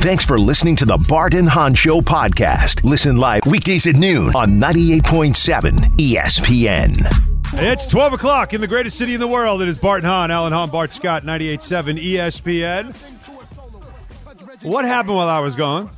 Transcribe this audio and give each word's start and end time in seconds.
Thanks 0.00 0.24
for 0.24 0.38
listening 0.38 0.76
to 0.76 0.84
the 0.84 0.96
Bart 1.08 1.34
and 1.34 1.48
Hahn 1.48 1.74
Show 1.74 2.00
podcast. 2.00 2.84
Listen 2.84 3.16
live 3.16 3.40
weekdays 3.46 3.84
at 3.86 3.96
noon 3.96 4.28
on 4.36 4.52
98.7 4.52 5.74
ESPN. 5.98 6.94
It's 7.54 7.86
12 7.88 8.12
o'clock 8.12 8.54
in 8.54 8.60
the 8.60 8.68
greatest 8.68 8.96
city 8.96 9.14
in 9.14 9.20
the 9.20 9.26
world. 9.26 9.60
It 9.60 9.66
is 9.66 9.76
Bart 9.76 9.98
and 9.98 10.06
Hahn, 10.06 10.30
Alan 10.30 10.52
Hahn, 10.52 10.70
Bart 10.70 10.92
Scott, 10.92 11.24
98.7 11.24 12.00
ESPN. 12.00 12.94
What 14.62 14.84
happened 14.84 15.16
while 15.16 15.28
I 15.28 15.40
was 15.40 15.56
gone? 15.56 15.90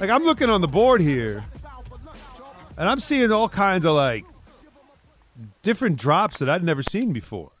Like, 0.00 0.10
I'm 0.10 0.24
looking 0.24 0.50
on 0.50 0.60
the 0.60 0.68
board 0.68 1.00
here, 1.00 1.44
and 2.76 2.88
I'm 2.88 2.98
seeing 3.00 3.30
all 3.30 3.48
kinds 3.48 3.84
of, 3.84 3.94
like, 3.94 4.24
different 5.62 5.96
drops 5.96 6.40
that 6.40 6.48
I'd 6.50 6.64
never 6.64 6.82
seen 6.82 7.12
before. 7.12 7.52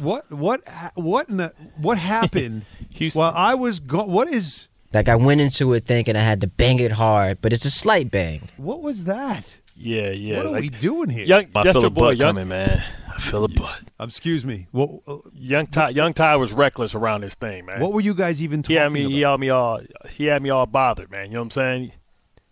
What, 0.00 0.30
what, 0.30 0.62
what, 0.94 1.28
in 1.28 1.36
the, 1.38 1.52
what 1.76 1.98
happened 2.14 2.64
Houston. 2.94 3.18
while 3.20 3.32
I 3.34 3.54
was 3.54 3.80
gone? 3.80 4.10
What 4.10 4.28
is, 4.28 4.68
Like 4.92 5.08
I 5.08 5.16
went 5.16 5.40
into 5.40 5.72
it 5.74 5.86
thinking 5.86 6.16
I 6.16 6.20
had 6.20 6.40
to 6.42 6.46
bang 6.46 6.78
it 6.80 6.92
hard, 6.92 7.40
but 7.40 7.52
it's 7.52 7.64
a 7.64 7.70
slight 7.70 8.10
bang. 8.10 8.48
what 8.56 8.82
was 8.82 9.04
that? 9.04 9.58
Yeah, 9.76 10.10
yeah. 10.10 10.36
what 10.36 10.46
are 10.46 10.50
like, 10.50 10.62
we 10.62 10.68
doing 10.68 11.08
here? 11.10 11.24
Young, 11.24 11.46
I 11.54 11.64
feel 11.72 11.84
a 11.84 11.90
boy, 11.90 12.00
butt 12.10 12.16
young, 12.16 12.34
coming, 12.36 12.48
man. 12.48 12.80
I 13.12 13.18
feel 13.18 13.44
a 13.44 13.48
butt. 13.48 13.82
Um, 13.98 14.08
excuse 14.08 14.44
me. 14.44 14.68
What, 14.70 15.00
uh, 15.06 15.18
young 15.34 15.66
Ty. 15.66 15.90
Young 15.90 16.14
Ty 16.14 16.36
was 16.36 16.52
reckless 16.52 16.94
around 16.94 17.22
this 17.22 17.34
thing, 17.34 17.66
man. 17.66 17.80
what 17.80 17.92
were 17.92 18.00
you 18.00 18.14
guys 18.14 18.40
even 18.40 18.62
talking 18.62 18.76
he 18.76 18.80
had 18.80 18.92
me. 18.92 19.00
about? 19.02 19.10
He 19.10 19.20
had 19.22 19.40
me 19.40 19.48
all. 19.50 19.80
He 20.10 20.24
had 20.26 20.42
me 20.42 20.50
all 20.50 20.66
bothered, 20.66 21.10
man. 21.10 21.26
You 21.26 21.32
know 21.34 21.40
what 21.40 21.44
I'm 21.46 21.50
saying? 21.50 21.82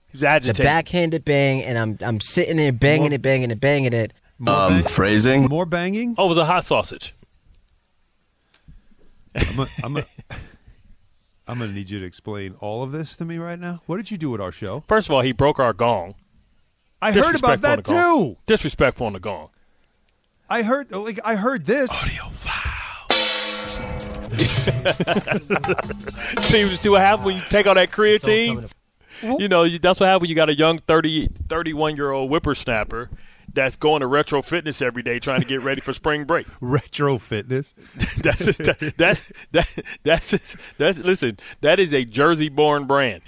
He 0.08 0.14
was 0.14 0.24
agitated. 0.24 0.56
The 0.56 0.64
backhanded 0.64 1.24
bang, 1.24 1.62
and 1.62 1.78
I'm 1.78 1.96
I'm 2.00 2.20
sitting 2.20 2.56
there 2.56 2.72
banging 2.72 3.02
More- 3.10 3.12
it, 3.14 3.22
banging 3.22 3.50
it, 3.52 3.60
banging 3.60 3.92
it. 3.92 4.12
Um, 4.46 4.82
phrasing. 4.82 5.44
More 5.44 5.64
banging? 5.66 6.16
Oh, 6.18 6.26
it 6.26 6.28
was 6.30 6.38
a 6.38 6.44
hot 6.44 6.64
sausage. 6.64 7.14
I'm 9.34 9.58
a, 9.58 9.66
I'm 9.82 9.96
a, 9.96 10.04
I'm 11.46 11.58
going 11.58 11.70
to 11.70 11.76
need 11.76 11.90
you 11.90 12.00
to 12.00 12.06
explain 12.06 12.54
all 12.60 12.82
of 12.82 12.92
this 12.92 13.16
to 13.16 13.24
me 13.24 13.38
right 13.38 13.58
now. 13.58 13.82
What 13.86 13.96
did 13.96 14.10
you 14.10 14.18
do 14.18 14.34
at 14.34 14.40
our 14.40 14.52
show? 14.52 14.84
First 14.88 15.08
of 15.08 15.14
all, 15.14 15.22
he 15.22 15.32
broke 15.32 15.58
our 15.58 15.72
gong. 15.72 16.14
I 17.00 17.12
heard 17.12 17.36
about 17.36 17.62
that 17.62 17.84
too. 17.84 18.36
Disrespectful 18.46 19.06
on 19.06 19.14
the 19.14 19.20
gong. 19.20 19.48
I 20.48 20.62
heard 20.62 20.92
like 20.92 21.18
I 21.24 21.34
heard 21.34 21.64
this. 21.66 21.90
see, 26.42 26.76
see 26.76 26.88
what 26.88 27.00
happens 27.00 27.26
when 27.26 27.36
you 27.36 27.42
take 27.48 27.66
all 27.66 27.74
that 27.74 27.90
creatine? 27.90 28.70
You 29.22 29.48
know, 29.48 29.68
that's 29.68 30.00
what 30.00 30.06
happens 30.06 30.22
when 30.22 30.30
you 30.30 30.36
got 30.36 30.48
a 30.48 30.54
young 30.54 30.78
30, 30.78 31.28
31 31.48 31.96
year 31.96 32.10
old 32.12 32.30
whippersnapper 32.30 33.10
that's 33.54 33.76
going 33.76 34.00
to 34.00 34.06
retro 34.06 34.42
fitness 34.42 34.80
every 34.82 35.02
day 35.02 35.18
trying 35.18 35.40
to 35.40 35.46
get 35.46 35.60
ready 35.60 35.80
for 35.80 35.92
spring 35.92 36.24
break. 36.24 36.46
Retro 36.60 37.18
fitness. 37.18 37.74
that's 38.22 38.44
just, 38.44 38.58
that, 38.64 38.94
that's 38.96 39.32
that, 39.52 39.82
that's 40.02 40.30
just, 40.30 40.56
that's 40.78 40.98
listen. 40.98 41.38
That 41.60 41.78
is 41.78 41.92
a 41.92 42.04
Jersey 42.04 42.48
born 42.48 42.86
brand. 42.86 43.22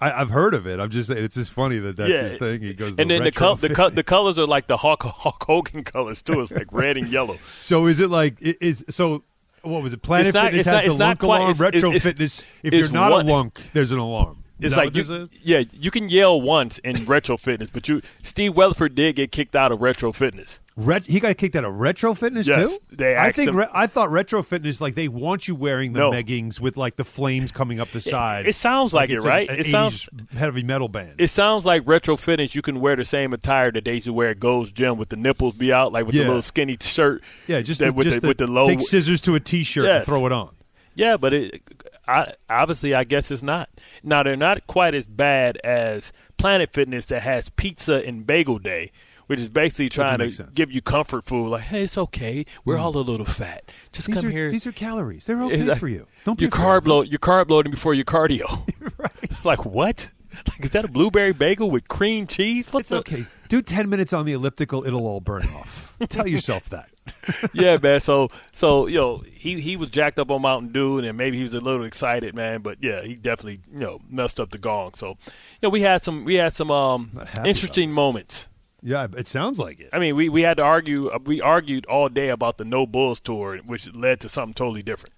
I, 0.00 0.12
I've 0.20 0.30
heard 0.30 0.54
of 0.54 0.66
it. 0.66 0.78
I'm 0.78 0.90
just 0.90 1.08
saying 1.08 1.24
it's 1.24 1.34
just 1.34 1.52
funny 1.52 1.78
that 1.80 1.96
that's 1.96 2.10
yeah, 2.10 2.22
his 2.22 2.34
thing. 2.36 2.60
He 2.62 2.74
goes, 2.74 2.94
and 2.96 3.10
then 3.10 3.24
the 3.24 3.32
col- 3.32 3.56
the, 3.56 3.74
co- 3.74 3.90
the 3.90 4.04
colors 4.04 4.38
are 4.38 4.46
like 4.46 4.68
the 4.68 4.76
Hulk, 4.76 5.02
Hulk 5.02 5.42
Hogan 5.44 5.82
colors 5.84 6.22
too. 6.22 6.40
It's 6.40 6.52
like 6.52 6.72
red 6.72 6.96
and 6.96 7.08
yellow. 7.08 7.38
So 7.62 7.86
is 7.86 7.98
it 8.00 8.08
like 8.08 8.36
is 8.40 8.84
so? 8.88 9.24
What 9.62 9.82
was 9.82 9.92
it? 9.92 10.00
Planet 10.00 10.32
not- 10.32 10.46
Fitness 10.46 10.66
has 10.66 10.74
not- 10.74 10.84
the 10.86 11.04
lunk 11.04 11.18
quite- 11.20 11.36
alarm. 11.38 11.50
it's- 11.50 11.60
retro 11.60 11.88
it's- 11.90 12.02
fitness. 12.04 12.44
If 12.62 12.72
you're 12.72 12.90
not 12.92 13.10
one- 13.12 13.28
a 13.28 13.32
lunk, 13.32 13.60
there's 13.72 13.90
an 13.90 13.98
alarm. 13.98 14.39
Is 14.60 14.72
It's 14.72 14.76
like 14.76 14.94
you, 14.94 15.02
is? 15.02 15.28
yeah, 15.42 15.62
you 15.78 15.90
can 15.90 16.08
yell 16.08 16.40
once 16.40 16.78
in 16.80 17.04
retro 17.06 17.36
fitness, 17.36 17.70
but 17.70 17.88
you 17.88 18.02
Steve 18.22 18.54
Weatherford 18.54 18.94
did 18.94 19.16
get 19.16 19.32
kicked 19.32 19.56
out 19.56 19.72
of 19.72 19.80
retro 19.80 20.12
fitness. 20.12 20.60
Ret- 20.76 21.04
he 21.06 21.20
got 21.20 21.36
kicked 21.36 21.56
out 21.56 21.64
of 21.64 21.78
retro 21.78 22.14
fitness 22.14 22.46
Yes, 22.46 22.70
too. 22.78 22.96
they 22.96 23.16
I 23.16 23.32
think 23.32 23.52
re- 23.52 23.66
I 23.72 23.86
thought 23.86 24.10
retro 24.10 24.42
fitness 24.42 24.80
like 24.80 24.94
they 24.94 25.08
want 25.08 25.46
you 25.48 25.54
wearing 25.54 25.92
the 25.92 26.00
No. 26.00 26.10
leggings 26.10 26.60
with 26.60 26.76
like 26.76 26.96
the 26.96 27.04
flames 27.04 27.52
coming 27.52 27.80
up 27.80 27.90
the 27.90 28.00
side. 28.00 28.46
it 28.46 28.54
sounds 28.54 28.94
like 28.94 29.10
it, 29.10 29.16
it's 29.16 29.24
a- 29.24 29.28
right? 29.28 29.50
an 29.50 29.58
It 29.60 29.66
sounds- 29.66 30.08
80s 30.14 30.30
heavy 30.38 30.62
metal 30.62 30.88
band. 30.88 31.14
It 31.18 31.28
sounds 31.28 31.66
like 31.66 31.82
retro 31.86 32.16
fitness. 32.16 32.54
You 32.54 32.62
can 32.62 32.80
wear 32.80 32.96
the 32.96 33.04
same 33.04 33.32
attire 33.32 33.70
that 33.72 33.84
they 33.84 33.94
used 33.94 34.06
to 34.06 34.12
wear 34.12 34.28
at 34.30 34.40
Gold's 34.40 34.70
Gym 34.70 34.96
with 34.96 35.10
the 35.10 35.16
nipples 35.16 35.54
be 35.54 35.72
out, 35.72 35.92
like 35.92 36.06
with 36.06 36.14
Yeah. 36.14 36.22
the 36.22 36.28
little 36.28 36.42
skinny 36.42 36.76
shirt. 36.80 37.22
yeah, 37.46 37.60
just, 37.60 37.80
that 37.80 37.86
the, 37.86 37.92
with 37.92 38.06
just 38.08 38.20
the, 38.22 38.28
with 38.28 38.38
the 38.38 38.46
low. 38.46 38.66
take 38.66 38.80
scissors 38.80 39.20
to 39.22 39.34
a 39.34 39.40
t-shirt 39.40 39.84
and 39.86 40.04
throw 40.06 40.24
it 40.26 40.32
on. 40.32 40.50
Yeah, 40.94 41.16
but 41.18 41.32
it, 41.34 41.62
I, 42.10 42.34
obviously, 42.48 42.92
I 42.94 43.04
guess 43.04 43.30
it's 43.30 43.42
not. 43.42 43.68
Now 44.02 44.22
they're 44.22 44.36
not 44.36 44.66
quite 44.66 44.94
as 44.94 45.06
bad 45.06 45.58
as 45.58 46.12
Planet 46.38 46.72
Fitness 46.72 47.06
that 47.06 47.22
has 47.22 47.50
pizza 47.50 48.04
and 48.04 48.26
bagel 48.26 48.58
day, 48.58 48.90
which 49.28 49.38
is 49.38 49.48
basically 49.48 49.88
trying 49.88 50.18
to 50.18 50.32
sense. 50.32 50.50
give 50.52 50.72
you 50.72 50.82
comfort 50.82 51.24
food. 51.24 51.50
Like, 51.50 51.62
hey, 51.62 51.82
it's 51.82 51.96
okay. 51.96 52.44
We're 52.64 52.74
mm-hmm. 52.74 52.84
all 52.84 52.96
a 52.96 52.98
little 52.98 53.26
fat. 53.26 53.70
Just 53.92 54.08
These 54.08 54.16
come 54.16 54.26
are 54.26 54.30
here. 54.30 54.50
these 54.50 54.66
are 54.66 54.72
calories. 54.72 55.26
They're 55.26 55.40
okay 55.42 55.62
like- 55.62 55.78
for 55.78 55.86
you. 55.86 56.08
Don't 56.24 56.36
be 56.36 56.44
You're 56.44 56.50
carb 56.50 56.86
load. 56.88 57.08
You're 57.08 57.20
carb 57.20 57.48
loading 57.48 57.70
before 57.70 57.94
your 57.94 58.04
cardio. 58.04 58.68
right. 58.98 59.44
like 59.44 59.64
what? 59.64 60.10
Like 60.48 60.64
is 60.64 60.70
that 60.70 60.84
a 60.84 60.88
blueberry 60.88 61.32
bagel 61.32 61.70
with 61.70 61.86
cream 61.88 62.26
cheese? 62.26 62.72
What 62.72 62.80
It's 62.80 62.90
the? 62.90 62.98
okay. 62.98 63.26
Do 63.48 63.62
ten 63.62 63.88
minutes 63.88 64.12
on 64.12 64.26
the 64.26 64.32
elliptical. 64.32 64.84
It'll 64.86 65.06
all 65.06 65.20
burn 65.20 65.42
off. 65.42 65.96
Tell 66.08 66.26
yourself 66.26 66.68
that. 66.70 66.88
yeah, 67.52 67.76
man. 67.82 68.00
So, 68.00 68.30
so 68.52 68.86
you 68.86 68.96
know, 68.98 69.22
he 69.32 69.60
he 69.60 69.76
was 69.76 69.90
jacked 69.90 70.18
up 70.18 70.30
on 70.30 70.42
Mountain 70.42 70.72
Dew, 70.72 70.98
and 70.98 71.16
maybe 71.18 71.36
he 71.36 71.42
was 71.42 71.54
a 71.54 71.60
little 71.60 71.84
excited, 71.84 72.34
man. 72.34 72.62
But 72.62 72.78
yeah, 72.82 73.02
he 73.02 73.14
definitely 73.14 73.60
you 73.72 73.80
know 73.80 74.00
messed 74.08 74.40
up 74.40 74.50
the 74.50 74.58
gong. 74.58 74.94
So, 74.94 75.08
you 75.26 75.32
know, 75.62 75.68
we 75.70 75.80
had 75.82 76.02
some 76.02 76.24
we 76.24 76.34
had 76.34 76.54
some 76.54 76.70
um 76.70 77.20
interesting 77.44 77.92
moments. 77.92 78.48
Yeah, 78.82 79.06
it 79.14 79.26
sounds 79.26 79.58
like 79.58 79.78
it. 79.80 79.90
I 79.92 79.98
mean, 79.98 80.16
we 80.16 80.28
we 80.28 80.42
had 80.42 80.56
to 80.56 80.62
argue. 80.62 81.08
uh, 81.08 81.18
We 81.24 81.40
argued 81.40 81.84
all 81.86 82.08
day 82.08 82.30
about 82.30 82.56
the 82.58 82.64
No 82.64 82.86
Bulls 82.86 83.20
tour, 83.20 83.58
which 83.58 83.94
led 83.94 84.20
to 84.20 84.28
something 84.28 84.54
totally 84.54 84.82
different. 84.82 85.14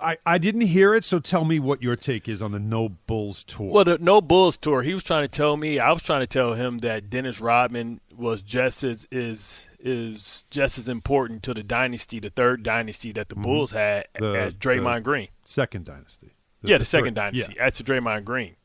I, 0.00 0.16
I 0.26 0.38
didn't 0.38 0.62
hear 0.62 0.94
it, 0.94 1.04
so 1.04 1.20
tell 1.20 1.44
me 1.44 1.60
what 1.60 1.80
your 1.80 1.94
take 1.94 2.28
is 2.28 2.42
on 2.42 2.50
the 2.50 2.58
No 2.58 2.88
Bulls 2.88 3.44
tour. 3.44 3.70
Well, 3.70 3.84
the 3.84 3.98
No 3.98 4.20
Bulls 4.20 4.56
tour, 4.56 4.82
he 4.82 4.94
was 4.94 5.04
trying 5.04 5.22
to 5.22 5.28
tell 5.28 5.56
me, 5.56 5.78
I 5.78 5.92
was 5.92 6.02
trying 6.02 6.22
to 6.22 6.26
tell 6.26 6.54
him 6.54 6.78
that 6.78 7.08
Dennis 7.08 7.40
Rodman 7.40 8.00
was 8.16 8.42
just 8.42 8.82
as 8.82 9.06
is 9.12 9.66
is 9.82 10.44
just 10.50 10.78
as 10.78 10.88
important 10.88 11.42
to 11.42 11.52
the 11.54 11.62
dynasty, 11.62 12.20
the 12.20 12.30
third 12.30 12.62
dynasty 12.62 13.12
that 13.12 13.28
the 13.28 13.34
Bulls 13.34 13.72
had 13.72 14.06
Mm-hmm. 14.14 14.32
The- 14.32 14.38
as 14.40 14.54
Draymond 14.54 14.96
the- 14.96 15.00
Green. 15.02 15.28
second 15.44 15.84
dynasty. 15.84 16.32
yeah, 16.62 16.78
the 16.78 16.84
second 16.84 17.14
third- 17.16 17.32
dynasty. 17.32 17.54
Yeah. 17.56 17.64
That's 17.64 17.78
the 17.78 17.84
Draymond 17.84 18.24
Green. 18.24 18.56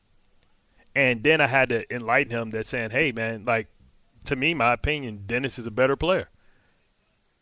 And 0.94 1.22
then 1.22 1.40
I 1.40 1.46
had 1.48 1.68
to 1.68 1.94
enlighten 1.94 2.30
him 2.32 2.50
that 2.50 2.66
saying, 2.66 2.90
"Hey, 2.90 3.12
man, 3.12 3.44
like 3.44 3.68
to 4.24 4.34
me, 4.36 4.54
my 4.54 4.72
opinion, 4.72 5.24
Dennis 5.26 5.58
is 5.58 5.66
a 5.66 5.70
better 5.70 5.96
player." 5.96 6.28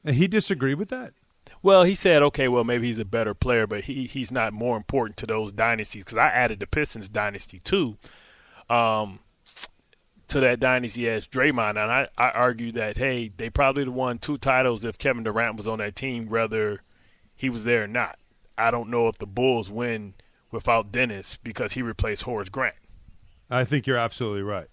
And 0.05 0.17
he 0.17 0.27
disagreed 0.29 0.79
with 0.79 0.89
that. 0.91 1.15
Well, 1.63 1.85
he 1.85 1.95
said, 1.95 2.23
"Okay, 2.23 2.49
well, 2.49 2.65
maybe 2.65 2.87
he's 2.87 2.99
a 2.99 3.05
better 3.05 3.35
player, 3.35 3.67
but 3.67 3.85
he 3.85 4.07
he's 4.07 4.31
not 4.31 4.53
more 4.53 4.77
important 4.77 5.17
to 5.19 5.27
those 5.27 5.53
dynasties 5.53 6.05
because 6.05 6.19
I 6.19 6.29
added 6.29 6.61
the 6.61 6.67
Pistons 6.67 7.09
dynasty 7.09 7.59
too, 7.61 7.97
um, 8.69 9.21
to 10.37 10.41
that 10.41 10.61
dynasty 10.61 11.09
as 11.09 11.27
Draymond, 11.27 11.71
and 11.71 11.91
I 11.91 12.09
I 12.17 12.31
argue 12.31 12.73
that 12.73 12.99
hey, 12.99 13.31
they 13.35 13.51
probably 13.51 13.83
would 13.83 13.89
have 13.89 13.95
won 13.95 14.19
two 14.19 14.39
titles 14.39 14.85
if 14.85 14.99
Kevin 14.99 15.25
Durant 15.25 15.57
was 15.57 15.67
on 15.67 15.79
that 15.79 15.97
team, 15.97 16.29
whether 16.29 16.83
he 17.35 17.49
was 17.49 17.65
there 17.65 17.85
or 17.85 17.89
not. 17.89 18.19
I 18.59 18.71
don't 18.71 18.91
know 18.91 19.09
if 19.09 19.19
the 19.19 19.27
Bulls 19.27 19.71
win 19.71 20.15
without 20.51 20.93
Dennis 20.93 21.39
because 21.43 21.73
he 21.73 21.83
replaced 21.83 22.23
Horace 22.25 22.49
Grant. 22.49 22.77
I 23.51 23.65
think 23.65 23.87
you're 23.87 23.97
absolutely 23.97 24.43
right. 24.43 24.69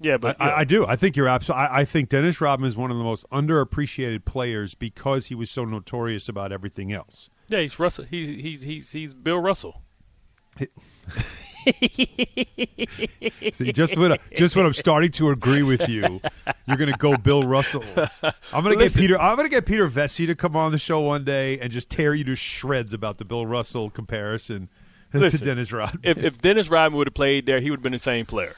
Yeah, 0.00 0.16
but 0.16 0.36
I, 0.40 0.48
I, 0.48 0.58
I 0.60 0.64
do. 0.64 0.86
I 0.86 0.96
think 0.96 1.16
you're 1.16 1.28
absolutely. 1.28 1.66
I, 1.66 1.80
I 1.80 1.84
think 1.84 2.08
Dennis 2.08 2.40
Rodman 2.40 2.68
is 2.68 2.76
one 2.76 2.90
of 2.90 2.98
the 2.98 3.04
most 3.04 3.24
underappreciated 3.30 4.24
players 4.24 4.74
because 4.74 5.26
he 5.26 5.34
was 5.34 5.50
so 5.50 5.64
notorious 5.64 6.28
about 6.28 6.52
everything 6.52 6.92
else. 6.92 7.30
yeah, 7.48 7.60
he's 7.60 7.78
Russell. 7.78 8.04
He's 8.04 8.28
he's 8.28 8.62
he's 8.62 8.90
he's 8.92 9.14
Bill 9.14 9.38
Russell. 9.38 9.82
See, 13.52 13.72
just 13.72 13.96
when 13.96 14.12
I, 14.12 14.18
just 14.36 14.56
when 14.56 14.66
I'm 14.66 14.72
starting 14.72 15.10
to 15.12 15.30
agree 15.30 15.62
with 15.62 15.88
you, 15.88 16.20
you're 16.66 16.76
going 16.76 16.90
to 16.92 16.98
go 16.98 17.16
Bill 17.16 17.42
Russell. 17.42 17.84
I'm 18.52 18.62
going 18.64 18.76
to 18.78 18.84
get 18.84 18.94
Peter. 18.94 19.20
I'm 19.20 19.36
going 19.36 19.48
to 19.48 19.54
get 19.54 19.66
Peter 19.66 19.88
Vecsey 19.88 20.26
to 20.26 20.34
come 20.34 20.56
on 20.56 20.72
the 20.72 20.78
show 20.78 21.00
one 21.00 21.24
day 21.24 21.58
and 21.60 21.70
just 21.70 21.88
tear 21.90 22.14
you 22.14 22.24
to 22.24 22.34
shreds 22.34 22.92
about 22.92 23.18
the 23.18 23.24
Bill 23.24 23.46
Russell 23.46 23.90
comparison 23.90 24.68
to 25.12 25.38
Dennis 25.38 25.72
Rodman. 25.72 26.00
if, 26.02 26.18
if 26.18 26.40
Dennis 26.40 26.68
Rodman 26.70 26.98
would 26.98 27.06
have 27.06 27.14
played 27.14 27.46
there, 27.46 27.60
he 27.60 27.70
would 27.70 27.78
have 27.78 27.82
been 27.84 27.92
the 27.92 27.98
same 27.98 28.26
player. 28.26 28.56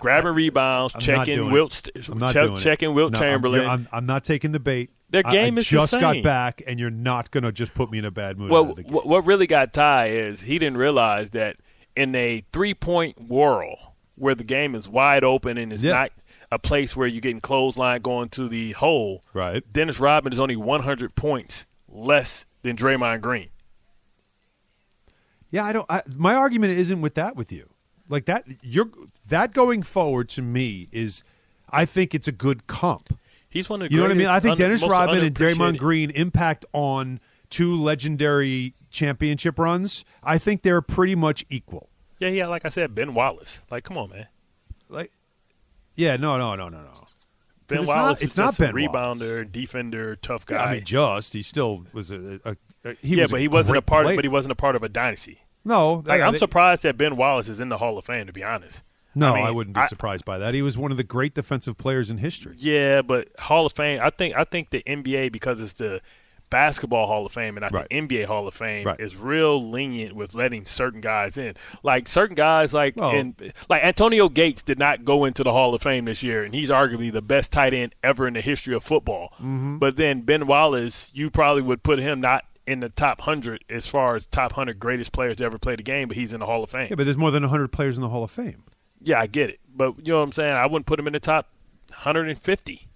Grabbing 0.00 0.34
rebounds, 0.34 0.94
I'm 0.94 0.98
not 1.00 1.04
checking 1.04 1.34
doing 1.34 1.50
Wilt, 1.50 1.72
it. 1.72 2.04
st- 2.04 2.08
I'm 2.10 2.18
not 2.18 2.32
doing 2.32 2.52
it. 2.52 2.58
checking 2.60 2.94
Wilt 2.94 3.12
No, 3.12 3.18
I'm- 3.18 3.28
Chamberlain. 3.28 3.66
I'm, 3.68 3.88
I'm 3.90 4.06
not 4.06 4.22
taking 4.22 4.52
the 4.52 4.60
bait. 4.60 4.90
Their 5.08 5.26
I- 5.26 5.32
game 5.32 5.56
I 5.56 5.60
is 5.60 5.64
the 5.68 5.70
just 5.78 5.92
got 5.98 6.12
same. 6.14 6.22
back, 6.22 6.62
and 6.64 6.78
you're 6.78 6.90
not 6.90 7.32
going 7.32 7.42
to 7.42 7.50
just 7.50 7.74
put 7.74 7.90
me 7.90 7.98
in 7.98 8.04
a 8.04 8.10
bad 8.12 8.38
mood. 8.38 8.50
out 8.50 8.52
well, 8.52 8.70
of 8.70 8.76
the 8.76 8.82
what, 8.84 9.06
what 9.08 9.26
really 9.26 9.48
got 9.48 9.72
Ty 9.72 10.06
is 10.10 10.42
he 10.42 10.60
didn't 10.60 10.76
realize 10.76 11.30
that 11.30 11.56
in 11.96 12.14
a 12.14 12.44
three-point 12.52 13.28
whirl 13.28 13.94
where 14.16 14.34
the 14.34 14.44
game 14.44 14.74
is 14.74 14.88
wide 14.88 15.24
open 15.24 15.56
and 15.58 15.72
it's 15.72 15.82
Yeah. 15.82 15.92
not 15.92 16.12
a 16.52 16.58
place 16.58 16.96
where 16.96 17.06
you're 17.06 17.20
getting 17.20 17.40
clothesline 17.40 18.02
going 18.02 18.28
to 18.30 18.48
the 18.48 18.72
hole. 18.72 19.22
Right. 19.32 19.62
Dennis 19.72 19.98
Rodman 20.00 20.32
is 20.32 20.38
only 20.38 20.56
100 20.56 21.14
points 21.14 21.64
less 21.88 22.44
than 22.62 22.76
Draymond 22.76 23.20
Green. 23.20 23.48
Yeah, 25.50 25.64
I 25.64 25.72
don't. 25.72 25.86
I, 25.90 26.02
my 26.16 26.34
argument 26.34 26.78
isn't 26.78 27.00
with 27.00 27.14
that 27.14 27.34
with 27.36 27.50
you. 27.50 27.70
Like 28.08 28.24
that, 28.26 28.44
you're 28.62 28.90
that 29.28 29.52
going 29.52 29.82
forward 29.82 30.28
to 30.30 30.42
me 30.42 30.88
is, 30.92 31.22
I 31.70 31.84
think 31.84 32.14
it's 32.14 32.28
a 32.28 32.32
good 32.32 32.66
comp. 32.66 33.16
He's 33.48 33.68
one 33.68 33.82
of 33.82 33.88
the 33.88 33.94
You 33.94 33.98
know 34.00 34.04
what 34.04 34.12
I 34.12 34.14
mean? 34.14 34.26
I 34.28 34.38
think 34.40 34.58
Dennis 34.58 34.86
Rodman 34.86 35.24
and 35.24 35.34
Draymond 35.34 35.76
Green 35.78 36.10
impact 36.10 36.64
on 36.72 37.18
two 37.50 37.74
legendary 37.74 38.74
championship 38.90 39.58
runs, 39.58 40.04
I 40.22 40.38
think 40.38 40.62
they're 40.62 40.82
pretty 40.82 41.14
much 41.14 41.44
equal. 41.48 41.88
Yeah, 42.18 42.28
yeah. 42.28 42.46
Like 42.46 42.64
I 42.64 42.68
said, 42.68 42.94
Ben 42.94 43.14
Wallace. 43.14 43.62
Like, 43.70 43.84
come 43.84 43.96
on, 43.96 44.10
man. 44.10 44.26
Like, 44.88 45.12
yeah, 45.94 46.16
no, 46.16 46.36
no, 46.38 46.54
no, 46.56 46.68
no, 46.68 46.78
no. 46.82 46.92
Ben 47.68 47.78
It's 47.80 47.88
Wallace 47.88 48.20
not- 48.20 48.22
it's 48.22 48.36
not 48.36 48.46
just 48.48 48.60
a 48.60 48.72
Ben 48.72 48.90
Wallace. 48.92 49.20
rebounder, 49.22 49.50
defender, 49.52 50.16
tough 50.16 50.44
Yeah, 50.50 50.56
guy. 50.56 50.64
I 50.64 50.74
mean, 50.74 50.84
just 50.84 51.32
he 51.32 51.42
still 51.42 51.86
was 51.92 52.10
a, 52.10 52.40
a, 52.44 52.56
a 52.84 52.94
he 53.00 53.14
yeah, 53.16 53.22
was 53.22 53.30
but 53.30 53.40
he 53.40 53.48
wasn't 53.48 53.78
a 53.78 53.82
part. 53.82 54.06
Of, 54.06 54.16
but 54.16 54.24
he 54.24 54.28
wasn't 54.28 54.52
a 54.52 54.56
part 54.56 54.74
of 54.76 54.82
a 54.82 54.88
dynasty. 54.88 55.40
no, 55.64 56.02
Like, 56.06 56.20
I'm 56.20 56.32
they- 56.32 56.38
surprised 56.38 56.82
that 56.82 56.96
Ben 56.96 57.16
Wallace 57.16 57.48
is 57.48 57.60
in 57.60 57.68
the 57.68 57.78
Hall 57.78 57.96
of 57.96 58.04
Fame. 58.04 58.26
To 58.26 58.32
be 58.32 58.42
honest. 58.42 58.82
No, 59.14 59.34
I 59.34 59.40
I, 59.48 59.50
wouldn't 59.50 59.74
be 59.74 59.80
I- 59.80 59.86
surprised 59.88 60.24
by 60.24 60.38
that. 60.38 60.54
He 60.54 60.62
was 60.62 60.76
one 60.78 60.90
of 60.92 60.96
the 60.96 61.02
great 61.04 61.34
defensive 61.34 61.76
players 61.78 62.10
in 62.10 62.18
history. 62.18 62.54
Yeah, 62.58 63.02
but 63.02 63.28
Hall 63.40 63.66
of 63.66 63.72
Fame. 63.72 64.00
I 64.02 64.10
think. 64.10 64.36
I 64.36 64.44
think 64.44 64.70
the 64.70 64.82
NBA 64.86 65.30
because 65.32 65.60
it's 65.60 65.72
the 65.74 66.00
basketball 66.50 67.06
Hall 67.06 67.24
of 67.24 67.32
Fame 67.32 67.56
and 67.56 67.62
not 67.62 67.72
Right. 67.72 67.88
the 67.88 67.96
NBA 67.96 68.24
Hall 68.26 68.46
of 68.48 68.54
Fame 68.54 68.86
Right. 68.86 69.00
is 69.00 69.16
real 69.16 69.70
lenient 69.70 70.14
with 70.14 70.34
letting 70.34 70.66
certain 70.66 71.00
guys 71.00 71.38
in. 71.38 71.54
Like 71.82 72.08
certain 72.08 72.34
guys, 72.34 72.74
like 72.74 72.96
Well- 72.96 73.12
in, 73.12 73.34
like 73.68 73.82
Antonio 73.84 74.28
Gates 74.28 74.62
did 74.62 74.78
not 74.78 75.04
go 75.04 75.24
into 75.24 75.42
the 75.44 75.52
Hall 75.52 75.74
of 75.74 75.82
Fame 75.82 76.04
this 76.04 76.22
year, 76.22 76.42
and 76.44 76.52
he's 76.54 76.68
arguably 76.70 77.10
the 77.12 77.22
best 77.22 77.52
tight 77.52 77.72
end 77.72 77.94
ever 78.02 78.26
in 78.28 78.34
the 78.34 78.40
history 78.40 78.74
of 78.74 78.82
football. 78.84 79.32
Mm-hmm. 79.36 79.78
But 79.78 79.96
then 79.96 80.22
Ben 80.22 80.46
Wallace, 80.46 81.10
you 81.14 81.30
probably 81.30 81.62
would 81.62 81.82
put 81.82 81.98
him 81.98 82.20
not 82.20 82.44
in 82.66 82.80
the 82.80 82.88
top 82.88 83.22
hundred 83.22 83.64
as 83.70 83.86
far 83.86 84.14
as 84.16 84.26
top 84.26 84.52
hundred 84.52 84.78
greatest 84.78 85.12
players 85.12 85.36
to 85.36 85.44
ever 85.44 85.58
play 85.58 85.74
the 85.76 85.82
game, 85.82 86.06
but 86.08 86.16
he's 86.16 86.32
in 86.32 86.40
the 86.40 86.46
Hall 86.46 86.62
of 86.62 86.70
Fame. 86.70 86.88
Yeah, 86.90 86.96
but 86.96 87.04
there's 87.04 87.16
more 87.16 87.30
than 87.30 87.42
100 87.44 87.72
players 87.72 87.96
in 87.96 88.02
the 88.02 88.08
Hall 88.10 88.22
of 88.22 88.30
Fame. 88.30 88.62
Yeah, 89.02 89.18
I 89.18 89.26
get 89.26 89.48
it, 89.50 89.60
but 89.74 89.94
you 90.06 90.12
know 90.12 90.18
what 90.18 90.24
I'm 90.24 90.32
saying. 90.32 90.52
I 90.54 90.66
wouldn't 90.66 90.86
put 90.86 90.98
him 91.00 91.06
in 91.06 91.14
the 91.14 91.20
top 91.20 91.48
150. 92.04 92.86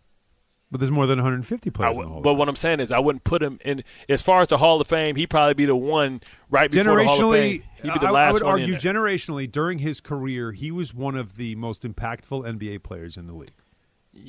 But 0.74 0.80
there's 0.80 0.90
more 0.90 1.06
than 1.06 1.20
150 1.20 1.70
I 1.70 1.72
players 1.72 1.96
in 1.96 2.02
the 2.02 2.08
Hall 2.08 2.20
but 2.20 2.34
what 2.34 2.48
I'm 2.48 2.56
saying 2.56 2.80
is, 2.80 2.90
I 2.90 2.98
wouldn't 2.98 3.22
put 3.22 3.44
him 3.44 3.60
in. 3.64 3.84
As 4.08 4.22
far 4.22 4.40
as 4.40 4.48
the 4.48 4.56
Hall 4.56 4.80
of 4.80 4.88
Fame, 4.88 5.14
he'd 5.14 5.28
probably 5.30 5.54
be 5.54 5.66
the 5.66 5.76
one 5.76 6.20
right 6.50 6.68
before 6.68 6.96
the 6.96 7.04
Hall 7.04 7.32
of 7.32 7.38
Fame. 7.38 7.62
He'd 7.80 7.92
be 7.92 7.98
the 8.00 8.08
I, 8.08 8.10
last 8.10 8.30
I 8.30 8.32
would 8.32 8.42
one 8.42 8.52
argue 8.60 8.74
generationally 8.74 9.48
during 9.48 9.78
his 9.78 10.00
career, 10.00 10.50
he 10.50 10.72
was 10.72 10.92
one 10.92 11.14
of 11.14 11.36
the 11.36 11.54
most 11.54 11.84
impactful 11.84 12.44
NBA 12.44 12.82
players 12.82 13.16
in 13.16 13.28
the 13.28 13.34
league. 13.34 13.52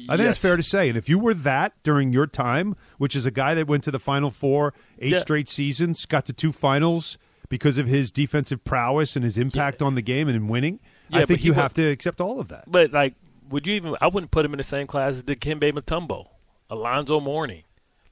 I 0.07 0.18
think 0.18 0.27
that's 0.27 0.38
fair 0.38 0.56
to 0.56 0.62
say. 0.62 0.88
And 0.88 0.95
if 1.00 1.09
you 1.09 1.18
were 1.18 1.33
that 1.33 1.74
during 1.81 2.13
your 2.13 2.27
time, 2.27 2.75
which 3.00 3.15
is 3.15 3.25
a 3.25 3.31
guy 3.31 3.56
that 3.56 3.65
went 3.65 3.83
to 3.86 3.89
the 3.89 3.98
Final 3.98 4.30
Four 4.30 4.75
eight 5.00 5.13
Yeah. 5.13 5.18
straight 5.18 5.50
seasons, 5.50 6.06
got 6.06 6.27
to 6.27 6.33
two 6.33 6.51
finals 6.51 7.18
because 7.50 7.80
of 7.80 7.88
his 7.88 8.12
defensive 8.12 8.63
prowess 8.63 9.15
and 9.15 9.25
his 9.25 9.36
impact 9.39 9.81
on 9.81 9.95
the 9.95 10.03
game 10.03 10.27
and 10.27 10.38
in 10.38 10.48
winning, 10.48 10.80
Yeah, 11.09 11.21
I 11.21 11.25
think 11.25 11.44
you 11.44 11.53
wa- 11.53 11.63
have 11.63 11.74
to 11.74 11.88
accept 11.89 12.21
all 12.21 12.39
of 12.39 12.50
that. 12.50 12.65
But 12.68 12.91
like, 12.91 13.15
would 13.50 13.65
you 13.65 13.74
even? 13.74 13.95
I 14.00 14.07
wouldn't 14.07 14.30
put 14.31 14.45
him 14.45 14.53
in 14.53 14.57
the 14.57 14.63
same 14.63 14.86
class 14.88 15.13
as 15.15 15.24
Dikembe 15.24 15.71
Mutombo, 15.71 16.27
Alonzo 16.69 17.19
Mourning. 17.19 17.63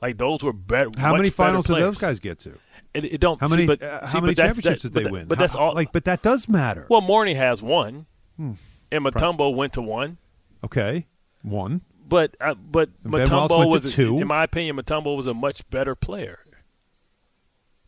Like 0.02 0.18
those 0.18 0.44
were 0.44 0.54
better. 0.54 0.90
How 0.98 1.16
many 1.16 1.30
finals 1.30 1.66
did 1.66 1.78
those 1.78 1.98
guys 1.98 2.20
get 2.20 2.40
to? 2.40 2.58
It, 2.94 3.06
it 3.06 3.22
don't. 3.22 3.40
How 3.40 3.48
see, 3.48 3.56
many? 3.56 3.66
but, 3.68 3.82
uh, 3.82 4.06
see, 4.06 4.18
how 4.18 4.22
many 4.22 4.36
championships 4.36 4.84
that- 4.84 4.94
did 4.94 4.94
they 4.94 5.04
but, 5.04 5.12
win? 5.12 5.28
But 5.28 5.38
How- 5.38 5.44
that's 5.44 5.56
all. 5.56 5.74
Like, 5.74 5.92
but 5.92 6.04
that 6.06 6.22
does 6.22 6.48
matter. 6.50 6.86
well, 6.90 7.02
Mourning 7.02 7.38
has 7.38 7.62
one, 7.64 8.06
Hmm. 8.38 8.54
and 8.92 9.06
Mutombo 9.06 9.56
went 9.56 9.74
to 9.74 9.82
one. 9.82 10.18
okay, 10.64 11.08
one. 11.42 11.82
But 12.06 12.36
uh, 12.42 12.54
but 12.56 12.90
And 13.04 13.14
Ben 13.14 13.30
Wallace 13.32 13.52
Mutombo 13.52 13.58
went 13.60 13.70
to 13.72 13.76
was, 13.76 13.86
a- 13.86 13.96
two. 13.96 14.20
in 14.20 14.28
my 14.28 14.44
opinion, 14.44 14.76
Mutombo 14.76 15.16
was 15.16 15.26
a 15.26 15.34
much 15.34 15.68
better 15.70 15.96
player. 15.96 16.40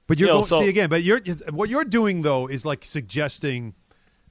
But 0.08 0.20
you're 0.20 0.28
You 0.30 0.34
know, 0.34 0.38
going, 0.40 0.48
so- 0.48 0.60
see 0.62 0.70
again. 0.70 0.90
But 0.90 1.04
you're 1.04 1.20
what 1.52 1.70
you're 1.70 1.84
doing 1.86 2.22
though 2.22 2.48
is 2.48 2.66
like 2.66 2.86
suggesting 2.86 3.74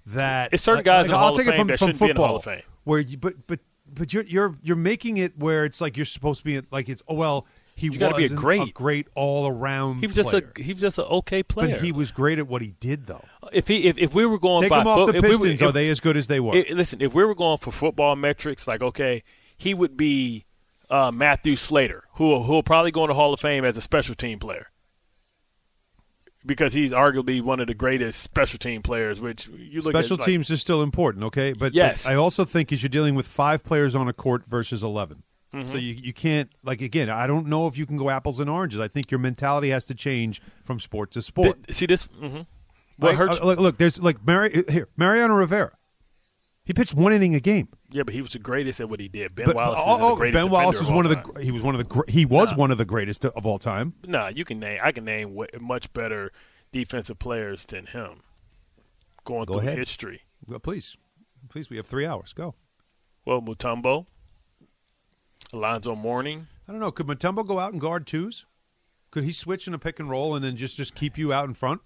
that 0.06 0.50
It's 0.52 0.62
certain 0.62 0.78
like- 0.78 0.84
guys 0.86 1.08
like, 1.08 1.19
I'll 1.19 1.34
take 1.34 1.46
it 1.48 1.54
from, 1.56 1.66
that 1.69 1.78
from 1.78 1.88
shouldn't 1.88 1.98
be 2.00 2.04
in 2.06 2.08
the 2.08 2.14
football, 2.14 2.26
Hall 2.28 2.36
of 2.36 2.44
Fame. 2.44 2.62
Where 2.84 3.00
you, 3.00 3.19
but 3.19 3.46
but 3.46 3.60
but 3.94 4.12
you're 4.12 4.25
you're 4.25 4.56
you're 4.62 4.76
making 4.76 5.17
it 5.17 5.38
where 5.38 5.64
it's 5.64 5.81
like 5.81 5.96
you're 5.96 6.05
supposed 6.06 6.41
to 6.41 6.44
be 6.44 6.61
like 6.70 6.88
it's 6.88 7.02
oh 7.08 7.14
well 7.14 7.46
he 7.76 7.88
You 7.88 7.99
gotta 7.99 8.17
be 8.17 8.25
a 8.26 8.29
great- 8.29 8.73
great 8.73 9.08
all 9.17 9.49
around. 9.49 9.99
He 9.99 10.06
was 10.06 10.14
just 10.14 10.31
player. 10.31 10.52
a 10.56 10.62
he 10.62 10.73
was 10.73 10.81
just 10.81 10.99
an 10.99 11.05
okay 11.06 11.43
player. 11.43 11.70
but 11.76 11.81
he 11.81 11.91
was 11.91 12.12
great 12.12 12.38
at 12.38 12.46
what 12.46 12.62
he 12.62 12.75
did 12.79 13.06
though. 13.06 13.25
if 13.52 13.67
he 13.69 13.85
if, 13.88 13.99
if 13.99 14.14
we 14.14 14.25
were 14.26 14.38
going 14.38 14.62
Take 14.62 14.70
by 14.70 14.81
him 14.82 14.87
off 14.87 15.08
the 15.11 15.17
if 15.17 15.23
we 15.23 15.29
were- 15.31 15.35
Pistons. 15.38 15.61
if- 15.62 15.69
are 15.69 15.73
they 15.73 15.88
as 15.88 15.99
good 16.00 16.17
as 16.17 16.29
they 16.29 16.38
were? 16.38 16.55
i- 16.56 16.67
listen, 16.73 17.00
if 17.00 17.12
we 17.14 17.25
were 17.25 17.35
going 17.35 17.58
for 17.58 17.73
football 17.73 18.14
metrics, 18.17 18.69
like 18.69 18.81
okay, 18.82 19.23
he 19.56 19.75
would 19.75 19.96
be 19.96 20.44
uh, 20.91 21.11
Matthew 21.11 21.56
Slater, 21.56 22.05
who 22.14 22.43
who 22.43 22.52
will 22.52 22.62
probably 22.62 22.91
go 22.93 23.02
in 23.05 23.08
the 23.08 23.14
Hall 23.14 23.32
of 23.32 23.41
Fame 23.41 23.64
as 23.64 23.76
a 23.76 23.81
special 23.81 24.14
team 24.14 24.38
player 24.38 24.69
because 26.46 26.73
he's 26.75 26.93
arguably 26.93 27.41
one 27.43 27.61
of 27.61 27.67
the 27.67 27.75
greatest 27.75 28.20
special 28.23 28.58
team 28.58 28.82
players. 28.82 29.20
Which 29.20 29.49
you 29.49 29.81
look 29.81 29.93
Special 29.94 30.14
at 30.14 30.20
like- 30.20 30.26
teams 30.26 30.50
is 30.50 30.61
still 30.61 30.82
important, 30.82 31.25
okay? 31.25 31.52
But, 31.52 31.58
but 31.58 31.75
Yes. 31.75 32.06
I 32.06 32.14
also 32.14 32.44
think 32.44 32.73
is 32.73 32.82
you're 32.82 32.88
dealing 32.91 33.14
with 33.14 33.26
five 33.26 33.62
players 33.64 33.94
on 33.94 34.08
a 34.08 34.12
court 34.12 34.44
versus 34.49 34.82
11. 34.82 35.23
Mm-hmm. 35.55 35.69
So 35.69 35.76
you, 35.76 35.94
you 35.94 36.12
can't 36.12 36.50
like 36.64 36.81
again. 36.81 37.08
I 37.08 37.26
don't 37.29 37.46
know 37.46 37.67
if 37.69 37.79
you 37.79 37.87
can 37.87 37.96
go 37.96 38.11
apples 38.11 38.41
and 38.41 38.50
oranges. 38.50 38.81
I 38.81 38.88
think 38.88 39.11
your 39.12 39.20
mentality 39.20 39.70
has 39.70 39.85
to 39.87 39.94
change 39.94 40.43
from 40.64 40.81
sport 40.81 41.12
to 41.12 41.23
sport. 41.23 41.62
Th- 41.64 41.76
see 41.76 41.87
this. 41.87 42.06
Mm-hmm. 42.08 42.38
What 42.99 43.08
Like, 43.11 43.17
hurts? 43.17 43.41
uh, 43.41 43.44
look, 43.44 43.58
look, 43.61 43.79
there's 43.79 44.00
like 44.00 44.25
Mari- 44.26 44.64
here 44.69 44.88
Mariano 44.96 45.35
Rivera. 45.35 45.73
He 46.64 46.72
pitched 46.72 46.94
one 46.94 47.12
inning 47.12 47.34
a 47.34 47.40
game. 47.40 47.69
yeah, 47.90 48.05
but 48.05 48.14
he 48.14 48.22
was 48.22 48.31
the 48.32 48.38
greatest 48.38 48.81
at 48.81 48.88
what 48.88 48.99
he 48.99 49.06
did. 49.08 49.34
Ben 49.34 49.46
But 49.46 49.56
Wallace 49.56 49.81
oh, 49.84 49.94
is 49.94 50.00
oh, 50.00 50.08
the 50.11 50.14
greatest 50.16 50.43
Ben 50.44 50.50
Wallace 50.50 50.78
was 50.78 50.88
of 50.88 50.94
one 50.94 51.05
of 51.05 51.11
the 51.11 51.16
time. 51.16 51.43
he 51.43 51.50
was 51.50 51.62
one 51.62 51.75
of 51.75 51.87
the 51.88 52.05
he 52.08 52.25
was 52.25 52.55
one 52.55 52.70
of 52.70 52.78
the 52.78 52.84
greatest 52.87 53.25
of 53.26 53.44
all 53.44 53.58
time. 53.58 53.94
Nah, 54.06 54.28
you 54.28 54.44
can 54.46 54.61
name. 54.61 54.81
I 54.82 54.90
can 54.93 55.05
name 55.05 55.38
much 55.61 55.93
better 55.93 56.32
defensive 56.72 57.19
players 57.19 57.66
than 57.66 57.87
him. 57.87 58.22
Going 59.25 59.44
Go 59.44 59.55
through 59.55 59.62
ahead. 59.62 59.78
history. 59.78 60.22
Well, 60.46 60.58
please, 60.58 60.96
please, 61.49 61.69
we 61.69 61.76
have 61.76 61.87
three 61.87 62.06
hours. 62.06 62.32
Go. 62.32 62.55
Well, 63.26 63.40
Mutombo, 63.43 64.06
Alonzo 65.52 65.94
Mourning. 65.94 66.46
I 66.69 66.72
don't 66.72 66.81
know. 66.81 66.90
Could 66.90 67.06
Mutombo 67.06 67.46
go 67.46 67.58
out 67.58 67.72
and 67.72 67.81
guard 67.81 68.06
twos? 68.06 68.46
Could 69.10 69.25
he 69.25 69.32
switch 69.32 69.69
in 69.69 69.75
a 69.75 69.78
pick 69.78 70.00
and 70.00 70.10
roll 70.10 70.34
and 70.34 70.44
then 70.44 70.56
just 70.56 70.76
just 70.76 70.94
keep 70.94 71.17
you 71.19 71.32
out 71.32 71.46
in 71.46 71.55
front, 71.55 71.81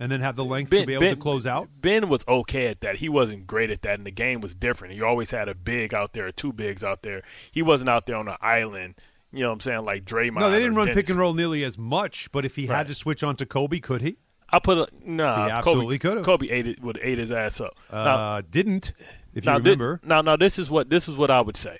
and 0.00 0.10
then 0.10 0.20
have 0.20 0.36
the 0.36 0.44
length 0.44 0.70
to 0.70 0.84
be 0.86 0.94
able 0.94 1.08
to 1.10 1.16
close 1.16 1.46
out? 1.46 1.68
Ben 1.80 2.08
was 2.08 2.24
okay 2.28 2.66
at 2.66 2.80
that. 2.80 2.96
He 2.96 3.08
wasn't 3.08 3.46
great 3.46 3.70
at 3.70 3.82
that, 3.82 3.94
and 3.98 4.06
the 4.06 4.10
game 4.10 4.40
was 4.40 4.54
different. 4.54 4.94
You 4.94 5.06
always 5.06 5.30
had 5.30 5.48
a 5.48 5.54
big 5.54 5.94
out 5.94 6.12
there, 6.12 6.30
two 6.32 6.52
bigs 6.52 6.82
out 6.84 7.02
there. 7.02 7.22
He 7.52 7.62
wasn't 7.62 7.88
out 7.90 8.06
there 8.06 8.16
on 8.16 8.28
an 8.28 8.36
island. 8.40 8.94
You 9.32 9.40
know 9.40 9.48
what 9.48 9.54
I'm 9.54 9.60
saying? 9.60 9.84
Like 9.84 10.04
Draymond. 10.04 10.40
No, 10.40 10.50
they 10.50 10.58
didn't 10.60 10.76
run 10.76 10.86
Dennis. 10.86 11.02
pick 11.02 11.10
and 11.10 11.18
roll 11.18 11.34
nearly 11.34 11.64
as 11.64 11.76
much. 11.76 12.30
But 12.30 12.44
if 12.44 12.54
he 12.56 12.66
Right. 12.66 12.76
had 12.78 12.86
to 12.86 12.94
switch 12.94 13.22
on 13.24 13.34
to 13.36 13.46
Kobe, 13.46 13.80
could 13.80 14.00
he? 14.02 14.16
I 14.50 14.60
put 14.60 14.78
a 14.78 14.86
nah. 15.04 15.46
He 15.46 15.50
absolutely 15.50 15.98
could've. 15.98 16.24
Kobe 16.24 16.48
ate 16.48 16.68
it 16.68 16.80
would 16.82 17.00
ate 17.02 17.18
his 17.18 17.32
ass 17.32 17.60
up. 17.60 17.74
now, 17.90 17.98
Uh, 18.36 18.42
didn't. 18.48 18.92
If 19.34 19.44
you 19.44 19.50
now, 19.50 19.58
thi- 19.58 19.62
remember, 19.70 20.00
now, 20.04 20.20
now, 20.22 20.36
this 20.36 20.58
is 20.60 20.70
what 20.70 20.90
this 20.90 21.08
is 21.08 21.16
what 21.16 21.28
I 21.32 21.40
would 21.40 21.56
say. 21.56 21.78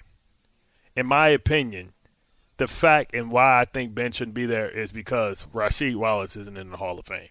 In 0.96 1.06
my 1.06 1.28
opinion, 1.28 1.92
the 2.56 2.66
fact 2.66 3.14
and 3.14 3.30
why 3.30 3.60
I 3.60 3.64
think 3.64 3.94
Ben 3.94 4.10
shouldn't 4.10 4.34
be 4.34 4.46
there 4.46 4.68
is 4.68 4.90
because 4.90 5.46
Rasheed 5.54 5.94
Wallace 5.94 6.36
isn't 6.36 6.56
in 6.56 6.70
the 6.70 6.76
Hall 6.78 6.98
of 6.98 7.06
Fame. 7.06 7.28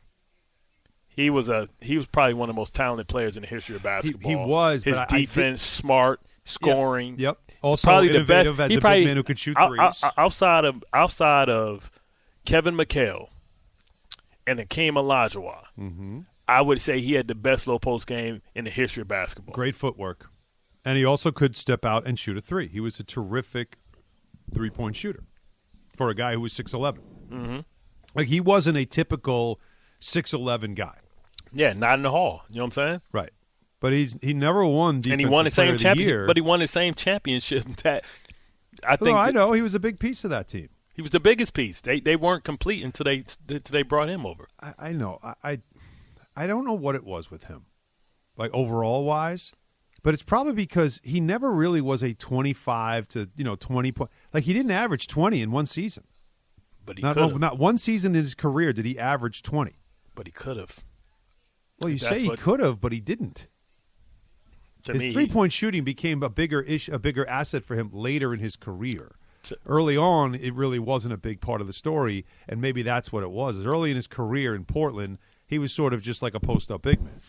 He 1.16 1.30
was 1.30 1.50
a 1.50 1.70
he 1.82 1.96
was 1.96 2.06
probably 2.06 2.34
one 2.34 2.50
of 2.50 2.56
the 2.56 2.60
most 2.60 2.74
talented 2.74 3.08
players 3.08 3.38
in 3.38 3.42
the 3.42 3.48
history 3.48 3.76
of 3.76 3.84
basketball. 3.84 4.30
He 4.30 4.36
was, 4.36 4.84
his 4.84 4.96
but 4.96 5.14
I- 5.14 5.18
I 5.18 5.20
defense, 5.22 5.62
smart, 5.62 6.22
scoring. 6.44 7.16
Yep. 7.20 7.38
Also 7.62 7.88
probably 7.88 8.10
the 8.10 8.24
best. 8.24 8.50
he 8.50 8.54
a 8.64 8.68
big 8.68 8.82
probably, 8.82 9.06
man 9.06 9.18
who 9.18 9.24
could 9.24 9.40
shoot 9.40 9.56
threes. 9.58 10.04
outside 10.18 10.66
of 10.66 10.84
outside 10.94 11.50
of 11.50 11.90
Kevin 12.46 12.76
McHale 12.76 13.28
and 14.46 14.60
Hakeem 14.60 14.96
Olajuwon, 14.96 15.64
Mm-hmm. 15.80 16.20
I 16.48 16.62
would 16.62 16.82
say 16.82 17.00
he 17.00 17.14
had 17.14 17.28
the 17.30 17.36
best 17.36 17.68
low 17.68 17.80
post 17.80 18.06
game 18.06 18.42
in 18.54 18.66
the 18.66 18.70
history 18.72 19.02
of 19.02 19.08
basketball. 19.08 19.54
Great 19.56 19.76
footwork, 19.76 20.30
and 20.84 20.98
he 20.98 21.06
also 21.06 21.32
could 21.32 21.56
step 21.56 21.86
out 21.86 22.06
and 22.06 22.20
shoot 22.20 22.38
a 22.38 22.42
three. 22.42 22.68
He 22.68 22.82
was 22.82 23.00
a 23.00 23.04
terrific 23.04 23.78
three 24.54 24.70
point 24.70 24.96
shooter 24.98 25.24
for 25.96 26.10
a 26.10 26.16
guy 26.16 26.34
who 26.34 26.42
was 26.42 26.52
six 26.52 26.74
Mm-hmm. 26.74 27.60
Like 28.14 28.28
he 28.28 28.42
wasn't 28.42 28.78
a 28.78 28.86
typical 28.86 29.62
six 30.00 30.34
eleven 30.34 30.74
guy, 30.74 30.98
Yeah, 31.54 31.74
not 31.74 31.96
in 31.96 32.02
the 32.02 32.12
Hall. 32.12 32.44
You 32.50 32.58
know 32.58 32.64
what 32.64 32.78
I'm 32.78 32.88
saying? 32.88 33.02
right? 33.12 33.30
But 33.80 33.92
he's 33.94 34.18
he 34.22 34.34
never 34.34 34.66
won 34.66 35.02
defensive 35.02 35.12
and 35.12 35.22
he 35.22 35.26
won 35.26 35.44
the 35.46 35.52
same 35.52 35.78
year. 35.98 36.26
But 36.26 36.38
he 36.38 36.42
won 36.42 36.60
the 36.62 36.68
same 36.68 36.94
championship 36.94 37.66
that 37.84 38.06
I 38.88 38.96
think 38.96 39.16
no, 39.16 39.18
I 39.18 39.32
know 39.32 39.52
he 39.52 39.62
was 39.62 39.76
a 39.76 39.80
big 39.80 40.00
piece 40.00 40.24
of 40.24 40.30
that 40.30 40.48
team. 40.48 40.70
he 40.94 41.02
was 41.02 41.12
the 41.12 41.20
biggest 41.20 41.54
piece. 41.54 41.82
They 41.82 42.00
they 42.00 42.16
weren't 42.16 42.44
complete 42.46 42.82
until 42.84 43.04
they 43.04 43.26
until 43.50 43.60
they 43.72 43.84
brought 43.84 44.08
him 44.10 44.26
over. 44.26 44.48
I, 44.62 44.74
I 44.80 44.92
know. 44.94 45.20
I, 45.22 45.34
I 45.44 45.60
I 46.36 46.48
don't 46.48 46.66
know 46.66 46.74
what 46.74 46.96
it 46.96 47.04
was 47.04 47.30
with 47.30 47.46
him, 47.46 47.66
like 48.38 48.52
overall 48.54 49.04
wise, 49.04 49.52
but 50.02 50.14
it's 50.14 50.24
probably 50.24 50.54
because 50.54 51.02
he 51.04 51.20
never 51.20 51.52
really 51.52 51.82
was 51.82 52.02
a 52.02 52.14
twenty-five 52.14 53.08
to 53.10 53.30
you 53.36 53.44
know 53.44 53.56
twenty 53.56 53.92
point. 53.92 54.10
Like 54.34 54.46
he 54.46 54.54
didn't 54.54 54.72
average 54.72 55.08
twenty 55.08 55.42
in 55.42 55.52
one 55.52 55.66
season. 55.66 56.06
But 56.86 56.98
he 57.00 57.04
Not 57.04 57.40
not 57.40 57.58
one 57.58 57.78
season 57.78 58.16
in 58.16 58.22
his 58.22 58.34
career 58.34 58.72
did 58.72 58.86
he 58.86 58.98
average 58.98 59.44
twenty. 59.44 59.74
But 60.16 60.28
he 60.28 60.32
could 60.32 60.56
have. 60.58 60.84
Well, 61.82 61.92
you 61.92 61.98
say 61.98 62.22
he 62.22 62.30
could 62.36 62.60
have, 62.60 62.80
but 62.80 62.92
he 62.92 63.00
didn't. 63.00 63.48
To 64.84 64.94
His 64.94 65.00
me, 65.02 65.14
three-point 65.14 65.54
shooting 65.54 65.84
became 65.84 66.22
a 66.24 66.30
bigger 66.30 66.62
ish, 66.62 66.90
a 66.90 67.00
bigger 67.00 67.28
asset 67.30 67.64
for 67.64 67.76
him 67.76 67.90
later 67.94 68.34
in 68.34 68.40
his 68.40 68.56
career. 68.56 69.16
To- 69.44 69.58
Early 69.66 69.96
on, 69.98 70.36
it 70.36 70.54
really 70.54 70.80
wasn't 70.80 71.14
a 71.14 71.18
big 71.18 71.40
part 71.42 71.62
of 71.62 71.68
the 71.68 71.74
story, 71.74 72.26
and 72.48 72.60
maybe 72.62 72.82
that's 72.82 73.12
what 73.12 73.24
it 73.24 73.32
was. 73.32 73.58
Is 73.58 73.66
early 73.66 73.90
in 73.92 73.96
his 73.96 74.08
career 74.08 74.54
in 74.56 74.66
Portland, 74.66 75.20
he 75.48 75.58
was 75.58 75.72
sort 75.72 75.94
of 75.94 76.02
just 76.02 76.22
like 76.22 76.34
a 76.34 76.40
post-up 76.40 76.82
big 76.82 77.02
man. 77.02 77.22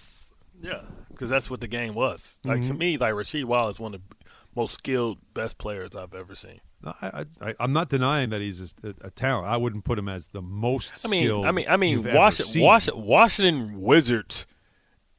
yeah, 0.60 0.80
because 1.10 1.28
that's 1.30 1.48
what 1.48 1.60
the 1.60 1.68
game 1.68 1.94
was. 1.94 2.38
Like 2.44 2.60
Mm-hmm. 2.60 2.68
to 2.68 2.74
me, 2.74 2.96
like 2.98 3.14
Rasheed 3.14 3.44
Wallace, 3.44 3.78
one 3.78 3.94
of 3.94 4.00
the 4.08 4.23
most 4.56 4.74
skilled, 4.74 5.18
best 5.34 5.58
players 5.58 5.94
I've 5.96 6.14
ever 6.14 6.34
seen. 6.34 6.60
I, 6.84 7.24
I, 7.40 7.54
I'm 7.60 7.72
not 7.72 7.88
denying 7.88 8.30
that 8.30 8.40
he's 8.40 8.60
a, 8.60 8.94
a 9.00 9.10
talent. 9.10 9.46
I 9.46 9.56
wouldn't 9.56 9.84
put 9.84 9.98
him 9.98 10.08
as 10.08 10.28
the 10.28 10.42
most 10.42 11.04
I 11.04 11.08
mean, 11.08 11.24
skilled. 11.24 11.46
I 11.46 11.50
mean, 11.52 11.66
I 11.68 11.76
mean, 11.76 12.02
Washington. 12.02 12.60
Washington, 12.60 13.04
Washington 13.04 13.80
Wizards. 13.80 14.46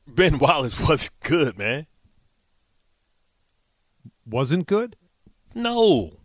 Ben 0.08 0.38
Wallace 0.40 0.80
was 0.80 1.10
good, 1.24 1.58
man. 1.58 1.88
wasn't 4.26 4.68
good. 4.68 4.96
No. 5.56 6.20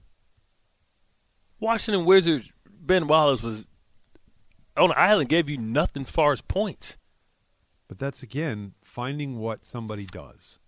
Washington 1.59 2.05
Wizards. 2.05 2.53
Ben 2.69 3.07
Wallace 3.07 3.43
was 3.43 3.69
on 4.77 4.91
the 4.91 4.99
island. 4.99 5.29
Gave 5.29 5.49
you 5.49 5.57
nothing 5.57 6.03
as 6.03 6.11
far 6.11 6.33
as 6.33 6.43
points. 6.43 6.97
But 7.89 7.99
that's 7.99 8.23
again 8.23 8.75
finding 8.83 9.39
what 9.39 9.65
somebody 9.65 10.05
does, 10.07 10.59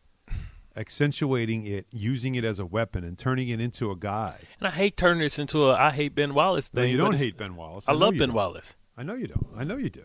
accentuating 0.76 1.66
it, 1.66 1.86
using 1.90 2.34
it 2.34 2.44
as 2.44 2.58
a 2.58 2.66
weapon, 2.66 3.04
and 3.04 3.18
turning 3.18 3.48
it 3.48 3.60
into 3.60 3.90
a 3.90 3.96
guy. 3.96 4.38
And 4.60 4.66
I 4.68 4.70
hate 4.70 4.96
turning 4.96 5.20
this 5.22 5.38
into 5.38 5.70
a 5.70 5.74
I 5.74 5.90
hate 5.90 6.14
Ben 6.14 6.34
Wallace 6.34 6.70
No, 6.72 6.82
thing. 6.82 6.90
you 6.90 6.96
don't 6.96 7.14
hate 7.16 7.36
Ben 7.36 7.56
Wallace. 7.56 7.84
I 7.88 7.92
know 7.92 7.98
love 7.98 8.12
Ben 8.12 8.28
don't. 8.28 8.34
Wallace. 8.34 8.74
I 8.96 9.02
know 9.02 9.14
you 9.14 9.26
don't. 9.26 9.46
I 9.56 9.64
know 9.64 9.76
you 9.76 9.90
do. 9.90 10.04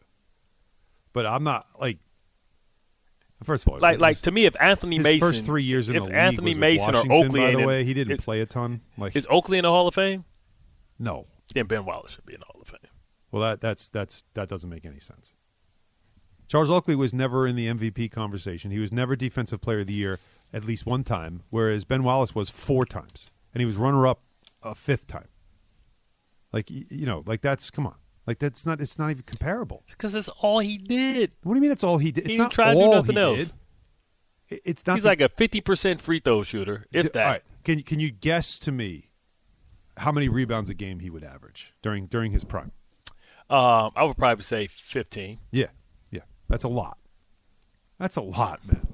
But 1.14 1.26
I'm 1.26 1.44
not 1.44 1.68
like. 1.80 2.00
First 3.44 3.68
of 3.68 3.74
all, 3.74 3.80
Like, 3.80 4.00
like 4.02 4.16
was- 4.16 4.22
to 4.22 4.32
me, 4.32 4.46
if 4.46 4.56
Anthony 4.60 4.96
his 4.96 5.04
Mason, 5.04 5.28
first 5.28 5.46
three 5.46 5.62
years 5.64 5.90
in 5.90 5.96
if 5.96 6.02
the 6.04 6.08
league 6.10 6.18
Anthony 6.18 6.54
Mason 6.56 6.96
or 6.96 7.04
Oakley, 7.12 7.40
by 7.42 7.52
the 7.62 7.68
way, 7.68 7.84
he 7.84 7.94
didn't 7.94 8.20
play 8.22 8.42
a 8.42 8.48
ton. 8.48 8.82
Like 8.98 9.16
is 9.16 9.28
Oakley 9.30 9.60
in 9.60 9.64
the 9.64 9.70
Hall 9.70 9.88
of 9.88 9.94
Fame? 9.94 10.26
no, 10.98 11.28
Then 11.54 11.68
Ben 11.68 11.86
Wallace 11.86 12.14
should 12.14 12.26
be 12.26 12.34
in 12.34 12.40
the 12.40 12.46
Hall 12.48 12.60
of 12.62 12.68
Fame. 12.68 12.90
well 13.32 13.44
that 13.44 13.62
that's 13.62 13.90
that's 13.90 14.24
that 14.34 14.50
doesn't 14.50 14.70
make 14.72 14.86
any 14.88 15.00
sense. 15.00 15.34
Charles 16.48 16.70
Oakley 16.70 16.96
was 16.96 17.14
never 17.14 17.46
in 17.46 17.56
the 17.56 17.68
MVP 17.68 18.10
conversation. 18.12 18.72
He 18.72 18.80
was 18.80 18.92
never 18.92 19.16
Defensive 19.16 19.60
Player 19.62 19.82
of 19.82 19.88
the 19.88 19.94
Year 19.94 20.20
at 20.54 20.64
least 20.64 20.86
one 20.86 21.04
time, 21.04 21.44
whereas 21.50 21.84
Ben 21.84 22.04
Wallace 22.04 22.34
was 22.34 22.50
four 22.50 22.86
times, 22.86 23.32
and 23.54 23.60
he 23.62 23.66
was 23.66 23.76
runner-up 23.76 24.22
a 24.64 24.74
fifth 24.74 25.08
time. 25.08 25.28
Like 26.54 26.70
you 26.70 27.06
know, 27.06 27.24
like 27.26 27.42
that's 27.42 27.70
come 27.70 27.86
on, 27.86 27.96
like 28.26 28.40
that's 28.40 28.66
not 28.66 28.80
it's 28.80 28.98
not 28.98 29.12
even 29.12 29.24
comparable. 29.24 29.84
Because 29.90 30.14
that's 30.14 30.30
all 30.42 30.60
he 30.60 30.78
did. 30.78 31.32
What 31.44 31.54
do 31.54 31.58
you 31.58 31.62
mean? 31.62 31.72
It's 31.72 31.84
all 31.84 31.98
he 31.98 32.12
did. 32.12 32.24
It's 32.26 32.32
He 32.32 32.38
not 32.38 32.46
didn't 32.46 32.54
try 32.54 32.74
to 32.74 32.80
do 32.80 32.90
nothing 32.90 33.16
he 33.16 33.22
else. 33.22 33.54
did. 34.50 34.62
It's 34.64 34.88
not. 34.88 34.94
He's 34.96 35.04
the- 35.04 35.10
like 35.10 35.22
a 35.22 35.28
fifty 35.30 35.60
percent 35.60 36.00
free 36.02 36.20
throw 36.20 36.44
shooter, 36.44 36.86
if 36.94 37.12
that. 37.12 37.26
All 37.26 37.32
right. 37.34 37.42
Can 37.66 37.84
can 37.84 38.00
you 38.00 38.10
guess 38.12 38.58
to 38.60 38.72
me 38.72 39.10
how 39.98 40.14
many 40.14 40.30
rebounds 40.30 40.70
a 40.70 40.74
game 40.74 41.00
he 41.02 41.10
would 41.10 41.24
average 41.26 41.74
during 41.82 42.06
during 42.08 42.32
his 42.32 42.46
prime? 42.46 42.72
Um, 43.50 43.92
I 43.96 44.04
would 44.04 44.18
probably 44.18 44.44
say 44.44 44.68
fifteen. 44.68 45.40
Yeah, 45.52 45.68
that's 46.48 46.64
a 46.64 46.68
lot. 46.68 46.98
That's 48.00 48.16
a 48.16 48.22
lot, 48.22 48.66
man. 48.68 48.88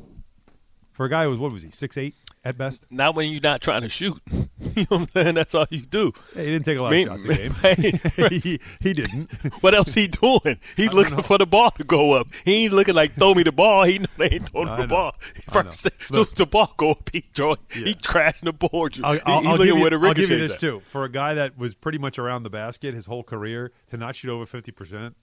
For 0.91 1.05
a 1.05 1.09
guy 1.09 1.23
who 1.23 1.31
was 1.31 1.39
what 1.39 1.51
was 1.51 1.63
he 1.63 1.71
six 1.71 1.97
eight 1.97 2.15
at 2.43 2.57
best? 2.57 2.85
Not 2.91 3.15
when 3.15 3.31
you're 3.31 3.41
not 3.41 3.61
trying 3.61 3.81
to 3.81 3.89
shoot. 3.89 4.21
you 4.31 4.83
know 4.83 4.85
what 4.89 4.99
I'm 4.99 5.07
saying? 5.07 5.35
That's 5.35 5.55
all 5.55 5.67
you 5.69 5.81
do. 5.81 6.11
Yeah, 6.35 6.43
he 6.43 6.51
didn't 6.51 6.65
take 6.65 6.77
a 6.77 6.81
lot 6.81 6.91
Me- 6.91 7.03
of 7.03 7.21
shots 7.21 7.25
a 7.25 7.49
game. 7.49 8.29
he, 8.41 8.59
he 8.79 8.93
didn't. 8.93 9.31
What 9.61 9.73
else 9.73 9.93
he 9.93 10.07
doing? 10.07 10.59
He 10.75 10.89
looking 10.89 11.21
for 11.23 11.37
the 11.37 11.45
ball 11.45 11.71
to 11.71 11.83
go 11.83 12.13
up. 12.13 12.27
He 12.45 12.65
ain't 12.65 12.73
looking 12.73 12.95
like 12.95 13.15
throw 13.15 13.33
me 13.33 13.43
the 13.43 13.51
ball. 13.51 13.83
He 13.83 13.99
know 13.99 14.07
they 14.17 14.29
ain't 14.29 14.49
throwing 14.49 14.69
I 14.69 14.81
the 14.81 14.87
ball. 14.87 15.15
First, 15.51 15.85
as 15.85 15.91
soon 15.99 16.17
Look. 16.17 16.29
as 16.29 16.33
the 16.35 16.45
ball 16.45 16.73
go 16.77 16.91
up, 16.91 17.09
he 17.11 17.21
throw. 17.21 17.55
Yeah. 17.75 17.85
He 17.85 17.95
crashing 17.95 18.45
the 18.45 18.53
board. 18.53 18.97
I'll, 19.03 19.19
I'll, 19.25 19.41
he 19.41 19.47
I'll 19.47 19.53
looking 19.53 19.57
give, 19.57 19.75
you, 19.75 19.81
where 19.81 19.89
the 19.89 20.07
I'll 20.07 20.13
give 20.13 20.29
you 20.29 20.39
this 20.39 20.57
too. 20.57 20.81
For 20.85 21.03
a 21.03 21.09
guy 21.09 21.33
that 21.35 21.57
was 21.57 21.73
pretty 21.75 21.97
much 21.97 22.19
around 22.19 22.43
the 22.43 22.49
basket 22.49 22.93
his 22.93 23.05
whole 23.05 23.23
career 23.23 23.71
to 23.89 23.97
not 23.97 24.15
shoot 24.15 24.31
over 24.31 24.45
fifty 24.45 24.71
percent, 24.71 25.15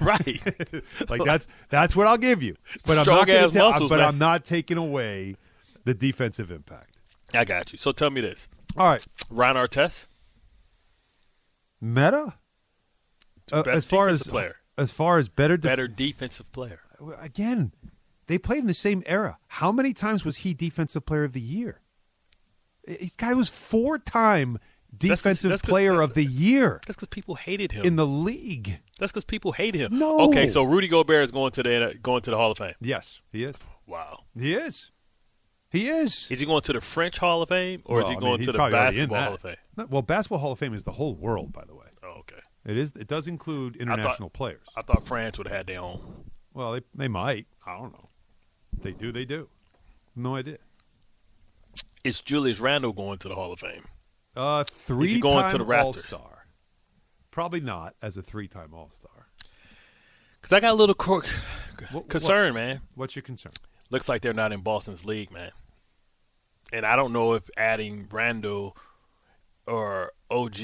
right. 0.00 0.42
like 1.08 1.24
that's 1.24 1.46
that's 1.68 1.94
what 1.94 2.06
I'll 2.06 2.18
give 2.18 2.42
you. 2.42 2.56
But 2.86 2.98
I'm 2.98 3.06
not 3.06 3.26
gonna 3.26 3.42
muscles, 3.46 3.90
But 3.90 3.98
man. 3.98 4.08
I'm 4.08 4.18
not 4.18 4.44
taking 4.44 4.78
away 4.78 5.36
the 5.84 5.94
defensive 5.94 6.50
impact. 6.50 6.96
I 7.34 7.44
got 7.44 7.72
you. 7.72 7.78
So 7.78 7.92
tell 7.92 8.10
me 8.10 8.20
this: 8.20 8.48
All 8.76 8.88
right, 8.88 9.04
Ron 9.30 9.56
Artest, 9.56 10.06
Metta. 11.80 12.34
Uh, 13.50 13.62
as 13.62 13.84
far 13.84 14.08
as 14.08 14.22
player. 14.22 14.56
as 14.78 14.92
far 14.92 15.18
as 15.18 15.28
better, 15.28 15.56
def- 15.56 15.70
better 15.70 15.88
defensive 15.88 16.50
player. 16.52 16.80
again, 17.18 17.72
they 18.28 18.38
played 18.38 18.60
in 18.60 18.66
the 18.66 18.72
same 18.74 19.02
era. 19.04 19.38
How 19.48 19.72
many 19.72 19.92
times 19.92 20.24
was 20.24 20.36
he 20.38 20.54
defensive 20.54 21.04
player 21.04 21.24
of 21.24 21.32
the 21.32 21.40
year? 21.40 21.80
This 22.86 23.14
guy 23.16 23.34
was 23.34 23.48
four-time 23.48 24.58
defensive 24.96 25.50
that's 25.50 25.62
'cause- 25.62 25.68
player 25.68 26.00
of 26.00 26.14
the 26.14 26.24
year 26.24 26.80
That's 26.86 26.96
because 26.96 27.08
people 27.08 27.34
hated 27.34 27.72
him. 27.72 27.84
in 27.84 27.96
the 27.96 28.06
league. 28.06 28.78
That's 28.98 29.10
because 29.12 29.24
people 29.24 29.52
hate 29.52 29.74
him. 29.74 29.98
No. 29.98 30.20
Okay, 30.30 30.46
so 30.48 30.62
Rudy 30.62 30.86
Gobert 30.88 31.24
is 31.24 31.32
going 31.32 31.50
to 31.52 31.62
the 31.64 31.98
going 32.00 32.22
to 32.22 32.30
the 32.30 32.36
Hall 32.36 32.52
of 32.52 32.58
Fame. 32.58 32.74
Yes, 32.80 33.20
he 33.32 33.42
is. 33.44 33.56
Wow. 33.86 34.24
He 34.38 34.54
is. 34.54 34.91
He 35.72 35.88
is. 35.88 36.28
Is 36.30 36.38
he 36.40 36.46
going 36.46 36.60
to 36.60 36.72
the 36.74 36.82
French 36.82 37.16
Hall 37.18 37.42
of 37.42 37.48
Fame 37.48 37.80
or 37.86 38.00
is 38.00 38.04
Well, 38.04 38.10
he 38.10 38.16
I 38.16 38.20
mean, 38.20 38.28
going 38.28 38.42
to 38.42 38.52
the 38.52 38.58
probably 38.58 38.78
already 38.78 39.00
in 39.00 39.08
Basketball. 39.08 39.22
Hall 39.24 39.34
of 39.34 39.40
Fame? 39.40 39.56
No, 39.78 39.86
well, 39.88 40.02
basketball 40.02 40.38
Hall 40.38 40.52
of 40.52 40.58
Fame 40.58 40.74
is 40.74 40.84
the 40.84 40.92
whole 40.92 41.14
world, 41.14 41.52
by 41.52 41.64
the 41.64 41.74
way. 41.74 41.86
Oh, 42.04 42.18
okay. 42.20 42.36
It 42.66 42.76
is. 42.76 42.92
It 42.94 43.08
does 43.08 43.26
include 43.26 43.76
international 43.76 44.28
players. 44.28 44.60
I 44.76 44.82
thought 44.82 45.02
France 45.02 45.38
would 45.38 45.48
have 45.48 45.56
had 45.56 45.66
their 45.66 45.80
own. 45.80 46.24
Well, 46.52 46.72
they 46.72 46.80
they 46.94 47.08
might. 47.08 47.46
I 47.66 47.78
don't 47.78 47.92
know. 47.92 48.10
If 48.76 48.82
they 48.82 48.92
do. 48.92 49.12
They 49.12 49.24
do. 49.24 49.48
No 50.14 50.36
idea. 50.36 50.58
Is 52.04 52.20
Julius 52.20 52.60
Randle 52.60 52.92
going 52.92 53.18
to 53.18 53.28
the 53.28 53.34
Hall 53.34 53.52
of 53.52 53.60
Fame? 53.60 53.86
Uh, 54.36 54.64
three 54.64 55.20
going 55.20 55.48
to 55.50 55.58
the 55.58 55.64
Raptors? 55.64 55.84
All 55.84 55.92
Star. 55.94 56.46
Probably 57.30 57.60
not 57.60 57.94
as 58.02 58.16
a 58.18 58.22
three 58.22 58.46
time 58.46 58.74
All 58.74 58.90
Star. 58.90 59.28
Because 60.40 60.52
I 60.52 60.60
got 60.60 60.72
a 60.72 60.74
little 60.74 60.94
cor- 60.94 61.24
What- 61.90 62.08
concern, 62.08 62.54
man. 62.54 62.82
What's 62.94 63.16
your 63.16 63.22
concern? 63.22 63.52
Looks 63.90 64.08
like 64.08 64.20
they're 64.20 64.32
not 64.34 64.52
in 64.52 64.60
Boston's 64.60 65.04
league, 65.04 65.30
man. 65.30 65.52
And 66.72 66.86
I 66.86 66.96
don't 66.96 67.12
know 67.12 67.34
if 67.34 67.48
adding 67.56 68.08
Randle 68.10 68.76
or 69.66 70.12
OG 70.30 70.56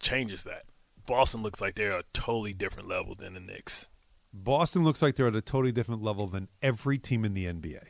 changes 0.00 0.42
that. 0.42 0.64
Boston 1.06 1.42
looks 1.42 1.60
like 1.60 1.74
they're 1.74 1.96
a 1.98 2.02
totally 2.12 2.52
different 2.52 2.88
level 2.88 3.14
than 3.14 3.34
the 3.34 3.40
Knicks. 3.40 3.88
Boston 4.32 4.82
looks 4.84 5.02
like 5.02 5.16
they're 5.16 5.26
at 5.26 5.36
a 5.36 5.42
totally 5.42 5.72
different 5.72 6.02
level 6.02 6.26
than 6.26 6.48
every 6.62 6.98
team 6.98 7.24
in 7.24 7.34
the 7.34 7.46
NBA. 7.46 7.80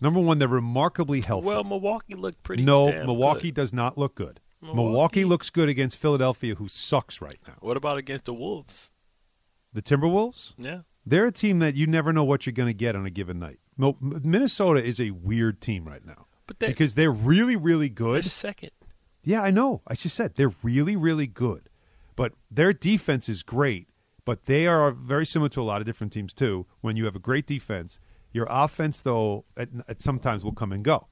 Number 0.00 0.20
one, 0.20 0.38
they're 0.38 0.48
remarkably 0.48 1.20
healthy. 1.20 1.46
Well, 1.46 1.64
Milwaukee 1.64 2.14
looked 2.14 2.42
pretty. 2.42 2.62
no, 2.62 2.86
Milwaukee 2.86 3.48
good. 3.48 3.54
does 3.54 3.72
not 3.72 3.96
look 3.96 4.14
good. 4.14 4.40
Milwaukee. 4.60 4.76
Milwaukee- 4.76 5.24
looks 5.24 5.50
good 5.50 5.68
against 5.68 5.96
Philadelphia, 5.98 6.54
who 6.56 6.68
sucks 6.68 7.20
right 7.20 7.38
now. 7.46 7.54
What 7.60 7.76
about 7.76 7.98
against 7.98 8.24
the 8.26 8.34
Wolves? 8.34 8.90
The 9.72 9.82
Timberwolves, 9.82 10.54
Yeah. 10.58 10.80
they're 11.06 11.26
a 11.26 11.32
team 11.32 11.58
that 11.60 11.74
you 11.74 11.86
never 11.86 12.12
know 12.12 12.24
what 12.24 12.44
you're 12.46 12.52
going 12.52 12.68
to 12.68 12.74
get 12.74 12.94
on 12.94 13.06
a 13.06 13.10
given 13.10 13.38
night. 13.38 13.58
Minnesota 14.00 14.84
is 14.84 15.00
a 15.00 15.10
weird 15.12 15.60
team 15.60 15.86
right 15.86 16.04
now 16.04 16.26
But 16.52 16.58
they, 16.58 16.66
because 16.66 16.96
they're 16.96 17.10
really, 17.10 17.56
really 17.56 17.88
good. 17.88 18.26
second. 18.26 18.72
Yeah, 19.24 19.42
I 19.42 19.50
know. 19.50 19.80
I 19.86 19.94
just 19.94 20.14
said 20.14 20.34
they're 20.34 20.52
really, 20.62 20.96
really 20.96 21.26
good. 21.26 21.70
But 22.14 22.34
their 22.50 22.74
defense 22.74 23.26
is 23.26 23.42
great. 23.42 23.88
But 24.26 24.44
they 24.44 24.66
are 24.66 24.90
very 24.90 25.24
similar 25.24 25.48
to 25.48 25.62
a 25.62 25.64
lot 25.64 25.80
of 25.80 25.86
different 25.86 26.12
teams 26.12 26.34
too. 26.34 26.66
When 26.82 26.96
you 26.96 27.06
have 27.06 27.16
a 27.16 27.20
great 27.20 27.46
defense, 27.46 27.98
your 28.32 28.46
offense 28.50 29.00
though 29.00 29.46
at, 29.56 29.70
at 29.88 30.02
sometimes 30.02 30.44
will 30.44 30.52
come 30.52 30.72
and 30.72 30.84
go. 30.84 31.08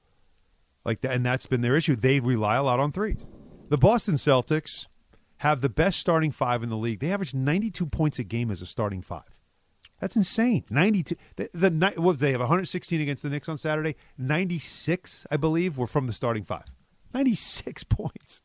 Like 0.84 1.00
that, 1.00 1.12
and 1.12 1.24
that's 1.24 1.46
been 1.46 1.62
their 1.62 1.76
issue. 1.76 1.96
They 1.96 2.20
rely 2.20 2.56
a 2.56 2.62
lot 2.62 2.80
on 2.80 2.92
threes. 2.92 3.24
The 3.70 3.78
Boston 3.78 4.16
Celtics 4.16 4.88
have 5.38 5.62
the 5.62 5.68
best 5.70 5.98
starting 5.98 6.32
five 6.32 6.62
in 6.62 6.68
the 6.68 6.76
league. 6.76 7.00
They 7.00 7.10
average 7.10 7.34
92 7.34 7.86
points 7.86 8.18
a 8.18 8.24
game 8.24 8.50
as 8.50 8.60
a 8.60 8.66
starting 8.66 9.00
five. 9.00 9.39
That's 10.00 10.16
insane. 10.16 10.64
92. 10.70 11.14
The, 11.36 11.50
the 11.52 11.92
what, 11.96 12.18
they 12.18 12.32
have 12.32 12.40
116 12.40 13.00
against 13.00 13.22
the 13.22 13.30
Knicks 13.30 13.48
on 13.48 13.58
Saturday. 13.58 13.96
96, 14.18 15.26
I 15.30 15.36
believe, 15.36 15.78
were 15.78 15.86
from 15.86 16.06
the 16.06 16.12
starting 16.12 16.42
five. 16.42 16.64
96 17.14 17.84
points. 17.88 18.42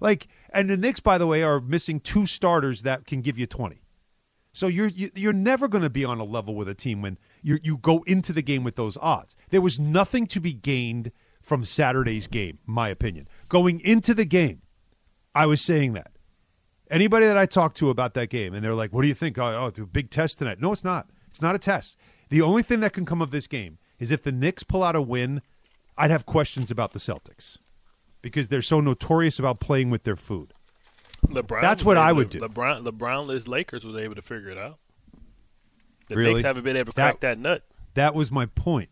Like, 0.00 0.28
and 0.50 0.70
the 0.70 0.76
Knicks, 0.76 1.00
by 1.00 1.18
the 1.18 1.26
way, 1.26 1.42
are 1.42 1.60
missing 1.60 2.00
two 2.00 2.26
starters 2.26 2.82
that 2.82 3.06
can 3.06 3.20
give 3.20 3.36
you 3.36 3.46
20. 3.46 3.82
So 4.52 4.66
you're 4.66 4.88
you, 4.88 5.10
you're 5.14 5.32
never 5.32 5.68
going 5.68 5.82
to 5.82 5.90
be 5.90 6.04
on 6.04 6.18
a 6.18 6.24
level 6.24 6.54
with 6.54 6.68
a 6.68 6.74
team 6.74 7.02
when 7.02 7.18
you 7.42 7.60
you 7.62 7.76
go 7.76 8.02
into 8.06 8.32
the 8.32 8.42
game 8.42 8.64
with 8.64 8.76
those 8.76 8.96
odds. 8.96 9.36
There 9.50 9.60
was 9.60 9.78
nothing 9.78 10.26
to 10.28 10.40
be 10.40 10.52
gained 10.52 11.12
from 11.40 11.64
Saturday's 11.64 12.26
game, 12.26 12.58
my 12.66 12.88
opinion. 12.88 13.28
Going 13.48 13.78
into 13.80 14.14
the 14.14 14.24
game, 14.24 14.62
I 15.34 15.46
was 15.46 15.60
saying 15.60 15.92
that. 15.92 16.17
Anybody 16.90 17.26
that 17.26 17.36
I 17.36 17.46
talk 17.46 17.74
to 17.74 17.90
about 17.90 18.14
that 18.14 18.28
game, 18.30 18.54
and 18.54 18.64
they're 18.64 18.74
like, 18.74 18.92
"What 18.92 19.02
do 19.02 19.08
you 19.08 19.14
think? 19.14 19.38
Oh, 19.38 19.46
oh 19.54 19.66
it's 19.66 19.78
a 19.78 19.84
big 19.86 20.10
test 20.10 20.38
tonight." 20.38 20.60
No, 20.60 20.72
it's 20.72 20.84
not. 20.84 21.08
It's 21.28 21.42
not 21.42 21.54
a 21.54 21.58
test. 21.58 21.96
The 22.30 22.40
only 22.42 22.62
thing 22.62 22.80
that 22.80 22.92
can 22.92 23.04
come 23.04 23.20
of 23.22 23.30
this 23.30 23.46
game 23.46 23.78
is 23.98 24.10
if 24.10 24.22
the 24.22 24.32
Knicks 24.32 24.62
pull 24.62 24.82
out 24.82 24.96
a 24.96 25.02
win. 25.02 25.42
I'd 26.00 26.12
have 26.12 26.24
questions 26.26 26.70
about 26.70 26.92
the 26.92 27.00
Celtics 27.00 27.58
because 28.22 28.50
they're 28.50 28.62
so 28.62 28.80
notorious 28.80 29.40
about 29.40 29.58
playing 29.58 29.90
with 29.90 30.04
their 30.04 30.14
food. 30.14 30.52
LeBron. 31.26 31.60
That's 31.60 31.84
what 31.84 31.96
I 31.96 32.12
would 32.12 32.30
to- 32.30 32.38
do. 32.38 32.46
LeBron, 32.46 32.86
LeBronless 32.86 33.48
Lakers 33.48 33.84
was 33.84 33.96
able 33.96 34.14
to 34.14 34.22
figure 34.22 34.48
it 34.50 34.58
out. 34.58 34.78
The 36.06 36.14
Really? 36.14 36.34
Knicks 36.34 36.44
haven't 36.44 36.62
been 36.62 36.76
able 36.76 36.92
to 36.92 36.96
That- 36.96 37.10
crack 37.10 37.20
that 37.20 37.38
nut. 37.40 37.64
That 37.94 38.14
was 38.14 38.30
my 38.30 38.46
point. 38.46 38.90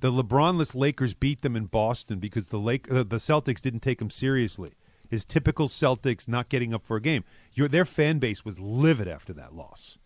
The 0.00 0.10
LeBronless 0.10 0.74
Lakers 0.74 1.12
beat 1.12 1.42
them 1.42 1.54
in 1.54 1.66
Boston 1.66 2.18
because 2.18 2.48
the 2.48 2.58
Lake 2.58 2.90
uh, 2.90 3.02
the 3.02 3.16
Celtics 3.16 3.60
didn't 3.60 3.80
take 3.80 3.98
them 3.98 4.08
seriously. 4.10 4.72
His 5.08 5.24
typical 5.24 5.68
Celtics 5.68 6.28
not 6.28 6.48
getting 6.48 6.74
up 6.74 6.84
for 6.84 6.96
a 6.96 7.00
game. 7.00 7.24
Your 7.54 7.68
their 7.68 7.84
fan 7.84 8.18
base 8.18 8.44
was 8.44 8.60
livid 8.60 9.08
after 9.08 9.32
that 9.32 9.54
loss. 9.54 9.98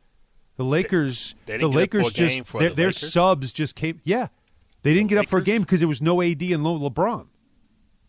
The 0.56 0.64
Lakers, 0.64 1.34
they 1.46 1.56
the 1.56 1.66
up 1.66 1.72
for 1.72 1.78
Lakers 1.78 2.12
just 2.12 2.52
their, 2.52 2.68
the 2.68 2.74
their 2.74 2.86
Lakers? 2.88 3.12
subs 3.12 3.52
just 3.52 3.74
came. 3.74 4.00
Yeah, 4.04 4.28
they 4.82 4.94
didn't 4.94 5.08
The 5.08 5.16
get 5.16 5.22
up 5.22 5.28
for 5.28 5.38
a 5.38 5.42
game 5.42 5.62
because 5.62 5.80
there 5.80 5.88
was 5.88 6.02
no 6.02 6.22
AD 6.22 6.42
and 6.42 6.62
no 6.62 6.78
LeBron. 6.78 7.26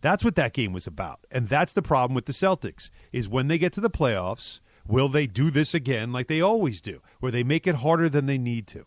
That's 0.02 0.24
what 0.24 0.36
that 0.36 0.54
game 0.54 0.74
was 0.74 0.86
about. 0.86 1.26
And 1.32 1.48
that's 1.48 1.72
the 1.72 1.82
problem 1.82 2.14
with 2.14 2.26
the 2.26 2.34
Celtics 2.34 2.90
is 3.14 3.30
when 3.30 3.48
they 3.48 3.58
get 3.58 3.72
to 3.74 3.82
the 3.82 3.90
playoffs, 3.90 4.60
will 4.86 5.08
they 5.08 5.26
do 5.28 5.50
this 5.50 5.74
again 5.74 6.12
like 6.12 6.28
they 6.28 6.42
always 6.42 6.82
do, 6.82 7.02
where 7.22 7.32
they 7.32 7.44
make 7.44 7.66
it 7.66 7.76
harder 7.76 8.10
than 8.10 8.26
they 8.26 8.38
need 8.38 8.68
to? 8.68 8.86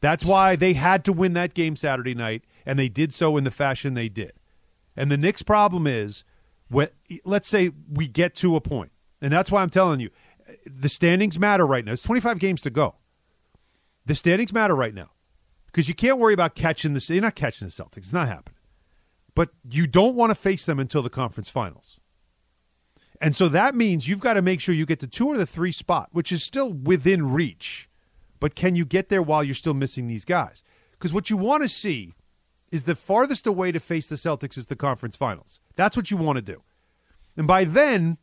That's 0.00 0.24
why 0.24 0.56
they 0.56 0.72
had 0.72 1.04
to 1.04 1.12
win 1.12 1.34
that 1.34 1.54
game 1.54 1.76
Saturday 1.76 2.14
night, 2.14 2.44
and 2.64 2.78
they 2.78 2.88
did 2.88 3.12
so 3.12 3.36
in 3.36 3.44
the 3.44 3.50
fashion 3.50 3.94
they 3.94 4.08
did. 4.08 4.32
And 4.96 5.10
the 5.10 5.16
Knicks' 5.18 5.42
problem 5.42 5.86
is, 5.86 6.24
let's 7.24 7.48
say 7.48 7.70
we 7.90 8.08
get 8.08 8.34
to 8.36 8.56
a 8.56 8.60
point, 8.60 8.92
and 9.20 9.32
that's 9.32 9.50
why 9.50 9.62
I'm 9.62 9.70
telling 9.70 10.00
you, 10.00 10.10
the 10.66 10.88
standings 10.88 11.38
matter 11.38 11.66
right 11.66 11.84
now. 11.84 11.92
It's 11.92 12.02
25 12.02 12.38
games 12.38 12.62
to 12.62 12.70
go. 12.70 12.96
The 14.04 14.14
standings 14.14 14.52
matter 14.52 14.74
right 14.74 14.94
now 14.94 15.10
because 15.66 15.88
you 15.88 15.94
can't 15.94 16.18
worry 16.18 16.34
about 16.34 16.54
catching 16.54 16.94
the. 16.94 17.04
You're 17.08 17.22
not 17.22 17.34
catching 17.34 17.66
the 17.68 17.72
Celtics. 17.72 17.98
It's 17.98 18.12
not 18.12 18.28
happening. 18.28 18.58
But 19.34 19.50
you 19.68 19.86
don't 19.86 20.14
want 20.14 20.30
to 20.30 20.34
face 20.34 20.66
them 20.66 20.78
until 20.78 21.02
the 21.02 21.10
conference 21.10 21.48
finals. 21.48 21.98
And 23.20 23.34
so 23.36 23.48
that 23.48 23.74
means 23.74 24.08
you've 24.08 24.20
got 24.20 24.34
to 24.34 24.42
make 24.42 24.60
sure 24.60 24.74
you 24.74 24.84
get 24.84 24.98
to 25.00 25.06
two 25.06 25.28
or 25.28 25.38
the 25.38 25.46
three 25.46 25.72
spot, 25.72 26.08
which 26.12 26.32
is 26.32 26.42
still 26.42 26.72
within 26.72 27.32
reach. 27.32 27.88
But 28.40 28.54
can 28.56 28.74
you 28.74 28.84
get 28.84 29.08
there 29.08 29.22
while 29.22 29.44
you're 29.44 29.54
still 29.54 29.74
missing 29.74 30.08
these 30.08 30.24
guys? 30.24 30.62
Because 30.90 31.12
what 31.12 31.30
you 31.30 31.36
want 31.36 31.62
to 31.62 31.68
see 31.68 32.14
is 32.72 32.84
the 32.84 32.96
farthest 32.96 33.46
away 33.46 33.70
to 33.70 33.78
face 33.78 34.08
the 34.08 34.16
Celtics 34.16 34.56
is 34.56 34.66
the 34.66 34.74
conference 34.74 35.14
finals. 35.14 35.60
That's 35.76 35.96
what 35.96 36.10
you 36.10 36.16
want 36.16 36.36
to 36.36 36.42
do. 36.42 36.62
And 37.36 37.46
by 37.46 37.64
then, 37.64 38.18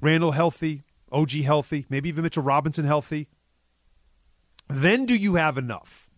Randle 0.00 0.32
healthy, 0.32 0.82
OG 1.12 1.30
healthy, 1.32 1.86
maybe 1.88 2.08
even 2.08 2.24
Mitchell 2.24 2.42
Robinson 2.42 2.86
healthy. 2.86 3.28
Then 4.68 5.06
do 5.06 5.14
you 5.14 5.36
have 5.36 5.58
enough 5.58 6.08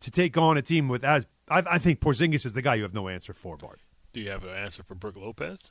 to 0.00 0.10
take 0.10 0.36
on 0.36 0.56
a 0.56 0.62
team 0.62 0.88
with 0.88 1.04
as 1.04 1.26
I, 1.48 1.62
I 1.70 1.78
think 1.78 2.00
Porzingis 2.00 2.46
is 2.46 2.52
the 2.52 2.62
guy 2.62 2.76
you 2.76 2.82
have 2.82 2.94
no 2.94 3.08
answer 3.08 3.32
for, 3.32 3.56
Bart. 3.56 3.80
Do 4.12 4.20
you 4.20 4.30
have 4.30 4.44
an 4.44 4.50
answer 4.50 4.82
for 4.82 4.94
Brook 4.94 5.16
Lopez? 5.16 5.70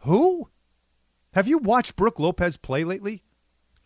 Who? 0.00 0.48
Have 1.32 1.48
you 1.48 1.58
watched 1.58 1.96
Brook 1.96 2.18
Lopez 2.18 2.56
play 2.56 2.84
lately? 2.84 3.22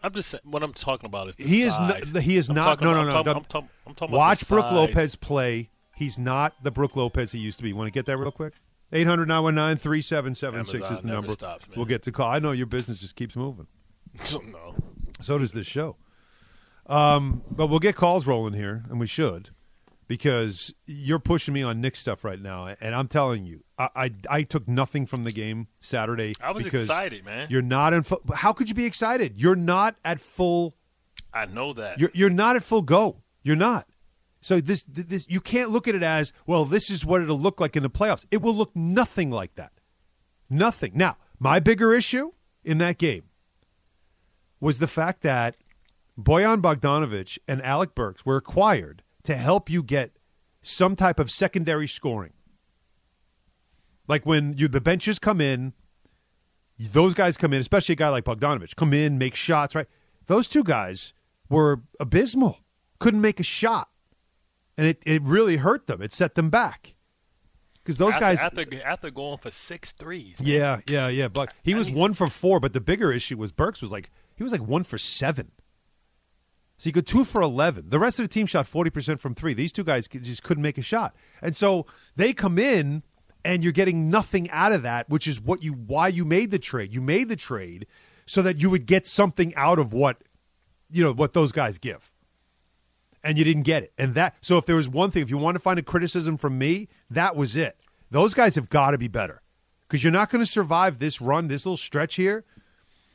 I'm 0.02 0.12
just 0.12 0.30
saying, 0.30 0.42
what 0.44 0.62
I'm 0.62 0.72
talking 0.72 1.06
about 1.06 1.28
is 1.28 1.36
the 1.36 1.44
He 1.44 1.62
is 1.62 1.74
size. 1.76 2.12
not. 2.12 2.22
He 2.22 2.36
is 2.36 2.48
I'm 2.48 2.56
not. 2.56 2.80
No, 2.80 2.92
no, 2.92 3.02
no. 3.04 3.08
I'm 3.08 3.12
talking. 3.24 3.36
I'm 3.36 3.44
talking, 3.44 3.68
I'm 3.86 3.94
talking 3.94 4.14
about 4.14 4.18
Watch 4.18 4.48
Brook. 4.48 4.70
Lopez 4.70 5.16
play. 5.16 5.70
He's 5.96 6.18
not 6.18 6.62
the 6.62 6.70
Brook 6.70 6.96
Lopez 6.96 7.32
he 7.32 7.38
used 7.38 7.58
to 7.58 7.62
be. 7.62 7.72
Want 7.72 7.86
to 7.86 7.92
get 7.92 8.06
that 8.06 8.16
real 8.16 8.32
quick? 8.32 8.54
800 8.92 9.26
919 9.26 9.78
3776 9.78 10.90
is 10.90 11.02
the 11.02 11.08
number. 11.08 11.32
stops. 11.32 11.66
We'll 11.76 11.86
get 11.86 12.02
to 12.02 12.12
call. 12.12 12.28
I 12.30 12.38
know 12.40 12.52
your 12.52 12.66
business 12.66 13.00
just 13.00 13.16
keeps 13.16 13.36
moving. 13.36 13.66
no. 14.32 14.74
So 15.20 15.38
does 15.38 15.52
this 15.52 15.66
show. 15.66 15.96
Um, 16.86 17.42
but 17.50 17.68
we'll 17.68 17.78
get 17.78 17.94
calls 17.94 18.26
rolling 18.26 18.54
here, 18.54 18.84
and 18.90 18.98
we 18.98 19.06
should, 19.06 19.50
because 20.08 20.74
you're 20.86 21.18
pushing 21.18 21.54
me 21.54 21.62
on 21.62 21.80
Knick 21.80 21.96
stuff 21.96 22.24
right 22.24 22.40
now, 22.40 22.74
and 22.80 22.94
I'm 22.94 23.08
telling 23.08 23.44
you, 23.44 23.64
I 23.78 23.88
I, 23.94 24.10
I 24.28 24.42
took 24.42 24.68
nothing 24.68 25.06
from 25.06 25.24
the 25.24 25.30
game 25.30 25.68
Saturday. 25.80 26.34
I 26.40 26.50
was 26.52 26.64
because 26.64 26.84
excited, 26.84 27.24
man. 27.24 27.48
You're 27.50 27.62
not 27.62 27.92
in. 27.92 28.02
Fu- 28.02 28.20
how 28.34 28.52
could 28.52 28.68
you 28.68 28.74
be 28.74 28.86
excited? 28.86 29.40
You're 29.40 29.56
not 29.56 29.96
at 30.04 30.20
full. 30.20 30.74
I 31.32 31.46
know 31.46 31.72
that. 31.74 31.98
You're 31.98 32.10
you're 32.14 32.30
not 32.30 32.56
at 32.56 32.64
full 32.64 32.82
go. 32.82 33.22
You're 33.42 33.56
not. 33.56 33.88
So 34.40 34.60
this 34.60 34.84
this 34.88 35.26
you 35.28 35.40
can't 35.40 35.70
look 35.70 35.86
at 35.86 35.94
it 35.94 36.02
as 36.02 36.32
well. 36.46 36.64
This 36.64 36.90
is 36.90 37.06
what 37.06 37.22
it'll 37.22 37.38
look 37.38 37.60
like 37.60 37.76
in 37.76 37.82
the 37.82 37.90
playoffs. 37.90 38.26
It 38.30 38.42
will 38.42 38.54
look 38.54 38.74
nothing 38.74 39.30
like 39.30 39.54
that. 39.54 39.72
Nothing. 40.50 40.92
Now, 40.94 41.16
my 41.38 41.60
bigger 41.60 41.94
issue 41.94 42.32
in 42.64 42.78
that 42.78 42.98
game 42.98 43.24
was 44.60 44.78
the 44.78 44.86
fact 44.86 45.22
that 45.22 45.56
Bojan 46.20 46.60
Bogdanovich 46.60 47.38
and 47.48 47.62
Alec 47.62 47.94
Burks 47.94 48.26
were 48.26 48.36
acquired 48.36 49.02
to 49.24 49.36
help 49.36 49.70
you 49.70 49.82
get 49.82 50.16
some 50.60 50.96
type 50.96 51.18
of 51.18 51.30
secondary 51.30 51.88
scoring. 51.88 52.32
Like 54.08 54.26
when 54.26 54.54
you 54.56 54.68
the 54.68 54.80
benches 54.80 55.18
come 55.18 55.40
in, 55.40 55.72
those 56.78 57.14
guys 57.14 57.36
come 57.36 57.52
in, 57.52 57.60
especially 57.60 57.94
a 57.94 57.96
guy 57.96 58.08
like 58.08 58.24
Bogdanovich, 58.24 58.76
come 58.76 58.92
in, 58.92 59.18
make 59.18 59.34
shots, 59.34 59.74
right? 59.74 59.86
Those 60.26 60.48
two 60.48 60.64
guys 60.64 61.12
were 61.48 61.82
abysmal. 62.00 62.58
Couldn't 62.98 63.20
make 63.20 63.40
a 63.40 63.44
shot. 63.44 63.88
And 64.76 64.86
it, 64.86 65.02
it 65.04 65.22
really 65.22 65.56
hurt 65.56 65.86
them. 65.86 66.00
It 66.00 66.12
set 66.12 66.34
them 66.34 66.50
back. 66.50 66.94
Because 67.82 67.98
those 67.98 68.14
after, 68.14 68.20
guys 68.20 68.38
after 68.40 68.82
after 68.84 69.10
going 69.10 69.38
for 69.38 69.50
six 69.50 69.92
threes. 69.92 70.40
man. 70.40 70.48
Yeah, 70.48 70.80
yeah, 70.86 71.08
yeah. 71.08 71.28
But 71.28 71.52
he 71.64 71.74
was 71.74 71.90
one 71.90 72.14
for 72.14 72.28
four, 72.28 72.60
but 72.60 72.72
the 72.72 72.80
bigger 72.80 73.12
issue 73.12 73.36
was 73.36 73.50
Burks 73.50 73.82
was 73.82 73.90
like 73.90 74.08
he 74.36 74.44
was 74.44 74.52
like 74.52 74.62
one 74.62 74.84
for 74.84 74.98
seven. 74.98 75.50
So 76.82 76.88
he 76.88 76.92
could 76.92 77.06
two 77.06 77.24
for 77.24 77.40
eleven. 77.40 77.84
The 77.90 78.00
rest 78.00 78.18
of 78.18 78.24
the 78.24 78.28
team 78.28 78.44
shot 78.44 78.66
forty 78.66 78.90
percent 78.90 79.20
from 79.20 79.36
three. 79.36 79.54
These 79.54 79.72
two 79.72 79.84
guys 79.84 80.08
just 80.08 80.42
couldn't 80.42 80.64
make 80.64 80.78
a 80.78 80.82
shot, 80.82 81.14
and 81.40 81.54
so 81.54 81.86
they 82.16 82.32
come 82.32 82.58
in, 82.58 83.04
and 83.44 83.62
you're 83.62 83.72
getting 83.72 84.10
nothing 84.10 84.50
out 84.50 84.72
of 84.72 84.82
that, 84.82 85.08
which 85.08 85.28
is 85.28 85.40
what 85.40 85.62
you 85.62 85.74
why 85.74 86.08
you 86.08 86.24
made 86.24 86.50
the 86.50 86.58
trade. 86.58 86.92
You 86.92 87.00
made 87.00 87.28
the 87.28 87.36
trade 87.36 87.86
so 88.26 88.42
that 88.42 88.60
you 88.60 88.68
would 88.68 88.86
get 88.86 89.06
something 89.06 89.54
out 89.54 89.78
of 89.78 89.92
what 89.92 90.24
you 90.90 91.04
know 91.04 91.12
what 91.12 91.34
those 91.34 91.52
guys 91.52 91.78
give 91.78 92.10
and 93.22 93.38
you 93.38 93.44
didn't 93.44 93.62
get 93.62 93.84
it. 93.84 93.92
And 93.96 94.16
that 94.16 94.34
so 94.40 94.58
if 94.58 94.66
there 94.66 94.74
was 94.74 94.88
one 94.88 95.12
thing, 95.12 95.22
if 95.22 95.30
you 95.30 95.38
want 95.38 95.54
to 95.54 95.62
find 95.62 95.78
a 95.78 95.82
criticism 95.82 96.36
from 96.36 96.58
me, 96.58 96.88
that 97.08 97.36
was 97.36 97.54
it. 97.54 97.76
Those 98.10 98.34
guys 98.34 98.56
have 98.56 98.68
got 98.68 98.90
to 98.90 98.98
be 98.98 99.06
better 99.06 99.40
because 99.82 100.02
you're 100.02 100.10
not 100.10 100.30
going 100.30 100.44
to 100.44 100.50
survive 100.50 100.98
this 100.98 101.20
run, 101.20 101.46
this 101.46 101.64
little 101.64 101.76
stretch 101.76 102.16
here. 102.16 102.44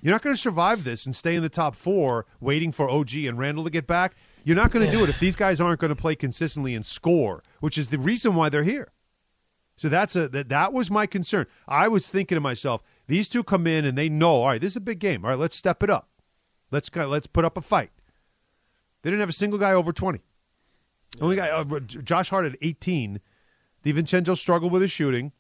You're 0.01 0.13
not 0.13 0.21
going 0.21 0.35
to 0.35 0.41
survive 0.41 0.83
this 0.83 1.05
and 1.05 1.15
stay 1.15 1.35
in 1.35 1.41
the 1.41 1.49
top 1.49 1.75
four, 1.75 2.25
waiting 2.39 2.71
for 2.71 2.89
OG 2.89 3.15
and 3.15 3.39
Randle 3.39 3.63
to 3.63 3.69
get 3.69 3.87
back. 3.87 4.15
You're 4.43 4.55
not 4.55 4.71
going 4.71 4.85
to 4.85 4.91
do 4.91 5.03
it 5.03 5.09
if 5.09 5.19
these 5.19 5.35
guys 5.35 5.59
aren't 5.59 5.79
going 5.79 5.89
to 5.89 5.95
play 5.95 6.15
consistently 6.15 6.75
and 6.75 6.85
score, 6.85 7.43
which 7.59 7.77
is 7.77 7.87
the 7.87 7.97
reason 7.97 8.35
why 8.35 8.49
they're 8.49 8.63
here. 8.63 8.91
So 9.75 9.89
that's 9.89 10.15
a 10.15 10.27
that, 10.29 10.49
that 10.49 10.73
was 10.73 10.89
my 10.89 11.05
concern. 11.05 11.45
I 11.67 11.87
was 11.87 12.07
thinking 12.07 12.35
to 12.35 12.39
myself, 12.39 12.81
these 13.07 13.29
two 13.29 13.43
come 13.43 13.67
in 13.67 13.85
and 13.85 13.97
they 13.97 14.09
know, 14.09 14.41
all 14.41 14.47
right, 14.47 14.61
this 14.61 14.73
is 14.73 14.77
a 14.77 14.81
big 14.81 14.99
game. 14.99 15.23
All 15.23 15.31
right, 15.31 15.39
let's 15.39 15.55
step 15.55 15.83
it 15.83 15.89
up. 15.89 16.09
Let's 16.71 16.93
let's 16.95 17.27
put 17.27 17.45
up 17.45 17.57
a 17.57 17.61
fight. 17.61 17.91
They 19.01 19.11
didn't 19.11 19.19
have 19.19 19.29
a 19.29 19.33
single 19.33 19.59
guy 19.59 19.73
over 19.73 19.91
20. 19.91 20.19
Only 21.21 21.35
guy, 21.35 21.49
uh, 21.49 21.79
Josh 21.79 22.29
Hart 22.29 22.45
at 22.45 22.57
18. 22.61 23.21
DiVincenzo 23.83 24.37
struggled 24.37 24.71
with 24.71 24.81
his 24.81 24.91
shooting. 24.91 25.31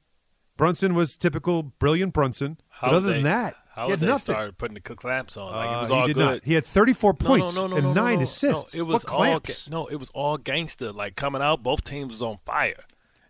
Brunson 0.55 0.95
was 0.95 1.17
typical 1.17 1.63
brilliant 1.63 2.13
Brunson. 2.13 2.57
How 2.69 2.89
but 2.89 2.95
other 2.97 3.07
they, 3.07 3.13
than 3.15 3.23
that, 3.23 3.55
how 3.77 3.85
he 3.85 3.91
had 3.91 3.99
they 4.01 4.05
nothing. 4.07 4.33
started 4.33 4.57
putting 4.57 4.73
the 4.75 4.81
clamps 4.81 5.37
on. 5.37 5.51
Like 5.51 5.67
Uh, 5.69 5.71
it 5.77 5.81
was 5.81 5.89
he 5.89 5.95
all 5.95 6.07
did 6.07 6.13
good. 6.15 6.25
not. 6.25 6.41
He 6.43 6.53
had 6.53 6.65
34 6.65 7.13
points 7.13 7.55
no, 7.55 7.61
no, 7.67 7.67
no, 7.67 7.75
and 7.77 7.95
nine 7.95 8.21
assists. 8.21 8.75
No, 8.75 8.81
it 8.81 8.87
what 8.87 8.93
was 8.95 9.05
all 9.05 9.17
clamps? 9.17 9.67
ga- 9.67 9.71
no, 9.71 9.85
it 9.87 9.95
was 9.95 10.09
all 10.13 10.37
gangster. 10.37 10.91
Like 10.91 11.15
coming 11.15 11.41
out, 11.41 11.63
both 11.63 11.83
teams 11.85 12.11
was 12.11 12.21
on 12.21 12.39
fire. 12.45 12.83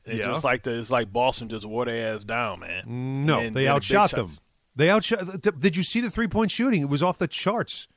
It's 0.05 0.19
Yeah. 0.25 0.27
just 0.33 0.43
like 0.43 0.63
the, 0.63 0.71
it's 0.79 0.89
like 0.89 1.11
Boston 1.13 1.49
just 1.49 1.65
wore 1.65 1.85
their 1.85 2.15
ass 2.15 2.23
down, 2.23 2.61
man. 2.61 3.25
No, 3.25 3.41
they 3.41 3.49
the 3.49 3.67
outshot 3.67 4.11
them. 4.11 4.27
shots. 4.27 4.39
They 4.75 4.89
outshot. 4.89 5.43
th- 5.43 5.55
Did 5.57 5.75
you 5.75 5.83
see 5.83 5.99
the 6.01 6.09
three 6.09 6.27
point 6.27 6.49
shooting? 6.51 6.81
It 6.81 6.89
was 6.89 7.03
off 7.03 7.17
the 7.17 7.27
charts. 7.27 7.87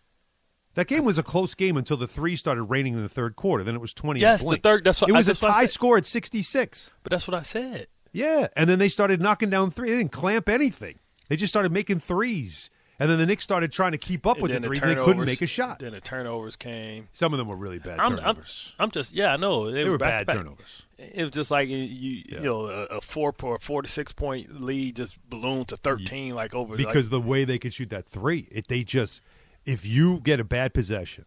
That 0.75 0.87
game 0.87 1.05
was 1.05 1.19
a 1.19 1.23
close 1.23 1.55
game 1.55 1.77
until 1.77 1.97
the 1.97 2.07
three 2.07 2.37
started 2.37 2.63
raining 2.65 2.95
in 2.95 3.03
the 3.03 3.09
third 3.09 3.35
quarter. 3.37 3.63
Then 3.65 3.75
it 3.75 3.81
was 3.81 3.93
twenty. 3.95 4.21
Yes, 4.21 4.43
the 4.49 4.57
third- 4.57 4.85
that's 4.85 5.01
what- 5.01 5.11
it 5.11 5.13
was 5.13 5.29
a 5.29 5.33
what 5.33 5.41
tie 5.41 5.65
score 5.67 5.97
at 5.97 6.07
sixty 6.07 6.43
six. 6.43 6.91
But 7.03 7.11
that's 7.11 7.27
what 7.29 7.35
I 7.35 7.43
said. 7.43 7.87
Yeah, 8.13 8.49
and 8.57 8.69
then 8.69 8.79
they 8.81 8.89
started 8.89 9.21
knocking 9.21 9.51
down 9.51 9.71
three. 9.71 9.91
They 9.91 9.99
didn't 9.99 10.13
clamp 10.13 10.49
anything. 10.49 10.99
They 11.31 11.37
just 11.37 11.51
started 11.53 11.73
making 11.73 12.01
threes, 12.01 12.69
and 12.99 13.09
then 13.09 13.19
the 13.19 13.25
Knicks 13.25 13.45
started 13.45 13.73
trying 13.73 13.93
to 13.93 13.99
keep 13.99 14.27
up 14.27 14.37
And 14.37 14.43
with 14.43 14.53
the 14.53 14.61
threes. 14.61 14.81
and 14.83 14.91
they 14.91 14.95
couldn't 15.03 15.25
make 15.25 15.41
a 15.41 15.47
shot. 15.47 15.79
Then 15.79 15.93
the 15.93 16.01
turnovers 16.03 16.57
came. 16.57 17.09
Some 17.15 17.33
of 17.33 17.39
them 17.39 17.49
were 17.49 17.57
really 17.57 17.79
bad 17.79 17.99
I'm, 18.01 18.13
I'm, 18.15 18.19
turnovers. 18.19 18.75
I'm 18.79 18.91
just 18.91 19.15
yeah, 19.15 19.33
I 19.33 19.37
know 19.39 19.71
they 19.71 19.85
were 19.85 19.93
were 19.93 19.99
back 19.99 20.21
bad 20.21 20.27
back. 20.27 20.37
turnovers. 20.37 20.83
It 20.99 21.23
was 21.23 21.31
just 21.31 21.51
like 21.51 21.69
you, 21.71 21.79
you, 21.79 22.23
Yeah. 22.29 22.41
you 22.41 22.47
know, 22.47 22.67
a, 22.67 22.85
a 22.97 23.01
four 23.01 23.33
or 23.43 23.59
four 23.59 23.81
to 23.81 23.89
six 23.89 24.13
point 24.13 24.61
lead 24.61 24.97
just 24.97 25.17
ballooned 25.31 25.69
to 25.69 25.79
thirteen, 25.79 26.35
like 26.35 26.55
over 26.55 26.77
like- 26.77 26.85
because 26.87 27.09
the 27.09 27.21
way 27.21 27.45
they 27.45 27.59
could 27.59 27.73
shoot 27.73 27.89
that 27.91 28.07
three, 28.07 28.49
it 28.51 28.69
they 28.69 28.83
just 28.83 29.23
if 29.65 29.87
you 29.87 30.21
get 30.25 30.41
a 30.41 30.45
bad 30.45 30.75
possession, 30.75 31.27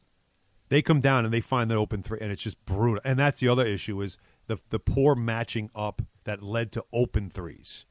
they 0.69 0.81
come 0.81 0.99
down 1.01 1.23
and 1.23 1.33
they 1.33 1.39
find 1.41 1.71
that 1.71 1.77
open 1.77 2.03
three, 2.03 2.19
and 2.21 2.31
it's 2.31 2.41
just 2.41 2.63
brutal. 2.65 2.99
And 3.05 3.17
that's 3.17 3.39
the 3.39 3.47
other 3.47 3.65
issue 3.65 4.01
is 4.01 4.17
the 4.47 4.57
the 4.69 4.79
poor 4.79 5.15
matching 5.15 5.71
up 5.73 6.01
that 6.25 6.43
led 6.43 6.71
to 6.73 6.83
open 6.91 7.29
threes. 7.29 7.85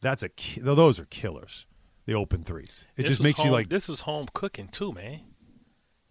That's 0.00 0.22
a 0.22 0.28
ki- 0.28 0.60
those 0.60 0.98
are 1.00 1.04
killers. 1.06 1.66
The 2.06 2.14
open 2.14 2.42
threes. 2.42 2.84
It 2.96 3.02
this 3.02 3.10
just 3.10 3.20
makes 3.20 3.38
you 3.44 3.50
like. 3.50 3.68
this 3.68 3.86
was 3.88 4.00
home 4.00 4.26
cooking 4.32 4.68
too, 4.68 4.92
man. 4.92 5.20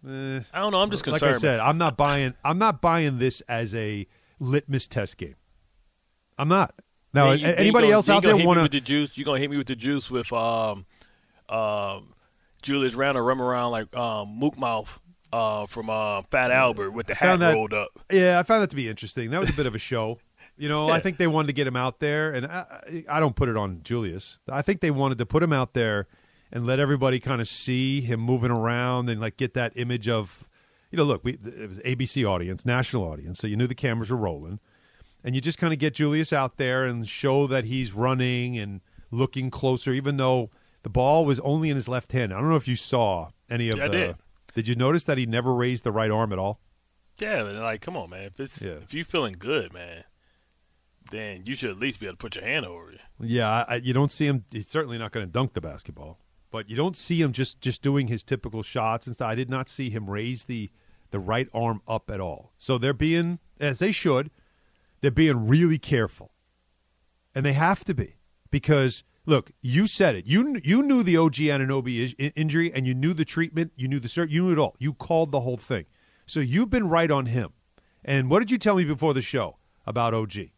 eh. 0.06 0.40
I 0.54 0.60
don't 0.60 0.70
know. 0.72 0.80
I'm 0.80 0.90
just 0.90 1.04
like 1.06 1.14
concerned. 1.20 1.34
I 1.34 1.38
said, 1.38 1.60
I'm 1.60 1.76
not 1.78 1.96
buying. 1.96 2.34
I'm 2.44 2.58
not 2.58 2.80
buying 2.80 3.18
this 3.18 3.40
as 3.48 3.74
a 3.74 4.06
litmus 4.38 4.86
test 4.86 5.16
game. 5.16 5.34
I'm 6.38 6.48
not. 6.48 6.72
Now, 7.12 7.32
you- 7.32 7.46
anybody 7.48 7.86
gonna- 7.86 7.94
else 7.94 8.08
out 8.08 8.22
there 8.22 8.36
want 8.36 8.60
with 8.62 8.70
to? 8.70 8.78
the 8.78 8.84
juice? 8.84 9.18
you're 9.18 9.24
gonna 9.24 9.40
hit 9.40 9.50
me 9.50 9.56
with 9.56 9.66
the 9.66 9.74
juice 9.74 10.08
with 10.10 10.32
um, 10.32 10.86
um, 11.48 12.14
Julius 12.62 12.94
Randle 12.94 13.24
running 13.24 13.42
around 13.42 13.72
like 13.72 13.94
um, 13.96 14.28
Mook 14.38 14.56
Mouth 14.56 15.00
uh, 15.32 15.66
from 15.66 15.90
uh, 15.90 16.22
Fat 16.30 16.50
Albert 16.52 16.92
with 16.92 17.06
the 17.08 17.14
hat 17.14 17.40
that- 17.40 17.54
rolled 17.54 17.74
up. 17.74 17.88
Yeah, 18.12 18.38
I 18.38 18.44
found 18.44 18.62
that 18.62 18.70
to 18.70 18.76
be 18.76 18.88
interesting. 18.88 19.30
That 19.30 19.40
was 19.40 19.50
a 19.50 19.54
bit 19.54 19.66
of 19.66 19.74
a 19.74 19.78
show. 19.78 20.18
You 20.58 20.68
know, 20.68 20.88
I 20.90 20.98
think 21.00 21.18
they 21.18 21.26
wanted 21.28 21.46
to 21.48 21.52
get 21.52 21.66
him 21.66 21.76
out 21.76 22.00
there, 22.00 22.32
and 22.32 22.44
I, 22.46 23.04
I 23.08 23.20
don't 23.20 23.36
put 23.36 23.48
it 23.48 23.56
on 23.56 23.80
Julius. 23.84 24.38
I 24.50 24.60
think 24.62 24.80
they 24.80 24.90
wanted 24.90 25.18
to 25.18 25.26
put 25.26 25.42
him 25.42 25.52
out 25.52 25.72
there 25.72 26.08
and 26.52 26.66
let 26.66 26.80
everybody 26.80 27.20
kind 27.20 27.40
of 27.40 27.46
see 27.48 28.00
him 28.00 28.18
moving 28.20 28.50
around 28.50 29.08
and 29.08 29.20
like 29.20 29.36
get 29.36 29.54
that 29.54 29.72
image 29.76 30.08
of, 30.08 30.48
you 30.90 30.96
know, 30.96 31.04
look, 31.04 31.22
we 31.22 31.34
it 31.34 31.68
was 31.68 31.78
ABC 31.80 32.28
audience, 32.28 32.66
national 32.66 33.04
audience, 33.04 33.38
so 33.38 33.46
you 33.46 33.56
knew 33.56 33.66
the 33.68 33.74
cameras 33.74 34.10
were 34.10 34.16
rolling, 34.16 34.58
and 35.22 35.34
you 35.36 35.40
just 35.40 35.58
kind 35.58 35.72
of 35.72 35.78
get 35.78 35.94
Julius 35.94 36.32
out 36.32 36.56
there 36.56 36.84
and 36.84 37.08
show 37.08 37.46
that 37.46 37.64
he's 37.64 37.92
running 37.92 38.58
and 38.58 38.80
looking 39.12 39.50
closer, 39.50 39.92
even 39.92 40.16
though 40.16 40.50
the 40.82 40.88
ball 40.90 41.24
was 41.24 41.38
only 41.40 41.70
in 41.70 41.76
his 41.76 41.86
left 41.88 42.12
hand. 42.12 42.32
I 42.32 42.40
don't 42.40 42.48
know 42.50 42.56
if 42.56 42.66
you 42.68 42.76
saw 42.76 43.30
any 43.48 43.68
of 43.68 43.76
Yeah, 43.78 43.88
the. 43.88 43.92
did. 43.96 44.16
Did 44.54 44.68
you 44.68 44.74
notice 44.74 45.04
that 45.04 45.18
he 45.18 45.26
never 45.26 45.54
raised 45.54 45.84
the 45.84 45.92
right 45.92 46.10
arm 46.10 46.32
at 46.32 46.38
all? 46.38 46.58
Yeah, 47.20 47.42
like, 47.42 47.80
come 47.80 47.96
on, 47.96 48.10
man. 48.10 48.26
If 48.26 48.40
it's 48.40 48.60
Yeah. 48.62 48.72
if 48.82 48.92
you 48.94 49.04
feeling 49.04 49.36
good, 49.38 49.72
man, 49.72 50.04
then 51.10 51.42
you 51.46 51.54
should 51.54 51.70
at 51.70 51.78
least 51.78 52.00
be 52.00 52.06
able 52.06 52.14
to 52.14 52.18
put 52.18 52.36
your 52.36 52.44
hand 52.44 52.66
over 52.66 52.92
it. 52.92 53.00
Yeah, 53.20 53.64
I, 53.68 53.76
you 53.76 53.92
don't 53.92 54.10
see 54.10 54.26
him. 54.26 54.44
He's 54.50 54.68
certainly 54.68 54.98
not 54.98 55.12
going 55.12 55.26
to 55.26 55.30
dunk 55.32 55.54
the 55.54 55.60
basketball, 55.60 56.18
but 56.50 56.68
you 56.68 56.76
don't 56.76 56.96
see 56.96 57.20
him 57.20 57.32
just 57.32 57.60
just 57.60 57.82
doing 57.82 58.08
his 58.08 58.22
typical 58.22 58.62
shots 58.62 59.06
and 59.06 59.14
stuff. 59.14 59.28
I 59.28 59.34
did 59.34 59.50
not 59.50 59.68
see 59.68 59.90
him 59.90 60.08
raise 60.10 60.44
the 60.44 60.70
the 61.10 61.18
right 61.18 61.48
arm 61.54 61.80
up 61.88 62.10
at 62.10 62.20
all. 62.20 62.52
So 62.58 62.76
they're 62.78 62.92
being, 62.92 63.38
as 63.58 63.78
they 63.78 63.92
should, 63.92 64.30
they're 65.00 65.10
being 65.10 65.46
really 65.48 65.78
careful, 65.78 66.32
and 67.34 67.44
they 67.46 67.54
have 67.54 67.84
to 67.84 67.94
be 67.94 68.16
because 68.50 69.04
look, 69.26 69.52
you 69.60 69.86
said 69.86 70.14
it. 70.14 70.26
You 70.26 70.60
you 70.64 70.82
knew 70.82 71.02
the 71.02 71.16
OG 71.16 71.34
Anunoby 71.34 71.98
is- 71.98 72.14
in- 72.18 72.32
injury, 72.36 72.72
and 72.72 72.86
you 72.86 72.94
knew 72.94 73.14
the 73.14 73.24
treatment. 73.24 73.72
You 73.76 73.88
knew 73.88 73.98
the 73.98 74.08
cert. 74.08 74.30
You 74.30 74.44
knew 74.46 74.52
it 74.52 74.58
all. 74.58 74.74
You 74.78 74.92
called 74.94 75.32
the 75.32 75.40
whole 75.40 75.56
thing. 75.56 75.86
So 76.26 76.40
you've 76.40 76.70
been 76.70 76.88
right 76.88 77.10
on 77.10 77.26
him. 77.26 77.52
And 78.04 78.30
what 78.30 78.38
did 78.40 78.50
you 78.50 78.58
tell 78.58 78.76
me 78.76 78.84
before 78.84 79.12
the 79.14 79.22
show 79.22 79.56
about 79.86 80.14
OG? 80.14 80.50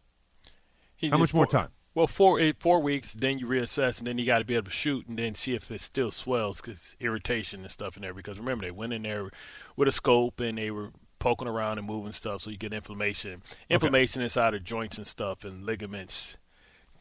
He 1.00 1.08
How 1.08 1.16
much 1.16 1.32
more 1.32 1.46
time? 1.46 1.70
Well, 1.94 2.06
four 2.06 2.38
eight, 2.38 2.60
four 2.60 2.78
weeks, 2.80 3.14
then 3.14 3.38
you 3.38 3.46
reassess, 3.46 3.98
and 3.98 4.06
then 4.06 4.18
you 4.18 4.26
got 4.26 4.40
to 4.40 4.44
be 4.44 4.54
able 4.54 4.66
to 4.66 4.70
shoot, 4.70 5.08
and 5.08 5.18
then 5.18 5.34
see 5.34 5.54
if 5.54 5.70
it 5.70 5.80
still 5.80 6.10
swells 6.10 6.60
because 6.60 6.94
irritation 7.00 7.62
and 7.62 7.70
stuff 7.70 7.96
in 7.96 8.02
there. 8.02 8.12
Because 8.12 8.38
remember, 8.38 8.66
they 8.66 8.70
went 8.70 8.92
in 8.92 9.02
there 9.02 9.30
with 9.76 9.88
a 9.88 9.92
scope 9.92 10.40
and 10.40 10.58
they 10.58 10.70
were 10.70 10.90
poking 11.18 11.48
around 11.48 11.78
and 11.78 11.86
moving 11.86 12.12
stuff, 12.12 12.42
so 12.42 12.50
you 12.50 12.58
get 12.58 12.74
inflammation, 12.74 13.42
inflammation 13.70 14.20
inside 14.20 14.52
of 14.52 14.62
joints 14.62 14.98
and 14.98 15.06
stuff, 15.06 15.42
and 15.42 15.64
ligaments 15.64 16.36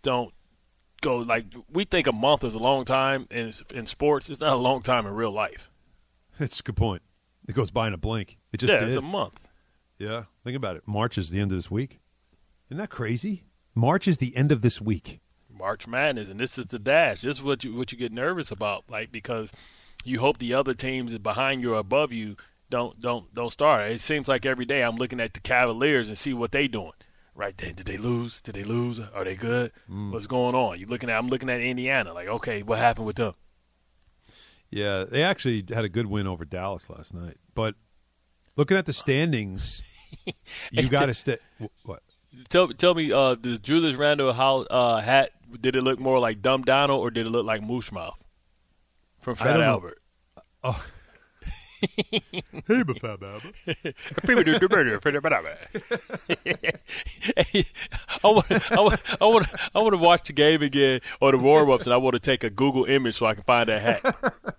don't 0.02 0.34
go 1.02 1.18
like 1.18 1.46
we 1.70 1.84
think 1.84 2.08
a 2.08 2.12
month 2.14 2.44
is 2.46 2.56
a 2.56 2.60
long 2.60 2.86
time 2.86 3.28
in 3.30 3.52
in 3.74 3.86
sports. 3.86 4.30
It's 4.30 4.40
not 4.40 4.54
a 4.54 4.56
long 4.56 4.82
time 4.82 5.06
in 5.06 5.14
real 5.14 5.32
life. 5.32 5.70
It's 6.40 6.62
a 6.62 6.64
good 6.64 6.78
point. 6.78 7.02
It 7.50 7.54
goes 7.54 7.70
by 7.70 7.88
in 7.88 7.94
a 7.94 7.98
blink. 7.98 8.38
It 8.54 8.62
just 8.62 8.72
yeah, 8.72 8.80
did. 8.80 8.88
it's 8.88 8.98
a 8.98 9.02
month. 9.02 9.50
yeah, 9.98 10.24
think 10.46 10.56
about 10.56 10.78
it. 10.78 10.84
March 10.88 11.18
is 11.18 11.32
the 11.32 11.42
end 11.42 11.52
of 11.52 11.58
this 11.58 11.70
week. 11.70 12.00
Isn't 12.70 12.78
that 12.78 12.90
crazy? 12.90 13.44
March 13.76 14.08
is 14.08 14.18
the 14.18 14.36
end 14.36 14.52
of 14.52 14.62
this 14.62 14.82
week. 14.82 15.20
March 15.52 15.88
Madness, 15.88 16.30
and 16.30 16.40
this 16.40 16.58
is 16.58 16.68
the 16.68 16.80
dash. 16.80 17.22
This 17.22 17.38
is 17.38 17.44
what 17.44 17.64
you 17.64 17.76
what 17.76 17.92
you 17.92 17.98
get 17.98 18.14
nervous 18.14 18.52
about, 18.52 18.86
like 18.90 19.12
because 19.12 19.52
you 20.06 20.20
hope 20.20 20.38
the 20.38 20.54
other 20.54 20.74
teams 20.74 21.18
behind 21.18 21.62
you 21.62 21.74
or 21.74 21.80
above 21.80 22.14
you 22.14 22.38
don't 22.70 23.00
don't 23.00 23.34
don't 23.34 23.52
start. 23.52 23.92
It 23.92 24.00
seems 24.00 24.28
like 24.28 24.46
every 24.46 24.66
day 24.66 24.84
I'm 24.84 24.96
looking 24.96 25.20
at 25.20 25.34
the 25.34 25.40
Cavaliers 25.40 26.08
and 26.08 26.18
see 26.18 26.34
what 26.34 26.52
they 26.52 26.68
doing. 26.68 26.94
Right? 27.36 27.56
Did, 27.56 27.78
did 27.78 27.86
they 27.86 27.98
lose? 27.98 28.42
Did 28.42 28.56
they 28.56 28.64
lose? 28.64 29.00
Are 29.00 29.24
they 29.24 29.36
good? 29.36 29.72
Mm. 29.90 30.12
What's 30.12 30.28
going 30.28 30.56
on? 30.56 30.78
You 30.78 30.88
looking 30.88 31.10
at? 31.10 31.18
I'm 31.18 31.30
looking 31.30 31.50
at 31.50 31.62
Indiana. 31.62 32.14
Like, 32.14 32.28
okay, 32.28 32.64
what 32.64 32.80
happened 32.80 33.08
with 33.08 33.16
them? 33.16 33.34
Yeah, 34.70 35.06
they 35.10 35.24
actually 35.24 35.64
had 35.74 35.86
a 35.86 35.90
good 35.90 36.08
win 36.08 36.28
over 36.28 36.44
Dallas 36.44 36.90
last 36.90 37.14
night. 37.14 37.38
But 37.56 37.76
looking 38.58 38.78
at 38.78 38.86
the 38.86 38.94
standings, 38.94 39.82
you 40.72 40.90
got 40.90 41.06
to 41.06 41.14
stay. 41.14 41.38
What? 41.86 42.04
Tell 42.48 42.70
tell 42.70 42.96
me, 42.96 43.12
uh, 43.12 43.36
does 43.36 43.60
Julius 43.60 43.96
Randle 43.96 44.34
how 44.34 44.62
uh, 44.62 45.02
hat 45.02 45.32
did 45.60 45.76
it 45.76 45.82
look 45.82 46.00
more 46.00 46.20
like 46.20 46.42
Dumb 46.42 46.62
Donald 46.64 47.02
or 47.02 47.12
did 47.12 47.26
it 47.26 47.30
look 47.30 47.46
like 47.46 47.62
Mushmouth 47.62 48.14
from 49.20 49.34
I 49.34 49.44
Fat 49.44 49.58
know. 49.58 49.64
Albert? 49.64 50.02
Hey, 51.82 52.84
Bafab 52.84 53.24
Albert. 53.24 53.56
I 58.24 58.28
want, 58.28 58.72
I 58.72 58.80
want, 58.82 59.22
I 59.22 59.26
want, 59.26 59.48
I 59.74 59.80
want 59.80 59.94
to 59.94 59.98
watch 59.98 60.28
the 60.28 60.34
game 60.34 60.62
again 60.62 61.00
or 61.22 61.32
the 61.32 61.38
warm 61.38 61.70
ups, 61.70 61.86
and 61.86 61.94
I 61.94 61.98
want 61.98 62.16
to 62.16 62.20
take 62.20 62.44
a 62.44 62.50
Google 62.50 62.84
image 62.86 63.16
so 63.16 63.26
I 63.26 63.34
can 63.34 63.44
find 63.44 63.70
that 63.70 63.82
hat. 63.82 64.56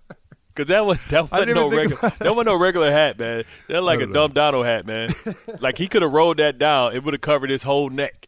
Cause 0.53 0.65
that 0.67 0.85
was 0.85 0.99
that 1.09 1.27
I 1.31 1.39
wasn't 1.39 1.55
no 1.55 1.69
regular 1.69 2.09
that 2.19 2.35
wasn't 2.35 2.45
no 2.47 2.55
regular 2.55 2.91
hat, 2.91 3.17
man. 3.17 3.43
That 3.69 3.81
like 3.83 4.01
a 4.01 4.05
dumb 4.07 4.33
Donald 4.33 4.65
hat, 4.65 4.85
man. 4.85 5.13
like 5.59 5.77
he 5.77 5.87
could 5.87 6.01
have 6.01 6.11
rolled 6.11 6.37
that 6.37 6.57
down, 6.57 6.93
it 6.93 7.03
would 7.03 7.13
have 7.13 7.21
covered 7.21 7.49
his 7.49 7.63
whole 7.63 7.89
neck. 7.89 8.27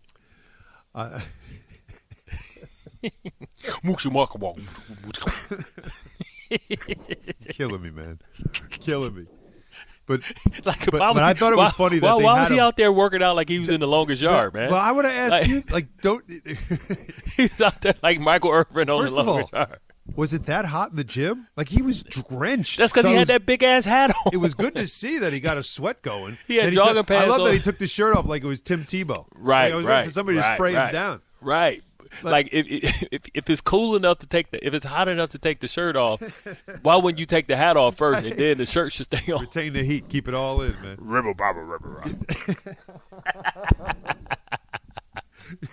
Killing 7.49 7.81
me, 7.81 7.89
man. 7.89 8.19
Killing 8.69 9.15
me. 9.15 9.25
But 10.05 10.21
like, 10.65 10.85
But- 10.91 10.99
why 10.99 11.07
was 11.11 11.15
but 11.15 11.23
I 11.23 11.27
he- 11.29 11.39
thought 11.39 11.53
it 11.53 11.57
was 11.57 11.71
why- 11.73 11.87
funny 11.87 11.99
that 11.99 12.15
why, 12.17 12.23
why 12.23 12.39
was 12.41 12.49
he 12.49 12.55
him- 12.55 12.61
out 12.63 12.75
there 12.77 12.91
working 12.91 13.23
out 13.23 13.35
like 13.35 13.47
he 13.49 13.59
was 13.59 13.69
in 13.69 13.79
the 13.79 13.87
longest 13.87 14.21
yard, 14.21 14.53
man? 14.53 14.69
Well, 14.69 14.79
I 14.81 14.91
would 14.91 15.05
have 15.05 15.13
asked 15.13 15.31
Like- 15.31 15.47
you, 15.47 15.63
like, 15.71 15.87
don't. 16.01 16.23
he's 17.37 17.51
was 17.51 17.61
out 17.61 17.81
there 17.81 17.93
like 18.03 18.19
Michael 18.19 18.51
Irvin 18.51 18.89
on 18.89 19.05
the 19.05 19.11
of 19.11 19.17
all, 19.19 19.25
longest 19.35 19.53
yard. 19.53 19.79
Was 20.15 20.33
it 20.33 20.45
that 20.45 20.65
hot 20.65 20.91
in 20.91 20.97
the 20.97 21.03
gym? 21.03 21.47
Like 21.55 21.69
he 21.69 21.81
was 21.81 22.03
drenched. 22.03 22.77
That's 22.77 22.91
because 22.91 23.03
So 23.03 23.09
he 23.09 23.13
had 23.15 23.21
was- 23.21 23.27
that 23.29 23.45
big 23.45 23.63
ass 23.63 23.85
hat 23.85 24.13
on. 24.25 24.33
It 24.33 24.37
was 24.37 24.53
good 24.53 24.75
to 24.75 24.85
see 24.87 25.17
that 25.19 25.31
he 25.33 25.39
got 25.39 25.57
a 25.57 25.63
sweat 25.63 26.01
going. 26.01 26.37
He 26.47 26.57
had 26.57 26.67
Then 26.67 26.73
jogging 26.73 26.95
took- 26.95 27.07
pants 27.07 27.25
I 27.25 27.29
love 27.29 27.39
on. 27.41 27.47
that 27.47 27.53
he 27.53 27.59
took 27.59 27.77
the 27.77 27.87
shirt 27.87 28.15
off 28.15 28.25
like 28.27 28.43
it 28.43 28.47
was 28.47 28.61
Tim 28.61 28.83
Tebow. 28.85 29.25
Right, 29.33 29.65
Like, 29.65 29.73
I 29.73 29.75
was 29.77 29.85
right. 29.85 30.05
for 30.05 30.11
somebody 30.11 30.37
right, 30.37 30.49
to 30.49 30.55
spray 30.55 30.75
right, 30.75 30.87
him 30.87 30.93
down. 30.93 31.21
Right. 31.41 31.83
Like 32.21 32.49
if, 32.51 32.67
if 33.11 33.23
if 33.33 33.49
it's 33.49 33.61
cool 33.61 33.95
enough 33.95 34.19
to 34.19 34.27
take 34.27 34.51
the 34.51 34.63
if 34.63 34.75
it's 34.75 34.85
hot 34.85 35.07
enough 35.07 35.29
to 35.29 35.39
take 35.39 35.61
the 35.61 35.67
shirt 35.67 35.95
off, 35.95 36.21
why 36.83 36.95
wouldn't 36.95 37.17
you 37.17 37.25
take 37.25 37.47
the 37.47 37.55
hat 37.55 37.75
off 37.75 37.95
first 37.95 38.23
and 38.27 38.37
then 38.37 38.57
the 38.59 38.67
shirt 38.67 38.93
should 38.93 39.05
stay 39.05 39.31
on? 39.33 39.39
Retain 39.41 39.73
the 39.73 39.83
heat. 39.83 40.09
Keep 40.09 40.27
it 40.27 40.35
all 40.35 40.61
in, 40.61 40.79
man. 40.83 40.97
Ribble 40.99 41.33
bobble 41.33 41.61
ribble 41.61 41.89
rob. 41.89 42.25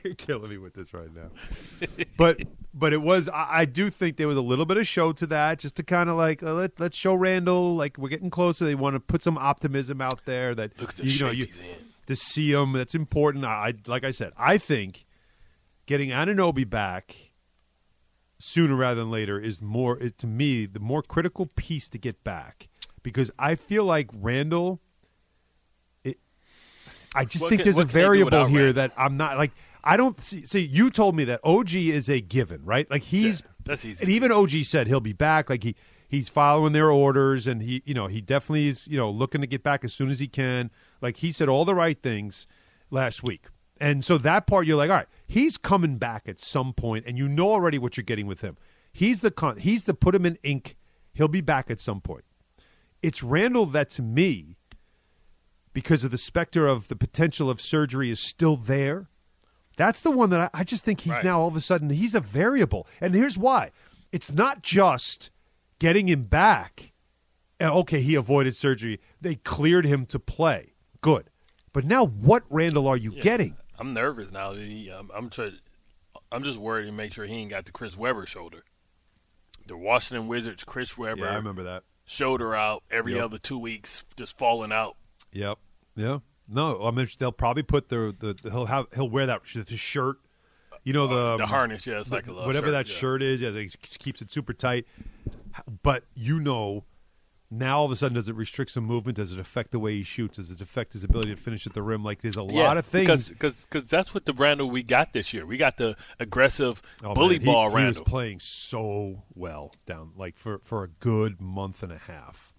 You're 0.05 0.15
killing 0.19 0.51
me 0.51 0.59
with 0.59 0.75
this 0.75 0.93
right 0.95 1.09
now. 1.15 1.31
But 2.17 2.41
but 2.73 2.93
it 2.93 3.03
was. 3.03 3.29
I, 3.29 3.47
I 3.51 3.65
do 3.65 3.91
think 3.91 4.17
there 4.17 4.29
was 4.29 4.37
a 4.37 4.41
little 4.43 4.67
bit 4.67 4.77
of 4.77 4.87
show 4.87 5.13
to 5.13 5.27
that, 5.29 5.59
just 5.59 5.77
to 5.77 5.83
kind 5.83 6.09
of 6.11 6.17
like 6.17 6.43
uh, 6.43 6.53
let 6.55 6.79
let's 6.81 6.97
show 6.97 7.15
Randle 7.15 7.75
like 7.75 7.99
we're 7.99 8.09
getting 8.09 8.31
closer. 8.31 8.65
They 8.65 8.75
want 8.75 8.95
to 8.97 9.01
put 9.01 9.23
some 9.23 9.37
optimism 9.39 10.01
out 10.01 10.25
there 10.25 10.55
that 10.55 10.79
Look 10.81 10.91
at 10.91 10.97
the 10.97 11.07
you 11.07 11.25
know 11.25 11.31
you 11.31 11.47
to 12.07 12.17
see 12.17 12.53
him. 12.53 12.73
That's 12.73 12.95
important. 12.95 13.45
I, 13.45 13.49
I 13.69 13.75
like 13.87 14.05
I 14.05 14.11
said. 14.11 14.33
I 14.37 14.59
think 14.59 15.07
getting 15.87 16.11
Anunoby 16.11 16.69
back 16.69 17.17
sooner 18.39 18.75
rather 18.75 19.01
than 19.01 19.11
later 19.11 19.39
is 19.39 19.61
more 19.61 19.99
is, 19.99 20.13
to 20.13 20.27
me 20.27 20.65
the 20.65 20.81
more 20.81 21.03
critical 21.03 21.47
piece 21.57 21.89
to 21.91 21.99
get 21.99 22.25
back 22.25 22.69
because 23.03 23.31
I 23.39 23.55
feel 23.55 23.85
like 23.85 24.09
Randle. 24.15 24.81
It, 26.05 26.19
I 27.15 27.25
just 27.25 27.43
What 27.43 27.49
think 27.51 27.61
can- 27.61 27.65
there's 27.67 27.77
a 27.77 27.81
what 27.81 27.89
can 27.89 27.95
they 27.95 28.01
do 28.01 28.07
variable 28.07 28.45
here 28.47 28.59
Randle? 28.67 28.73
that 28.75 28.93
I'm 28.97 29.17
not 29.17 29.37
like. 29.37 29.51
I 29.85 29.97
don't 29.97 30.23
see. 30.23 30.45
See, 30.45 30.61
you 30.61 30.91
told 30.91 31.15
me 31.17 31.25
that 31.25 31.41
OG 31.45 31.75
is 31.75 32.09
a 32.09 32.21
given, 32.21 32.65
right? 32.65 32.91
Like 32.91 33.03
he's 33.03 33.43
that's 33.65 33.85
easy. 33.85 34.03
and 34.03 34.11
even 34.11 34.33
OG 34.33 34.51
said 34.65 34.87
he'll 34.87 35.01
be 35.01 35.13
back. 35.13 35.51
Like 35.51 35.63
he 35.63 35.75
he's 36.09 36.29
following 36.29 36.73
their 36.73 36.91
orders, 36.91 37.47
and 37.47 37.63
he 37.63 37.83
you 37.85 37.95
know 37.95 38.07
he 38.07 38.21
definitely 38.21 38.69
is 38.69 38.87
you 38.89 38.97
know 38.97 39.11
looking 39.11 39.41
to 39.41 39.47
get 39.47 39.63
back 39.63 39.85
as 39.85 39.93
soon 39.93 40.11
as 40.11 40.21
he 40.21 40.29
can. 40.29 40.71
Like 41.01 41.19
he 41.19 41.33
said 41.33 41.49
all 41.49 41.65
the 41.65 41.75
right 41.75 42.01
things 42.01 42.47
last 42.91 43.23
week, 43.23 43.47
and 43.81 44.05
so 44.05 44.19
that 44.19 44.47
part 44.47 44.67
you're 44.67 44.77
like, 44.77 44.91
all 44.91 44.97
right, 44.97 45.09
he's 45.27 45.57
coming 45.57 45.97
back 45.99 46.29
at 46.29 46.41
some 46.41 46.73
point, 46.73 47.05
and 47.07 47.17
you 47.17 47.29
know 47.29 47.51
already 47.51 47.79
what 47.79 47.97
you're 47.97 48.05
getting 48.05 48.27
with 48.27 48.41
him. 48.41 48.57
He's 48.93 49.21
the 49.21 49.31
con- 49.31 49.59
he's 49.59 49.85
the 49.85 49.95
put 49.95 50.15
him 50.15 50.27
in 50.27 50.39
ink. 50.43 50.77
He'll 51.13 51.29
be 51.29 51.41
back 51.41 51.71
at 51.71 51.81
some 51.81 52.01
point. 52.01 52.25
It's 53.03 53.23
Randle 53.23 53.67
that 53.67 53.89
to 53.91 54.03
me, 54.03 54.57
because 55.73 56.05
of 56.05 56.11
the 56.11 56.19
specter 56.19 56.67
of 56.67 56.89
the 56.89 56.97
potential 56.97 57.49
of 57.49 57.61
surgery 57.61 58.11
is 58.11 58.21
still 58.21 58.57
there. 58.57 59.09
That's 59.81 60.03
the 60.03 60.11
one 60.11 60.29
that 60.31 60.41
I, 60.55 60.61
I 60.61 60.65
just 60.65 60.85
think 60.85 61.01
he's 61.01 61.15
Right. 61.15 61.25
now 61.25 61.41
all 61.41 61.49
of 61.49 61.57
a 61.57 61.61
sudden 61.61 61.89
he's 61.91 62.15
a 62.15 62.21
variable. 62.21 62.87
And 63.01 63.15
here's 63.15 63.39
why. 63.39 63.71
It's 64.13 64.33
not 64.33 64.63
just 64.63 65.31
getting 65.79 66.09
him 66.09 66.25
back. 66.25 66.93
Uh, 67.61 67.73
Okay, 67.81 68.01
he 68.03 68.15
avoided 68.15 68.55
surgery. 68.55 69.01
They 69.21 69.37
cleared 69.37 69.87
him 69.87 70.05
to 70.07 70.19
play. 70.19 70.75
Good. 71.01 71.31
But 71.73 71.85
now 71.87 72.05
what 72.05 72.43
Randle 72.51 72.87
are 72.89 72.97
you 72.97 73.13
getting? 73.13 73.57
I'm 73.79 73.95
nervous 73.95 74.31
now. 74.31 74.53
He- 74.53 74.91
I'm 74.91 75.11
I'm, 75.15 75.31
try, 75.31 75.51
I'm 76.31 76.43
just 76.43 76.59
worried 76.59 76.87
to 76.87 76.93
make 76.93 77.13
sure 77.15 77.25
he 77.25 77.35
ain't 77.37 77.51
got 77.51 77.65
the 77.65 77.73
Chris 77.73 77.97
Webber 77.97 78.27
shoulder. 78.27 78.65
The 79.67 79.77
Washington 79.77 80.27
Wizards, 80.29 80.65
Chris 80.65 80.99
Webber, 80.99 81.25
Yeah, 81.25 81.31
I 81.33 81.37
remember 81.37 81.63
that. 81.63 81.85
shoulder 82.05 82.55
out 82.55 82.83
every 82.91 83.15
Yep. 83.15 83.25
other 83.25 83.39
two 83.39 83.59
weeks, 83.59 84.05
just 84.17 84.37
falling 84.37 84.73
out. 84.73 84.97
Yep. 85.33 85.59
Yeah. 85.97 86.19
No, 86.53 86.85
I 86.85 86.91
mean 86.91 87.07
they'll 87.19 87.33
probably 87.33 87.63
put 87.63 87.89
the 87.89 88.15
the 88.19 88.51
he'll 88.51 88.67
have 88.67 88.87
he'll 88.95 89.09
wear 89.09 89.27
that 89.27 89.43
the 89.45 89.77
shirt. 89.77 90.17
You 90.83 90.93
know 90.95 91.05
oh, 91.05 91.09
the 91.09 91.37
the 91.37 91.45
um, 91.45 91.51
harness, 91.51 91.87
yeah, 91.87 92.01
it's 92.01 92.11
like 92.11 92.25
the- 92.25 92.33
whatever 92.33 92.67
shirt, 92.69 92.73
that 92.73 92.89
yeah. 92.89 92.95
shirt 92.95 93.23
is. 93.23 93.41
Yeah, 93.41 93.51
it 93.51 93.77
keeps 93.99 94.21
it 94.23 94.31
super 94.31 94.53
tight. 94.53 94.87
But 95.83 96.05
you 96.15 96.41
know, 96.41 96.85
now 97.51 97.81
all 97.81 97.85
of 97.85 97.91
a 97.93 97.97
sudden, 97.97 98.15
does 98.15 98.29
it 98.29 98.35
restrict 98.35 98.71
some 98.71 98.85
movement? 98.85 99.17
Does 99.17 99.33
it 99.33 99.39
affect 99.39 99.73
the 99.73 99.79
way 99.79 99.95
he 99.97 100.03
shoots? 100.03 100.37
Does 100.39 100.51
it 100.51 100.61
affect 100.61 100.93
his 100.95 101.05
ability 101.05 101.35
to 101.35 101.37
finish 101.41 101.67
at 101.67 101.75
the 101.75 101.83
rim? 101.83 102.03
Like 102.03 102.23
there's 102.23 102.37
a 102.37 102.43
lot 102.43 102.79
of 102.79 102.87
things. 102.87 103.29
because 103.29 103.67
because 103.67 103.91
that's 103.91 104.15
what 104.15 104.25
the 104.25 104.33
Randle 104.33 104.71
we 104.71 104.83
got 104.83 105.13
this 105.13 105.35
year. 105.35 105.45
We 105.45 105.57
got 105.59 105.77
the 105.77 105.97
aggressive 106.19 106.81
Oh, 107.05 107.15
bully 107.15 107.39
man, 107.39 107.41
he- 107.41 107.47
ball 107.47 107.69
he, 107.71 107.77
Randle. 107.77 108.01
was 108.03 108.09
playing 108.09 108.39
so 108.41 109.25
well 109.35 109.75
down 109.87 110.13
like 110.17 110.39
for 110.39 110.61
for 110.65 110.83
a 110.85 110.89
good 110.89 111.41
month 111.41 111.83
and 111.83 111.93
a 111.93 111.99
half. 111.99 112.50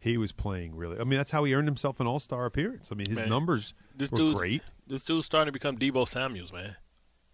He 0.00 0.16
was 0.16 0.32
playing 0.32 0.74
really. 0.74 0.98
I 0.98 1.04
mean, 1.04 1.18
that's 1.18 1.30
how 1.30 1.44
he 1.44 1.54
earned 1.54 1.68
himself 1.68 2.00
an 2.00 2.06
All 2.06 2.18
Star 2.18 2.46
appearance. 2.46 2.90
I 2.90 2.94
mean, 2.94 3.08
his 3.08 3.20
Man, 3.20 3.28
numbers 3.28 3.74
This 3.94 4.10
were 4.10 4.32
great. 4.32 4.62
This 4.86 5.04
dude's 5.04 5.26
starting 5.26 5.46
to 5.46 5.52
become 5.52 5.76
Deebo 5.76 6.08
Samuels, 6.08 6.52
man. 6.52 6.76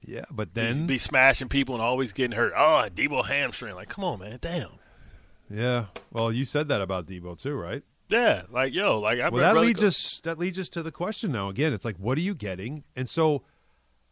Yeah, 0.02 0.24
but 0.30 0.52
Then 0.52 0.78
then 0.78 0.86
be 0.86 0.98
smashing 0.98 1.48
people 1.48 1.74
and 1.74 1.82
always 1.82 2.12
getting 2.12 2.36
hurt. 2.36 2.52
Oh, 2.56 2.88
Deebo 2.92 3.24
hamstring. 3.24 3.74
Like, 3.76 3.88
come 3.88 4.04
on, 4.04 4.18
man. 4.18 4.38
Damn. 4.40 4.70
yeah. 5.48 5.86
Well, 6.12 6.32
you 6.32 6.44
said 6.44 6.68
that 6.68 6.80
about 6.80 7.06
Deebo 7.06 7.38
too, 7.38 7.54
right? 7.54 7.82
Yeah, 8.08 8.42
like 8.50 8.72
yo, 8.72 8.98
like 9.00 9.20
I 9.20 9.28
Well, 9.28 9.42
that 9.42 9.60
leads 9.60 9.82
us 9.82 10.20
that 10.22 10.38
leads 10.38 10.58
us 10.58 10.68
to 10.70 10.82
the 10.82 10.92
question 10.92 11.32
now. 11.32 11.48
Again, 11.48 11.72
it's 11.72 11.84
like, 11.84 11.96
what 11.96 12.18
are 12.18 12.22
you 12.22 12.34
getting? 12.34 12.84
And 12.94 13.08
so, 13.08 13.42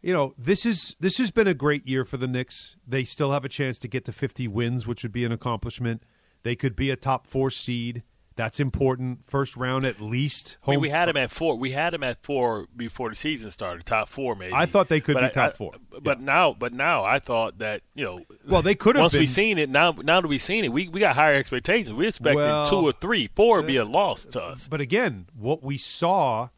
you 0.03 0.13
know, 0.13 0.35
this 0.37 0.67
is 0.67 0.97
this 0.99 1.19
has 1.19 1.31
been 1.31 1.47
a 1.47 1.55
great 1.55 1.87
year 1.87 2.05
for 2.05 2.17
the 2.17 2.27
Knicks. 2.27 2.77
They 2.87 3.05
still 3.05 3.31
have 3.33 3.45
a 3.45 3.49
chance 3.49 3.79
to 3.81 3.89
get 3.89 4.05
to 4.07 4.13
50 4.13 4.49
wins, 4.49 4.87
which 4.87 5.03
would 5.03 5.13
be 5.13 5.25
an 5.25 5.33
accomplishment. 5.33 6.03
They 6.43 6.57
could 6.57 6.75
be 6.75 6.91
a 6.91 6.97
top 6.97 7.27
four 7.27 7.51
seed. 7.51 8.03
That's 8.37 8.59
important. 8.59 9.25
First 9.31 9.57
round 9.57 9.85
at 9.87 10.01
least. 10.01 10.59
I 10.67 10.73
mean, 10.73 10.81
we 10.81 10.89
had 10.89 11.09
him 11.09 11.17
at 11.17 11.31
four. 11.31 11.57
We 11.57 11.71
had 11.71 11.95
him 11.95 12.03
at 12.03 12.21
four 12.25 12.67
before 12.77 13.09
the 13.09 13.15
season 13.15 13.51
started, 13.53 13.87
top 13.87 14.09
four 14.09 14.35
maybe. 14.35 14.53
I 14.53 14.67
thought 14.67 14.89
they 14.89 15.01
could 15.01 15.15
But 15.15 15.21
be 15.21 15.27
I- 15.27 15.31
top 15.31 15.51
I- 15.53 15.57
four. 15.57 15.73
But 16.03 16.21
now, 16.21 16.53
but 16.53 16.73
now 16.73 17.05
I 17.05 17.21
thought 17.21 17.59
that 17.59 17.83
you 17.95 18.05
know. 18.05 18.21
Well, 18.49 18.61
they 18.63 18.75
could 18.75 18.97
have 18.97 19.05
Once 19.05 19.15
we 19.15 19.27
seen 19.27 19.57
it, 19.59 19.71
now 19.71 19.93
now 19.93 20.21
that 20.21 20.27
we 20.27 20.39
seen 20.39 20.65
it, 20.65 20.73
we, 20.73 20.89
we 20.89 20.99
got 20.99 21.15
higher 21.15 21.37
expectations. 21.37 21.93
We 21.93 22.09
expected 22.09 22.37
Well, 22.37 22.67
two 22.67 22.77
or 22.89 22.93
three, 22.93 23.31
four 23.37 23.59
would 23.59 23.67
be 23.69 23.77
a 23.77 23.85
loss 23.85 24.25
to 24.27 24.43
us. 24.43 24.67
But 24.67 24.81
again, 24.81 25.27
what 25.39 25.63
we 25.63 25.79
saw 25.79 26.49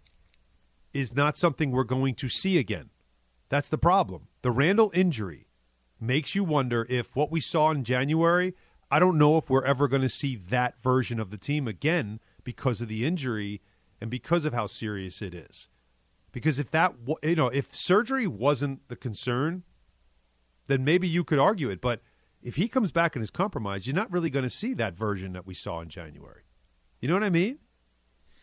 is 0.94 1.14
not 1.14 1.36
something 1.36 1.70
we're 1.72 1.84
going 1.84 2.14
to 2.14 2.28
see 2.28 2.56
again. 2.56 2.88
That's 3.50 3.68
the 3.68 3.76
problem. 3.78 4.28
The 4.40 4.50
Randle 4.50 4.90
injury 4.94 5.46
makes 6.00 6.34
you 6.34 6.42
wonder 6.42 6.86
if 6.88 7.14
what 7.14 7.30
we 7.30 7.40
saw 7.40 7.70
in 7.70 7.84
January, 7.84 8.54
I 8.90 8.98
don't 8.98 9.18
know 9.18 9.36
if 9.36 9.50
we're 9.50 9.64
ever 9.64 9.88
going 9.88 10.02
to 10.02 10.08
see 10.08 10.36
that 10.36 10.80
version 10.80 11.18
of 11.18 11.30
the 11.30 11.38
team 11.38 11.66
again 11.66 12.20
because 12.44 12.80
of 12.80 12.88
the 12.88 13.04
injury 13.04 13.60
and 14.00 14.10
because 14.10 14.44
of 14.44 14.52
how 14.52 14.66
serious 14.66 15.20
it 15.20 15.34
is. 15.34 15.68
Because 16.32 16.58
if 16.58 16.70
that, 16.70 16.94
you 17.22 17.34
know, 17.34 17.48
if 17.48 17.74
surgery 17.74 18.26
wasn't 18.26 18.86
the 18.88 18.96
concern, 18.96 19.64
then 20.66 20.84
maybe 20.84 21.08
you 21.08 21.24
could 21.24 21.38
argue 21.38 21.70
it. 21.70 21.80
But 21.80 22.00
if 22.42 22.56
he 22.56 22.68
comes 22.68 22.92
back 22.92 23.16
and 23.16 23.22
is 23.22 23.30
compromised, 23.30 23.86
you're 23.86 23.96
not 23.96 24.12
really 24.12 24.30
going 24.30 24.44
to 24.44 24.50
see 24.50 24.74
that 24.74 24.94
version 24.96 25.32
that 25.32 25.46
we 25.46 25.54
saw 25.54 25.80
in 25.80 25.88
January. 25.88 26.42
You 27.00 27.08
know 27.08 27.14
what 27.14 27.24
I 27.24 27.30
mean? 27.30 27.58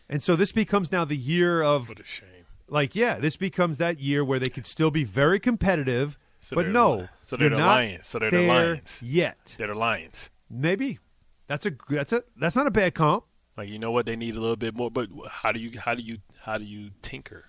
And 0.08 0.22
so 0.22 0.36
this 0.36 0.52
becomes 0.52 0.92
now 0.92 1.04
the 1.04 1.16
year 1.16 1.62
of 1.62 1.88
What 1.88 2.00
a 2.00 2.04
shame. 2.04 2.28
like, 2.68 2.94
yeah, 2.94 3.18
this 3.18 3.36
becomes 3.36 3.78
that 3.78 3.98
year 4.00 4.24
where 4.24 4.38
they 4.38 4.50
could 4.50 4.66
still 4.66 4.90
be 4.90 5.04
very 5.04 5.40
competitive, 5.40 6.18
So 6.40 6.56
but 6.56 6.68
no, 6.68 7.08
so 7.22 7.36
they're 7.36 7.48
the 7.48 7.56
not 7.56 7.76
Lions. 7.76 8.06
So 8.06 8.18
they're 8.18 8.30
the 8.30 8.46
Lions. 8.46 9.00
yet. 9.02 9.54
They're 9.56 9.68
the 9.68 9.74
Lions. 9.74 10.30
Maybe 10.50 10.98
that's 11.46 11.66
a 11.66 11.72
that's 11.90 12.12
a 12.12 12.22
that's 12.36 12.56
not 12.56 12.66
a 12.66 12.70
bad 12.70 12.94
comp. 12.94 13.24
Like 13.56 13.68
you 13.68 13.78
know 13.78 13.90
what, 13.92 14.06
they 14.06 14.16
need 14.16 14.36
a 14.36 14.40
little 14.40 14.56
bit 14.56 14.74
more. 14.74 14.90
But 14.90 15.08
how 15.30 15.52
do 15.52 15.60
you 15.60 15.78
how 15.78 15.94
do 15.94 16.02
you 16.02 16.18
how 16.42 16.58
do 16.58 16.64
you 16.64 16.90
tinker? 17.02 17.46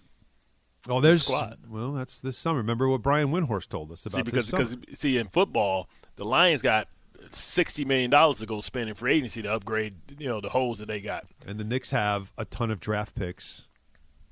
Oh, 0.87 1.01
there's 1.01 1.23
squad. 1.23 1.57
well, 1.67 1.93
that's 1.93 2.21
this 2.21 2.37
summer. 2.37 2.59
Remember 2.59 2.87
what 2.87 3.01
Brian 3.01 3.29
Windhorst 3.29 3.69
told 3.69 3.91
us 3.91 4.05
about 4.05 4.17
See, 4.17 4.21
because 4.21 4.51
this 4.51 4.69
summer. 4.69 4.81
because 4.81 4.99
see 4.99 5.17
in 5.17 5.27
football, 5.27 5.89
the 6.15 6.25
Lions 6.25 6.61
got 6.61 6.87
sixty 7.31 7.85
million 7.85 8.11
dollars 8.11 8.37
to 8.39 8.45
go 8.45 8.61
spend 8.61 8.89
in 8.89 8.95
free 8.95 9.15
agency 9.15 9.41
to 9.41 9.51
upgrade 9.51 9.95
you 10.19 10.27
know 10.27 10.39
the 10.39 10.49
holes 10.49 10.77
that 10.79 10.87
they 10.87 11.01
got. 11.01 11.25
and 11.47 11.59
the 11.59 11.63
Knicks 11.63 11.89
have 11.89 12.31
a 12.37 12.45
ton 12.45 12.69
of 12.69 12.79
draft 12.79 13.15
picks 13.15 13.67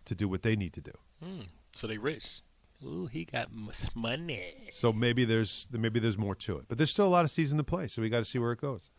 to 0.06 0.14
do 0.14 0.28
what 0.28 0.44
they 0.44 0.56
need 0.56 0.74
to 0.74 0.82
do. 0.82 0.92
Hmm. 1.24 1.42
So 1.74 1.88
they 1.88 1.98
rich. 1.98 2.42
Ooh, 2.86 3.08
he 3.08 3.26
got 3.26 3.50
money. 3.96 4.68
So 4.72 4.92
maybe 4.92 5.26
there's 5.26 5.68
maybe 5.72 6.00
there's 6.00 6.18
more 6.18 6.36
to 6.36 6.58
it, 6.58 6.66
but 6.68 6.78
there's 6.78 6.92
still 6.92 7.08
a 7.08 7.10
lot 7.10 7.24
of 7.24 7.32
season 7.32 7.58
to 7.58 7.64
play. 7.64 7.88
So 7.88 8.02
we 8.02 8.10
got 8.10 8.20
to 8.20 8.26
see 8.26 8.40
where 8.40 8.52
it 8.52 8.60
goes. 8.60 8.90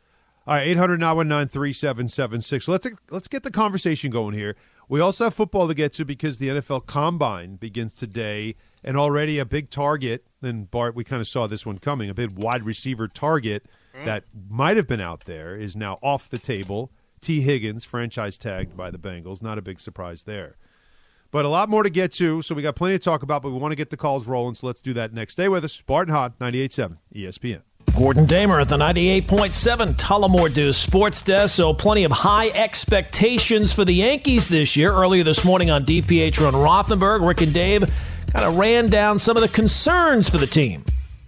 All 0.47 0.55
right, 0.55 0.67
eight 0.67 0.77
hundred 0.77 1.01
nine 1.01 1.17
one 1.17 1.29
nine 1.29 1.49
three 1.49 1.73
seven 1.73 2.09
seven 2.09 2.41
six. 2.41 2.69
Let's 2.69 2.87
let's 3.11 3.29
get 3.29 3.43
the 3.43 3.51
conversation 3.51 4.11
going 4.11 4.35
here. 4.35 4.57
We 4.89 5.01
also 5.01 5.25
have 5.25 5.35
football 5.35 5.67
to 5.69 5.75
get 5.75 5.93
to 5.95 6.05
because 6.05 6.39
the 6.39 6.49
NFL 6.49 6.87
Combine 6.87 7.57
begins 7.57 7.95
today, 7.95 8.55
and 8.83 8.97
already 8.97 9.39
a 9.39 9.47
big 9.47 9.71
target. 9.71 10.27
And 10.43 10.71
Bart, 10.71 10.95
we 10.95 11.05
kind 11.05 11.21
of 11.21 11.29
saw 11.29 11.47
this 11.47 11.65
one 11.65 11.79
coming. 11.79 12.11
A 12.11 12.15
big 12.15 12.39
wide 12.39 12.65
receiver 12.65 13.09
target 13.09 13.67
mm. 13.97 14.05
that 14.05 14.25
might 14.49 14.77
have 14.77 14.87
been 14.87 15.01
out 15.01 15.25
there 15.25 15.57
is 15.57 15.77
now 15.77 15.99
off 16.03 16.29
the 16.29 16.39
table. 16.39 16.93
Tee 17.23 17.41
Higgins, 17.41 17.85
franchise 17.85 18.37
tagged 18.37 18.77
by 18.77 18.91
the 18.91 18.99
Bengals. 18.99 19.41
Not 19.41 19.57
a 19.57 19.63
big 19.63 19.81
surprise 19.81 20.25
there. 20.25 20.57
But 21.35 21.45
a 21.45 21.49
lot 21.49 21.69
more 21.69 21.83
to 21.83 21.91
get 21.91 22.13
to, 22.13 22.43
so 22.43 22.55
we 22.55 22.63
got 22.63 22.77
plenty 22.77 22.95
to 22.95 22.99
talk 23.01 23.25
about, 23.25 23.43
but 23.43 23.51
we 23.51 23.59
want 23.59 23.73
to 23.73 23.77
get 23.77 23.91
the 23.91 23.97
calls 23.97 24.29
rolling, 24.29 24.55
so 24.55 24.69
let's 24.69 24.81
do 24.81 24.93
that 24.93 25.13
next. 25.13 25.33
Stay 25.33 25.49
with 25.49 25.65
us. 25.65 25.81
Bart 25.81 26.07
and 26.07 26.17
Hahn, 26.17 26.35
98.7 26.41 26.99
ESPN. 27.13 27.63
Gordon 27.99 28.25
Damer 28.25 28.61
at 28.61 28.69
the 28.69 28.77
98.7 28.77 29.97
Tullamore 29.97 30.55
Dew 30.55 30.73
Sports 30.73 31.23
Desk. 31.23 31.53
So, 31.53 31.75
plenty 31.75 32.05
of 32.05 32.13
high 32.13 32.51
expectations 32.51 33.73
for 33.73 33.85
the 33.85 33.95
Yankees 33.95 34.49
this 34.49 34.77
year. 34.77 34.93
Earlier 34.93 35.25
this 35.25 35.45
morning 35.45 35.73
on 35.73 35.85
DPH 35.85 36.39
and 36.39 36.55
Rothenberg, 36.55 37.27
Rick 37.27 37.41
and 37.41 37.53
Dave 37.53 37.83
kind 38.33 38.45
of 38.45 38.57
ran 38.57 38.87
down 38.87 39.19
some 39.19 39.37
of 39.37 39.41
the 39.41 39.49
concerns 39.49 40.29
for 40.29 40.39
the 40.39 40.47
team. 40.47 40.85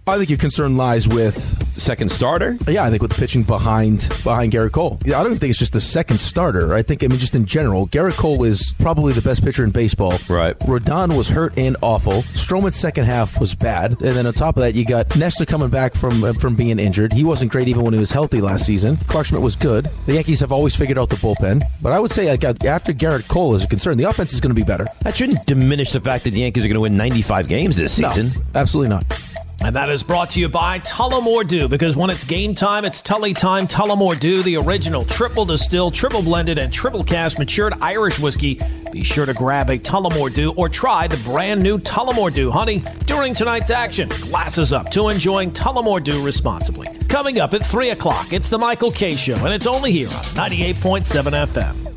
I 0.07 0.17
think 0.17 0.29
your 0.29 0.39
concern 0.39 0.77
lies 0.77 1.07
with 1.07 1.35
Second 1.77 2.11
starter? 2.11 2.57
yeah, 2.67 2.83
I 2.83 2.89
think 2.89 3.01
with 3.01 3.11
the 3.11 3.17
pitching 3.17 3.43
behind 3.43 4.09
behind 4.23 4.51
Gerrit 4.51 4.71
Cole. 4.71 4.99
Yeah, 5.05 5.19
I 5.19 5.23
don't 5.23 5.37
think 5.37 5.51
it's 5.51 5.59
just 5.59 5.73
the 5.73 5.81
second 5.81 6.19
starter. 6.19 6.73
I 6.73 6.81
think 6.81 7.03
I 7.03 7.07
mean 7.07 7.19
just 7.19 7.35
in 7.35 7.45
general, 7.45 7.87
Gerrit 7.87 8.17
Cole 8.17 8.43
is 8.43 8.73
probably 8.79 9.13
the 9.13 9.21
best 9.21 9.43
pitcher 9.43 9.63
in 9.63 9.69
baseball. 9.69 10.13
Right. 10.27 10.57
Rodon 10.59 11.15
was 11.15 11.29
hurt 11.29 11.57
and 11.57 11.77
awful. 11.81 12.23
Stroman's 12.33 12.75
second 12.75 13.05
half 13.05 13.39
was 13.39 13.53
bad, 13.53 13.91
and 13.91 14.17
then 14.17 14.25
on 14.25 14.33
top 14.33 14.57
of 14.57 14.63
that, 14.63 14.73
you 14.73 14.85
got 14.85 15.15
Nestor 15.15 15.45
coming 15.45 15.69
back 15.69 15.93
from 15.93 16.23
uh, 16.23 16.33
from 16.33 16.55
being 16.55 16.79
injured. 16.79 17.13
He 17.13 17.23
wasn't 17.23 17.51
great 17.51 17.67
even 17.67 17.83
when 17.83 17.93
he 17.93 17.99
was 17.99 18.11
healthy 18.11 18.41
last 18.41 18.65
season. 18.65 18.97
Clarke 19.07 19.27
Schmidt 19.27 19.41
was 19.41 19.55
good. 19.55 19.85
The 20.07 20.13
Yankees 20.13 20.39
have 20.39 20.51
always 20.51 20.75
figured 20.75 20.97
out 20.97 21.09
the 21.09 21.15
bullpen, 21.17 21.61
but 21.81 21.91
I 21.91 21.99
would 21.99 22.11
say 22.11 22.29
like, 22.29 22.43
uh, 22.43 22.53
after 22.65 22.91
Gerrit 22.91 23.27
Cole 23.27 23.53
is 23.55 23.65
a 23.65 23.67
concern, 23.67 23.97
the 23.97 24.05
offense 24.05 24.33
is 24.33 24.41
going 24.41 24.53
to 24.53 24.59
be 24.59 24.65
better. 24.65 24.87
That 25.03 25.15
shouldn't 25.15 25.45
diminish 25.45 25.91
the 25.91 25.99
fact 26.01 26.23
that 26.23 26.31
the 26.31 26.39
Yankees 26.39 26.65
are 26.65 26.67
going 26.67 26.75
to 26.75 26.81
win 26.81 26.97
95 26.97 27.47
games 27.47 27.75
this 27.75 27.93
season. 27.93 28.27
No, 28.27 28.41
absolutely 28.55 28.89
not. 28.89 29.05
And 29.63 29.75
that 29.75 29.89
is 29.89 30.03
brought 30.03 30.29
to 30.31 30.39
you 30.39 30.47
by 30.47 30.79
Tullamore 30.79 31.47
Dew 31.47 31.67
because 31.67 31.95
when 31.97 32.09
it's 32.09 32.23
game 32.23 32.53
time, 32.53 32.85
it's 32.85 33.01
Tully 33.01 33.33
time. 33.33 33.67
Tullamore 33.67 34.19
Dew, 34.19 34.43
the 34.43 34.57
original 34.57 35.03
triple 35.03 35.45
distilled, 35.45 35.93
triple 35.93 36.21
blended, 36.21 36.57
and 36.57 36.71
triple 36.71 37.03
cast 37.03 37.39
matured 37.39 37.73
Irish 37.81 38.19
whiskey. 38.19 38.59
Be 38.91 39.03
sure 39.03 39.25
to 39.25 39.33
grab 39.33 39.69
a 39.69 39.77
Tullamore 39.77 40.33
Dew 40.33 40.51
or 40.51 40.69
try 40.69 41.07
the 41.07 41.17
brand 41.29 41.61
new 41.61 41.77
Tullamore 41.79 42.33
Dew, 42.33 42.51
honey. 42.51 42.83
During 43.05 43.33
tonight's 43.33 43.71
action, 43.71 44.09
glasses 44.09 44.73
up 44.73 44.91
to 44.91 45.09
enjoying 45.09 45.51
Tullamore 45.51 46.03
Dew 46.03 46.23
responsibly. 46.23 46.87
Coming 47.07 47.39
up 47.39 47.53
at 47.53 47.63
3 47.63 47.89
o'clock, 47.89 48.31
it's 48.31 48.49
the 48.49 48.59
Michael 48.59 48.91
Kay 48.91 49.15
Show, 49.15 49.35
and 49.35 49.53
it's 49.53 49.67
only 49.67 49.91
here 49.91 50.07
on 50.07 50.13
98.7 50.13 51.47
FM. 51.47 51.96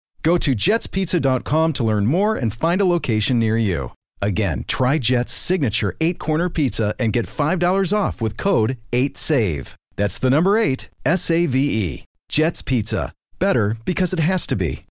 Go 0.23 0.37
to 0.37 0.55
jetspizza.com 0.55 1.73
to 1.73 1.83
learn 1.83 2.05
more 2.05 2.35
and 2.35 2.53
find 2.53 2.81
a 2.81 2.85
location 2.85 3.39
near 3.39 3.57
you. 3.57 3.93
Again, 4.21 4.65
try 4.67 4.97
Jet's 4.99 5.33
signature 5.33 5.95
eight 5.99 6.19
corner 6.19 6.49
pizza 6.49 6.93
and 6.99 7.11
get 7.11 7.25
$5 7.25 7.97
off 7.97 8.21
with 8.21 8.37
code 8.37 8.77
8SAVE. 8.91 9.75
That's 9.95 10.19
the 10.19 10.29
number 10.29 10.57
eight, 10.57 10.89
S 11.05 11.29
A 11.31 11.45
V 11.47 11.59
E. 11.59 12.05
Jet's 12.29 12.61
Pizza. 12.61 13.13
Better 13.39 13.75
because 13.85 14.13
it 14.13 14.19
has 14.19 14.47
to 14.47 14.55
be. 14.55 14.83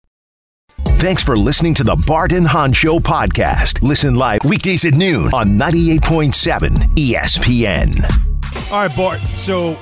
Thanks 1.00 1.24
for 1.24 1.38
listening 1.38 1.74
to 1.76 1.84
the 1.84 1.96
Bart 2.08 2.32
and 2.32 2.48
Hahn 2.48 2.74
Show 2.74 3.00
podcast. 3.00 3.82
Listen 3.82 4.16
live 4.16 4.40
weekdays 4.44 4.84
at 4.86 4.96
noon 4.96 5.28
on 5.34 5.58
98.7 5.58 6.70
ESPN. 6.96 8.72
All 8.72 8.88
right, 8.88 8.96
Bart. 8.96 9.20
So, 9.36 9.78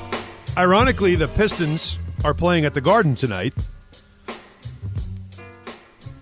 ironically, 0.57 1.15
the 1.15 1.27
Pistons 1.29 1.97
are 2.23 2.33
playing 2.33 2.65
at 2.65 2.73
the 2.73 2.81
Garden 2.81 3.15
tonight, 3.15 3.53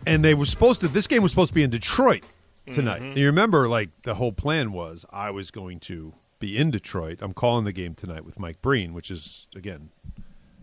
and 0.06 0.24
they 0.24 0.34
were 0.34 0.46
supposed 0.46 0.82
to. 0.82 0.88
This 0.88 1.08
game 1.08 1.22
was 1.22 1.32
supposed 1.32 1.50
to 1.50 1.56
be 1.56 1.64
in 1.64 1.70
Detroit 1.70 2.24
tonight. 2.72 2.98
Mm-hmm. 2.98 3.06
And 3.10 3.18
you 3.18 3.26
remember, 3.28 3.68
like 3.68 3.90
the 4.04 4.16
whole 4.16 4.32
plan 4.32 4.72
was, 4.72 5.06
I 5.12 5.32
was 5.32 5.52
going 5.52 5.80
to 5.82 6.14
be 6.40 6.58
in 6.58 6.72
Detroit. 6.72 7.20
I'm 7.22 7.34
calling 7.34 7.66
the 7.66 7.72
game 7.72 7.94
tonight 7.96 8.26
with 8.26 8.40
Mike 8.40 8.62
Breen, 8.62 8.94
which 8.94 9.10
is 9.12 9.48
again 9.56 9.90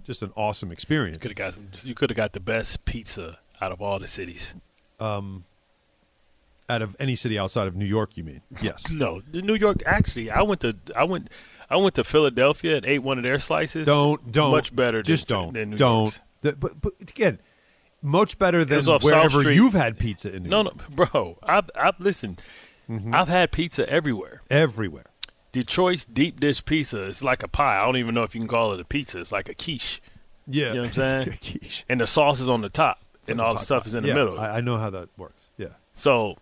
just 0.04 0.22
an 0.22 0.32
awesome 0.36 0.72
experience. 0.72 1.22
Could 1.22 1.32
have 1.32 1.36
got 1.36 1.54
some, 1.54 1.68
you 1.82 1.94
could 1.94 2.10
have 2.10 2.16
got 2.16 2.32
the 2.32 2.40
best 2.40 2.84
pizza 2.84 3.38
out 3.60 3.72
of 3.72 3.80
all 3.80 3.98
the 3.98 4.08
cities. 4.08 4.54
Um, 4.98 5.44
out 6.68 6.82
of 6.82 6.96
any 6.98 7.14
city 7.14 7.38
outside 7.38 7.66
of 7.66 7.76
New 7.76 7.84
York, 7.86 8.16
you 8.16 8.24
mean? 8.24 8.42
Yes. 8.60 8.84
No, 8.90 9.22
New 9.32 9.54
York. 9.54 9.82
Actually, 9.86 10.30
I 10.30 10.42
went 10.42 10.60
to 10.60 10.76
I 10.96 11.04
went 11.04 11.30
I 11.70 11.76
went 11.76 11.94
to 11.94 12.04
Philadelphia 12.04 12.76
and 12.76 12.86
ate 12.86 13.00
one 13.00 13.18
of 13.18 13.24
their 13.24 13.38
slices. 13.38 13.86
Don't 13.86 14.30
don't 14.30 14.50
much 14.50 14.74
better. 14.74 15.02
Just 15.02 15.28
than, 15.28 15.36
don't 15.38 15.52
Than 15.54 15.70
New 15.70 15.76
don't. 15.76 16.20
The- 16.42 16.52
but 16.52 16.80
but 16.80 16.94
again, 17.00 17.38
much 18.02 18.38
better 18.38 18.64
than 18.64 18.78
was 18.78 18.88
off 18.88 19.02
South 19.02 19.32
wherever 19.34 19.50
you've 19.52 19.72
had 19.74 19.98
pizza 19.98 20.34
in 20.34 20.42
New 20.44 20.48
No, 20.50 20.62
York. 20.64 20.76
no, 20.90 21.06
bro. 21.06 21.38
I've 21.42 21.70
I've 21.76 22.00
listened. 22.00 22.40
Mm-hmm. 22.90 23.14
I've 23.14 23.28
had 23.28 23.52
pizza 23.52 23.88
everywhere. 23.88 24.42
Everywhere. 24.50 25.06
Detroit's 25.52 26.04
deep 26.06 26.40
dish 26.40 26.64
pizza 26.64 27.02
is 27.04 27.22
like 27.22 27.42
a 27.42 27.48
pie. 27.48 27.78
I 27.80 27.84
don't 27.84 27.96
even 27.96 28.14
know 28.14 28.22
if 28.22 28.34
you 28.34 28.40
can 28.40 28.48
call 28.48 28.72
it 28.72 28.80
a 28.80 28.84
pizza. 28.84 29.20
It's 29.20 29.32
like 29.32 29.48
a 29.48 29.54
quiche, 29.54 30.00
Yeah, 30.46 30.68
You 30.68 30.74
know 30.74 30.80
what 30.80 30.86
I'm 30.88 30.92
saying? 31.24 31.38
Quiche. 31.40 31.84
and 31.88 32.00
the 32.00 32.06
sauce 32.06 32.40
is 32.40 32.48
on 32.48 32.62
the 32.62 32.68
top, 32.70 33.00
It's 33.20 33.30
and 33.30 33.40
all 33.40 33.52
the 33.54 33.60
stuff 33.60 33.86
is 33.86 33.94
in 33.94 34.02
the 34.04 34.14
middle. 34.14 34.40
I, 34.40 34.56
I 34.56 34.60
know 34.62 34.78
how 34.78 34.90
that 34.90 35.08
works. 35.16 35.48
Yeah. 35.58 35.68
so, 35.94 36.36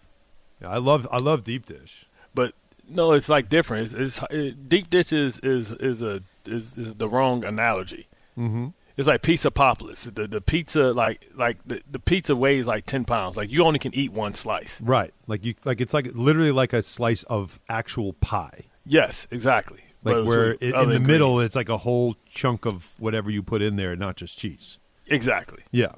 yeah, 0.62 0.68
I 0.70 0.79
love 0.79 1.07
I 1.11 1.18
love 1.18 1.42
deep 1.44 1.66
dish. 1.66 2.07
but 2.35 2.55
no, 2.88 3.12
it's 3.12 3.29
like 3.29 3.49
different. 3.49 3.92
It's, 3.92 3.94
it's 4.20 4.20
it, 4.33 4.68
deep 4.68 4.88
dish 4.90 5.12
is 5.12 5.38
is 5.40 5.73
is 5.73 6.03
a 6.03 6.23
is, 6.46 6.77
is 6.79 6.94
the 6.94 7.09
wrong 7.09 7.44
analogy. 7.44 8.07
Mm-hmm. 8.38 8.68
It's 9.00 9.08
like 9.08 9.22
pizza 9.22 9.50
popolis. 9.50 10.04
The 10.04 10.26
the 10.28 10.42
pizza 10.42 10.92
like 10.92 11.26
like 11.34 11.56
the, 11.64 11.80
the 11.90 11.98
pizza 11.98 12.36
weighs 12.36 12.66
like 12.66 12.84
ten 12.84 13.06
pounds. 13.06 13.34
Like 13.34 13.50
you 13.50 13.64
only 13.64 13.78
can 13.78 13.94
eat 13.94 14.12
one 14.12 14.34
slice. 14.34 14.78
Right, 14.82 15.14
like 15.26 15.42
you 15.42 15.54
like 15.64 15.80
it's 15.80 15.94
like 15.94 16.10
literally 16.12 16.52
like 16.52 16.74
a 16.74 16.82
slice 16.82 17.22
of 17.22 17.58
actual 17.66 18.12
pie. 18.12 18.64
Yes, 18.84 19.26
exactly. 19.30 19.80
Like 20.04 20.16
But 20.16 20.26
where 20.26 20.48
with 20.50 20.62
in, 20.62 20.90
the 20.90 21.00
middle, 21.00 21.40
it's 21.40 21.56
like 21.56 21.70
a 21.70 21.78
whole 21.78 22.14
chunk 22.26 22.66
of 22.66 22.92
whatever 22.98 23.30
you 23.30 23.42
put 23.42 23.62
in 23.62 23.76
there, 23.76 23.96
not 23.96 24.16
just 24.16 24.36
cheese. 24.36 24.76
exactly. 25.06 25.62
Yeah. 25.72 25.92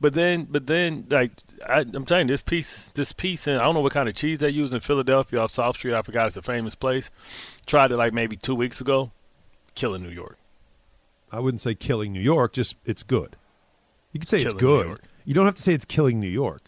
But 0.00 0.14
then, 0.14 0.48
but 0.50 0.66
then, 0.66 1.06
like 1.08 1.30
I, 1.64 1.82
I'm 1.82 2.04
telling 2.04 2.26
you, 2.26 2.32
this 2.32 2.42
piece, 2.42 2.88
this 2.88 3.12
piece, 3.12 3.46
and 3.46 3.58
I 3.58 3.62
don't 3.62 3.74
know 3.74 3.80
what 3.80 3.92
kind 3.92 4.08
of 4.08 4.16
cheese 4.16 4.38
they 4.38 4.50
use 4.50 4.72
in 4.72 4.80
Philadelphia 4.80 5.38
off 5.38 5.52
South 5.52 5.76
Street. 5.76 5.94
I 5.94 6.02
forgot 6.02 6.26
it's 6.26 6.36
a 6.36 6.42
famous 6.42 6.74
place. 6.74 7.12
Tried 7.64 7.92
it 7.92 7.96
like 7.96 8.12
maybe 8.12 8.34
two 8.34 8.56
weeks 8.56 8.80
ago. 8.80 9.12
Killing 9.76 10.02
New 10.02 10.08
York. 10.08 10.39
I 11.32 11.40
wouldn't 11.40 11.60
say 11.60 11.74
killing 11.74 12.12
New 12.12 12.20
York, 12.20 12.52
just 12.52 12.76
it's 12.84 13.02
good. 13.02 13.36
You 14.12 14.20
could 14.20 14.28
say 14.28 14.38
it's 14.38 14.54
Killing 14.54 14.88
New 14.88 14.94
good. 14.94 15.02
You 15.24 15.34
don't 15.34 15.46
have 15.46 15.54
to 15.54 15.62
say 15.62 15.72
it's 15.74 15.84
killing 15.84 16.18
New 16.18 16.28
York. 16.28 16.62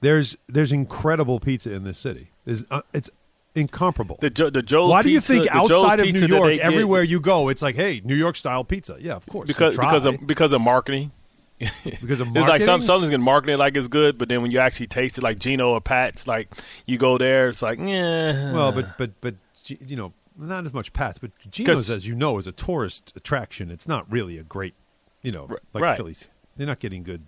There's 0.00 0.36
there's 0.46 0.72
incredible 0.72 1.40
pizza 1.40 1.72
in 1.72 1.84
this 1.84 1.98
city. 1.98 2.30
There's, 2.44 2.64
uh, 2.70 2.82
it's 2.92 3.10
incomparable. 3.54 4.18
The 4.20 4.30
Jo- 4.30 4.50
the 4.50 4.62
Joe's 4.62 4.90
Why 4.90 5.02
do 5.02 5.10
you 5.10 5.18
pizza- 5.18 5.32
think 5.34 5.48
outside 5.54 6.00
of 6.00 6.12
New 6.12 6.26
York, 6.26 6.58
everywhere 6.58 7.02
you 7.02 7.18
go, 7.20 7.48
it's 7.48 7.62
like, 7.62 7.74
hey, 7.74 8.00
New 8.04 8.14
York 8.14 8.36
style 8.36 8.62
pizza? 8.64 8.96
Yeah, 9.00 9.14
of 9.14 9.26
course. 9.26 9.46
because 9.48 9.76
because 9.76 10.04
of 10.04 10.26
because 10.26 10.52
of 10.52 10.60
marketing. 10.60 11.12
because 11.58 12.20
of 12.20 12.28
It's 12.28 12.36
like 12.36 12.60
some 12.62 12.80
marketing? 12.80 12.82
something's 12.86 13.10
gonna 13.10 13.22
market 13.24 13.50
it 13.50 13.58
like 13.58 13.76
it's 13.76 13.88
good, 13.88 14.16
but 14.16 14.28
then 14.28 14.42
when 14.42 14.52
you 14.52 14.60
actually 14.60 14.86
taste 14.86 15.18
it, 15.18 15.24
like 15.24 15.40
Geno 15.40 15.70
or 15.72 15.80
Pat's, 15.80 16.28
like 16.28 16.48
you 16.86 16.98
go 16.98 17.18
there, 17.18 17.48
it's 17.48 17.62
like 17.62 17.80
yeah. 17.80 18.52
Well, 18.52 18.70
but 18.70 18.96
but 18.96 19.20
but 19.20 19.34
you 19.66 19.96
know, 19.96 20.12
not 20.38 20.64
as 20.64 20.72
much 20.72 20.92
Pats, 20.92 21.18
but 21.18 21.32
Geno's, 21.50 21.90
as 21.90 22.06
you 22.06 22.14
know, 22.14 22.38
is 22.38 22.46
a 22.46 22.52
tourist 22.52 23.12
attraction. 23.16 23.70
It's 23.70 23.88
not 23.88 24.10
really 24.10 24.38
a 24.38 24.42
great, 24.44 24.74
you 25.22 25.32
know, 25.32 25.48
like 25.74 25.82
right. 25.82 25.96
Phillies. 25.96 26.30
They're 26.56 26.66
not 26.66 26.78
getting 26.78 27.02
good 27.02 27.26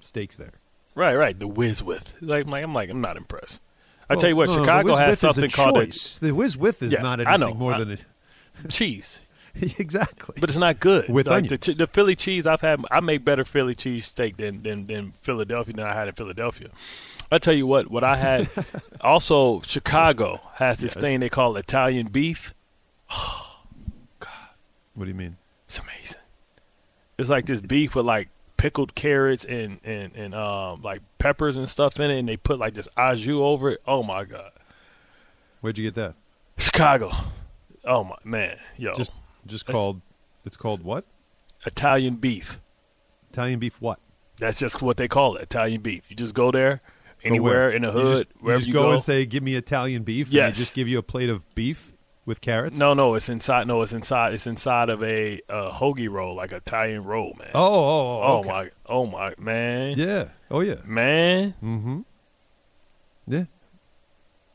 steaks 0.00 0.36
there. 0.36 0.52
right, 0.94 1.14
right, 1.16 1.38
the 1.38 1.46
whiz 1.48 1.82
with 1.82 2.14
like, 2.20 2.44
I'm 2.46 2.50
like 2.50 2.64
I'm 2.64 2.74
like 2.74 2.90
I'm 2.90 3.00
not 3.00 3.16
impressed. 3.16 3.60
I 4.08 4.14
Well, 4.14 4.20
tell 4.20 4.30
you 4.30 4.36
what, 4.36 4.48
no, 4.48 4.54
Chicago 4.56 4.94
has 4.96 5.00
With 5.00 5.10
is 5.10 5.12
a 5.24 5.32
something 5.32 5.50
called 5.50 5.76
a 5.78 5.86
the 6.26 6.32
whiz 6.34 6.56
with 6.56 6.82
is 6.82 6.92
Yeah, 6.92 7.02
not 7.02 7.24
I 7.26 7.36
know. 7.36 7.54
more 7.54 7.74
I- 7.74 7.78
than 7.78 7.92
a, 8.64 8.68
cheese. 8.68 9.20
exactly. 9.78 10.36
But 10.40 10.50
it's 10.50 10.58
not 10.58 10.80
good. 10.80 11.08
With 11.08 11.26
like 11.26 11.48
the, 11.48 11.56
the 11.74 11.86
Philly 11.86 12.14
cheese 12.14 12.46
I've 12.46 12.60
had, 12.60 12.84
I 12.90 13.00
make 13.00 13.24
better 13.24 13.44
Philly 13.44 13.74
cheese 13.74 14.06
steak 14.06 14.36
than, 14.36 14.62
than 14.62 14.86
than 14.86 15.14
Philadelphia 15.22 15.74
than 15.74 15.86
I 15.86 15.94
had 15.94 16.08
in 16.08 16.14
Philadelphia. 16.14 16.68
I 17.32 17.38
tell 17.38 17.54
you 17.54 17.66
what, 17.66 17.90
what 17.90 18.02
I 18.04 18.16
had. 18.16 18.48
also, 19.00 19.60
Chicago 19.60 20.40
has 20.54 20.78
this 20.78 20.94
Yes. 20.96 21.02
thing 21.02 21.20
they 21.20 21.28
call 21.28 21.56
Italian 21.56 22.08
beef. 22.08 22.54
God. 24.18 24.28
What 24.94 25.04
do 25.04 25.10
you 25.10 25.14
mean? 25.16 25.36
It's 25.66 25.78
amazing. 25.78 26.20
It's 27.18 27.28
like 27.30 27.46
this 27.46 27.60
beef 27.60 27.94
with 27.94 28.06
like 28.06 28.28
pickled 28.56 28.94
carrots 28.94 29.44
and 29.44 29.80
and 29.84 30.14
and 30.14 30.34
um 30.34 30.82
like 30.82 31.00
peppers 31.18 31.56
and 31.56 31.68
stuff 31.68 31.98
in 32.00 32.10
it, 32.10 32.18
and 32.18 32.28
they 32.28 32.36
put 32.36 32.58
like 32.58 32.74
this 32.74 32.88
au 32.96 33.14
jus 33.14 33.28
over 33.34 33.70
it. 33.70 33.82
Oh 33.86 34.02
my 34.02 34.24
god, 34.24 34.52
Where'd 35.60 35.78
you 35.78 35.84
get 35.84 35.94
that? 35.94 36.14
Chicago. 36.58 37.10
Oh 37.84 38.04
my 38.04 38.16
man, 38.24 38.58
yo, 38.76 38.94
Just 38.94 39.12
just 39.46 39.66
That's- 39.66 39.74
called. 39.80 40.00
It's 40.44 40.56
called 40.56 40.82
what? 40.82 41.04
Italian 41.66 42.16
beef. 42.16 42.60
Italian 43.30 43.58
beef. 43.58 43.76
What? 43.80 43.98
That's 44.38 44.58
just 44.58 44.80
what 44.80 44.96
they 44.96 45.06
call 45.08 45.36
it, 45.36 45.42
Italian 45.42 45.82
beef. 45.82 46.04
You 46.10 46.16
just 46.16 46.34
go 46.34 46.50
there, 46.50 46.80
anywhere 47.22 47.52
where? 47.68 47.70
in 47.70 47.82
the 47.82 47.88
You 47.88 47.92
hood, 47.92 48.28
just, 48.28 48.42
wherever 48.42 48.58
you, 48.60 48.64
just 48.64 48.68
you 48.68 48.72
go, 48.72 48.82
go. 48.84 48.92
and 48.92 49.02
say, 49.02 49.26
"Give 49.26 49.42
me 49.42 49.54
Italian 49.54 50.02
beef." 50.02 50.28
and 50.28 50.34
Yes. 50.34 50.56
they 50.56 50.62
just 50.62 50.74
give 50.74 50.88
you 50.88 50.98
a 50.98 51.02
plate 51.02 51.28
of 51.28 51.54
beef 51.54 51.92
with 52.24 52.40
carrots. 52.40 52.78
no, 52.78 52.94
no, 52.94 53.14
it's 53.16 53.28
inside. 53.28 53.66
No, 53.66 53.82
it's 53.82 53.92
inside. 53.92 54.32
It's 54.32 54.46
inside 54.46 54.88
of 54.88 55.02
a 55.02 55.40
uh, 55.50 55.70
hoagie 55.72 56.08
roll, 56.10 56.34
like 56.36 56.52
Italian 56.52 57.04
roll, 57.04 57.34
man. 57.38 57.50
Oh, 57.54 57.62
oh, 57.62 57.78
oh, 57.82 58.22
oh 58.22 58.38
okay. 58.38 58.48
my, 58.48 58.70
oh 58.86 59.06
my, 59.06 59.34
man, 59.38 59.98
Yeah. 59.98 60.28
Oh, 60.50 60.60
yeah. 60.60 60.76
man. 60.86 61.54
Mm-hmm. 61.62 62.00
Yeah. 63.26 63.44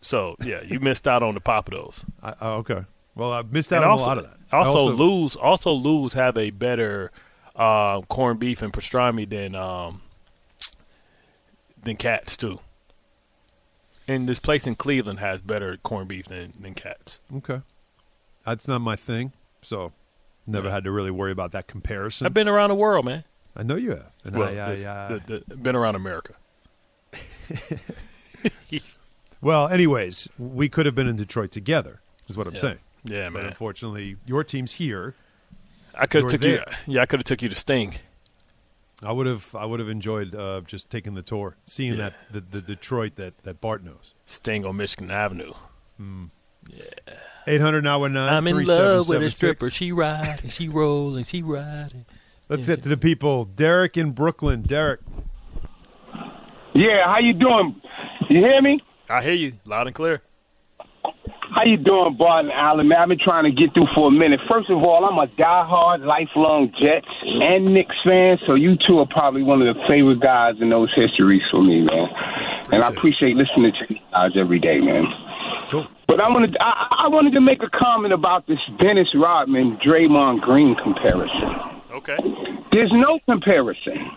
So 0.01 0.35
yeah, 0.43 0.61
you 0.63 0.79
missed 0.79 1.07
out 1.07 1.21
on 1.23 1.33
the 1.35 1.41
Papados. 1.41 2.03
I, 2.23 2.33
oh, 2.41 2.53
okay. 2.55 2.85
Well, 3.15 3.31
I 3.31 3.41
missed 3.43 3.71
out 3.71 3.77
and 3.77 3.85
on 3.85 3.91
also, 3.91 4.05
a 4.05 4.07
lot 4.07 4.17
of 4.19 4.23
that. 4.25 4.37
I 4.51 4.57
Also, 4.57 4.91
lose. 4.91 5.35
Also, 5.35 5.71
lose 5.71 6.13
have 6.13 6.37
a 6.37 6.49
better 6.51 7.11
uh, 7.55 8.01
corned 8.01 8.39
beef 8.39 8.61
and 8.61 8.73
pastrami 8.73 9.27
than 9.29 9.55
um, 9.55 10.01
than 11.81 11.95
Katz's 11.95 12.37
too. 12.37 12.59
And 14.07 14.29
this 14.29 14.39
place 14.39 14.67
in 14.67 14.75
Cleveland 14.75 15.19
has 15.19 15.41
better 15.41 15.77
corned 15.77 16.09
beef 16.09 16.25
than 16.27 16.53
than 16.59 16.73
Katz's. 16.73 17.19
Okay. 17.37 17.61
That's 18.45 18.67
not 18.67 18.79
my 18.79 18.95
thing, 18.95 19.31
so 19.63 19.93
never 20.45 20.69
had 20.69 20.83
to 20.83 20.91
really 20.91 21.09
worry 21.09 21.31
about 21.31 21.51
that 21.53 21.65
comparison. 21.67 22.27
I've 22.27 22.33
been 22.33 22.47
around 22.47 22.69
the 22.69 22.75
world, 22.75 23.05
man. 23.05 23.23
I 23.55 23.63
know 23.63 23.75
you 23.75 23.91
have. 23.91 24.11
And 24.23 24.35
Well, 24.37 24.49
I, 24.49 24.73
I, 24.73 24.75
uh, 24.85 25.19
the- 25.25 25.43
the- 25.47 25.55
been 25.57 25.75
around 25.75 25.95
America. 25.95 26.33
Well, 29.41 29.67
anyways, 29.67 30.27
we 30.39 30.69
could 30.69 30.87
have 30.87 30.95
been 30.95 31.07
in 31.07 31.17
Detroit 31.17 31.51
together, 31.51 32.01
is 32.27 32.35
what 32.35 32.47
I'm 32.47 32.55
Yeah. 32.55 32.61
saying. 32.61 32.79
Yeah, 33.05 33.25
But 33.29 33.33
man. 33.41 33.45
unfortunately, 33.47 34.17
your 34.25 34.43
team's 34.43 34.73
here. 34.73 35.15
I 35.93 36.05
could 36.07 36.23
You're 36.23 36.31
have 36.31 36.41
took 36.41 36.49
you. 36.87 36.93
Yeah, 36.93 37.01
I 37.01 37.05
could 37.05 37.19
have 37.19 37.25
took 37.25 37.41
you 37.41 37.49
to 37.49 37.55
Sting. 37.55 37.95
I 39.03 39.11
would 39.11 39.27
have. 39.27 39.53
I 39.55 39.65
would 39.65 39.79
have 39.79 39.89
enjoyed 39.89 40.33
uh, 40.35 40.61
just 40.65 40.89
taking 40.89 41.13
the 41.13 41.21
tour, 41.21 41.55
seeing 41.65 41.95
Yeah. 41.95 42.09
that 42.09 42.13
the, 42.31 42.41
the 42.41 42.61
Detroit 42.61 43.15
that 43.15 43.37
that 43.39 43.61
Bart 43.61 43.83
knows. 43.83 44.13
Sting 44.25 44.65
on 44.65 44.77
Michigan 44.77 45.11
Avenue. 45.11 45.53
Eight 47.47 47.61
hundred 47.61 47.83
now 47.83 47.99
one 47.99 48.13
nine. 48.13 48.33
I'm 48.33 48.47
in 48.47 48.65
love 48.65 49.07
with 49.07 49.21
a 49.21 49.29
stripper. 49.29 49.69
She 49.69 49.91
riding, 49.91 50.49
she 50.49 50.67
rolling, 50.67 51.23
she 51.25 51.41
riding. 51.41 52.05
Let's 52.49 52.67
get 52.67 52.81
to 52.83 52.89
the 52.89 52.97
people. 52.97 53.45
Derek 53.45 53.97
in 53.97 54.11
Brooklyn. 54.11 54.61
Derek. 54.63 55.01
Yeah, 56.73 57.05
how 57.05 57.19
you 57.19 57.33
doing? 57.33 57.81
You 58.29 58.39
hear 58.39 58.61
me? 58.61 58.81
I 59.09 59.21
hear 59.21 59.33
you 59.33 59.53
loud 59.65 59.87
and 59.87 59.95
clear. 59.95 60.21
How 61.51 61.63
you 61.63 61.77
doing, 61.77 62.17
Bart 62.17 62.45
and 62.45 62.53
Alan? 62.53 62.87
Man, 62.87 62.97
I've 62.99 63.09
been 63.09 63.19
trying 63.19 63.43
to 63.45 63.51
get 63.51 63.73
through 63.73 63.87
for 63.93 64.07
a 64.07 64.11
minute. 64.11 64.39
First 64.49 64.69
of 64.69 64.77
all, 64.83 65.05
I'm 65.05 65.17
a 65.17 65.27
diehard, 65.35 66.05
lifelong 66.05 66.71
Jets 66.79 67.07
and 67.23 67.73
Knicks 67.73 67.95
fan, 68.03 68.37
so 68.45 68.55
you 68.55 68.75
two 68.87 68.99
are 68.99 69.07
probably 69.07 69.43
one 69.43 69.61
of 69.61 69.73
the 69.73 69.81
favorite 69.87 70.21
guys 70.21 70.55
in 70.59 70.69
those 70.69 70.91
histories 70.95 71.41
for 71.51 71.63
me, 71.63 71.81
man. 71.81 72.07
And 72.71 72.83
I 72.83 72.89
appreciate 72.89 73.35
listening 73.35 73.71
to 73.71 73.93
you 73.93 73.99
guys 74.11 74.31
every 74.35 74.59
day, 74.59 74.79
man. 74.79 75.05
Cool. 75.69 75.87
But 76.07 76.19
I 76.19 76.29
wanted, 76.29 76.55
I, 76.59 77.05
I 77.05 77.07
wanted 77.09 77.33
to 77.33 77.41
make 77.41 77.61
a 77.63 77.69
comment 77.69 78.13
about 78.13 78.47
this 78.47 78.59
Dennis 78.79 79.07
Rodman 79.15 79.77
Draymond 79.85 80.41
Green 80.41 80.75
comparison. 80.75 81.49
Okay. 81.91 82.17
There's 82.71 82.91
no 82.93 83.19
comparison. 83.25 84.11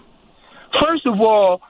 First 0.83 1.07
of 1.07 1.20
all, 1.20 1.62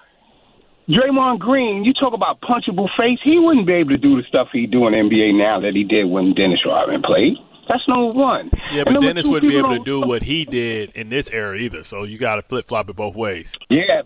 Draymond 0.89 1.39
Green, 1.39 1.85
you 1.85 1.93
talk 1.93 2.15
about 2.15 2.41
punchable 2.41 2.89
face, 2.97 3.19
he 3.23 3.39
wouldn't 3.39 3.67
be 3.67 3.75
able 3.75 3.91
to 3.91 3.99
do 3.99 4.17
the 4.17 4.23
stuff 4.27 4.49
he 4.53 4.67
do 4.67 4.87
in 4.87 4.93
the 4.93 4.99
NBA 4.99 5.37
now 5.37 5.61
that 5.61 5.75
he 5.75 5.85
did 5.85 6.05
when 6.05 6.33
Dennis 6.33 6.61
Rodman 6.65 7.03
played. 7.03 7.35
That's 7.69 7.87
number 7.87 8.17
one. 8.17 8.51
Yeah, 8.73 8.85
but 8.85 9.01
Dennis 9.03 9.27
two, 9.27 9.33
wouldn't 9.33 9.53
be 9.53 9.59
able 9.59 9.77
to 9.77 9.85
do 9.85 10.01
what 10.01 10.23
he 10.23 10.47
did 10.47 10.93
in 10.93 11.11
this 11.11 11.29
era 11.31 11.55
either. 11.57 11.85
So 11.85 12.05
you 12.05 12.17
got 12.17 12.37
to 12.37 12.43
flip 12.43 12.67
flop 12.69 12.89
it 12.89 12.97
both 12.97 13.15
ways. 13.15 13.55
Yeah, 13.69 14.01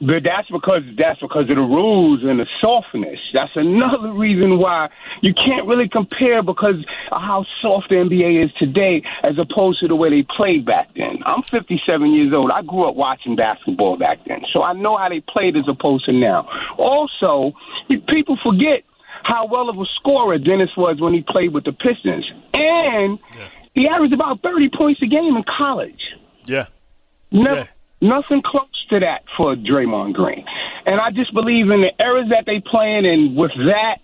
but 0.00 0.22
that's 0.24 0.48
because 0.50 0.82
that's 0.98 1.20
because 1.20 1.48
of 1.48 1.56
the 1.56 1.62
rules 1.62 2.22
and 2.22 2.38
the 2.38 2.46
softness. 2.60 3.18
That's 3.32 3.52
another 3.54 4.12
reason 4.12 4.58
why 4.58 4.88
you 5.22 5.32
can't 5.32 5.66
really 5.66 5.88
compare 5.88 6.42
because 6.42 6.76
of 7.10 7.20
how 7.22 7.46
soft 7.62 7.88
the 7.88 7.96
NBA 7.96 8.44
is 8.44 8.52
today 8.58 9.02
as 9.22 9.38
opposed 9.38 9.80
to 9.80 9.88
the 9.88 9.96
way 9.96 10.10
they 10.10 10.26
played 10.36 10.66
back 10.66 10.88
then. 10.94 11.20
I'm 11.24 11.42
57 11.42 12.12
years 12.12 12.32
old. 12.34 12.50
I 12.50 12.62
grew 12.62 12.88
up 12.88 12.94
watching 12.94 13.36
basketball 13.36 13.96
back 13.96 14.18
then, 14.26 14.42
so 14.52 14.62
I 14.62 14.74
know 14.74 14.96
how 14.96 15.08
they 15.08 15.20
played 15.20 15.56
as 15.56 15.64
opposed 15.68 16.04
to 16.06 16.12
now. 16.12 16.48
Also, 16.76 17.52
people 18.08 18.36
forget 18.42 18.84
how 19.22 19.46
well 19.46 19.70
of 19.70 19.78
a 19.78 19.86
scorer 19.98 20.38
Dennis 20.38 20.70
was 20.76 21.00
when 21.00 21.14
he 21.14 21.22
played 21.22 21.52
with 21.54 21.64
the 21.64 21.72
Pistons, 21.72 22.30
and 22.52 23.18
he 23.74 23.88
averaged 23.88 24.12
about 24.12 24.40
30 24.40 24.70
points 24.76 25.00
a 25.02 25.06
game 25.06 25.36
in 25.36 25.44
college. 25.58 26.00
Yeah. 26.44 26.66
Never, 27.32 27.68
Nothing 28.00 28.42
close 28.42 28.75
to 28.90 29.00
that 29.00 29.24
for 29.36 29.54
Draymond 29.56 30.14
Green. 30.14 30.44
And 30.86 31.00
I 31.00 31.10
just 31.10 31.32
believe 31.34 31.70
in 31.70 31.82
the 31.82 31.92
eras 32.02 32.28
that 32.30 32.44
they 32.46 32.60
playing, 32.60 33.06
and 33.06 33.36
with 33.36 33.52
that, 33.66 33.98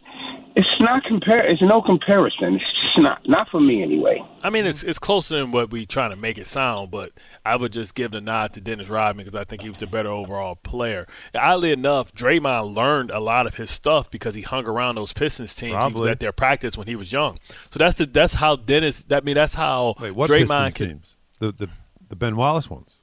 it's 0.54 0.68
not 0.80 1.02
compare. 1.04 1.50
It's 1.50 1.62
no 1.62 1.80
comparison. 1.80 2.54
It's 2.56 2.64
just 2.82 2.98
not. 2.98 3.26
Not 3.26 3.48
for 3.48 3.60
me 3.60 3.82
anyway. 3.82 4.22
I 4.42 4.50
mean, 4.50 4.66
it's 4.66 4.82
it's 4.82 4.98
closer 4.98 5.38
than 5.38 5.50
what 5.50 5.70
we 5.70 5.86
trying 5.86 6.10
to 6.10 6.16
make 6.16 6.36
it 6.36 6.46
sound, 6.46 6.90
but 6.90 7.12
I 7.44 7.56
would 7.56 7.72
just 7.72 7.94
give 7.94 8.10
the 8.10 8.20
nod 8.20 8.52
to 8.54 8.60
Dennis 8.60 8.88
Rodman 8.88 9.24
because 9.24 9.38
I 9.38 9.44
think 9.44 9.62
he 9.62 9.70
was 9.70 9.78
the 9.78 9.86
better 9.86 10.10
overall 10.10 10.56
player. 10.56 11.06
Oddly 11.34 11.72
enough, 11.72 12.12
Draymond 12.12 12.76
learned 12.76 13.10
a 13.10 13.20
lot 13.20 13.46
of 13.46 13.54
his 13.54 13.70
stuff 13.70 14.10
because 14.10 14.34
he 14.34 14.42
hung 14.42 14.66
around 14.66 14.96
those 14.96 15.12
Pistons 15.12 15.54
teams. 15.54 15.82
He 15.84 15.92
was 15.92 16.10
at 16.10 16.20
their 16.20 16.32
practice 16.32 16.76
when 16.76 16.86
he 16.86 16.96
was 16.96 17.12
young. 17.12 17.38
So 17.70 17.78
that's 17.78 17.98
the, 17.98 18.06
that's 18.06 18.34
how 18.34 18.56
Dennis. 18.56 19.06
I 19.10 19.20
mean, 19.20 19.36
that's 19.36 19.54
how 19.54 19.94
Wait, 20.00 20.10
what 20.10 20.28
Draymond 20.28 20.66
Pistons 20.66 20.74
can. 20.74 20.88
teams? 20.88 21.16
The 21.38 21.52
the 21.52 21.68
the 22.10 22.16
Ben 22.16 22.36
Wallace 22.36 22.68
ones. 22.68 22.98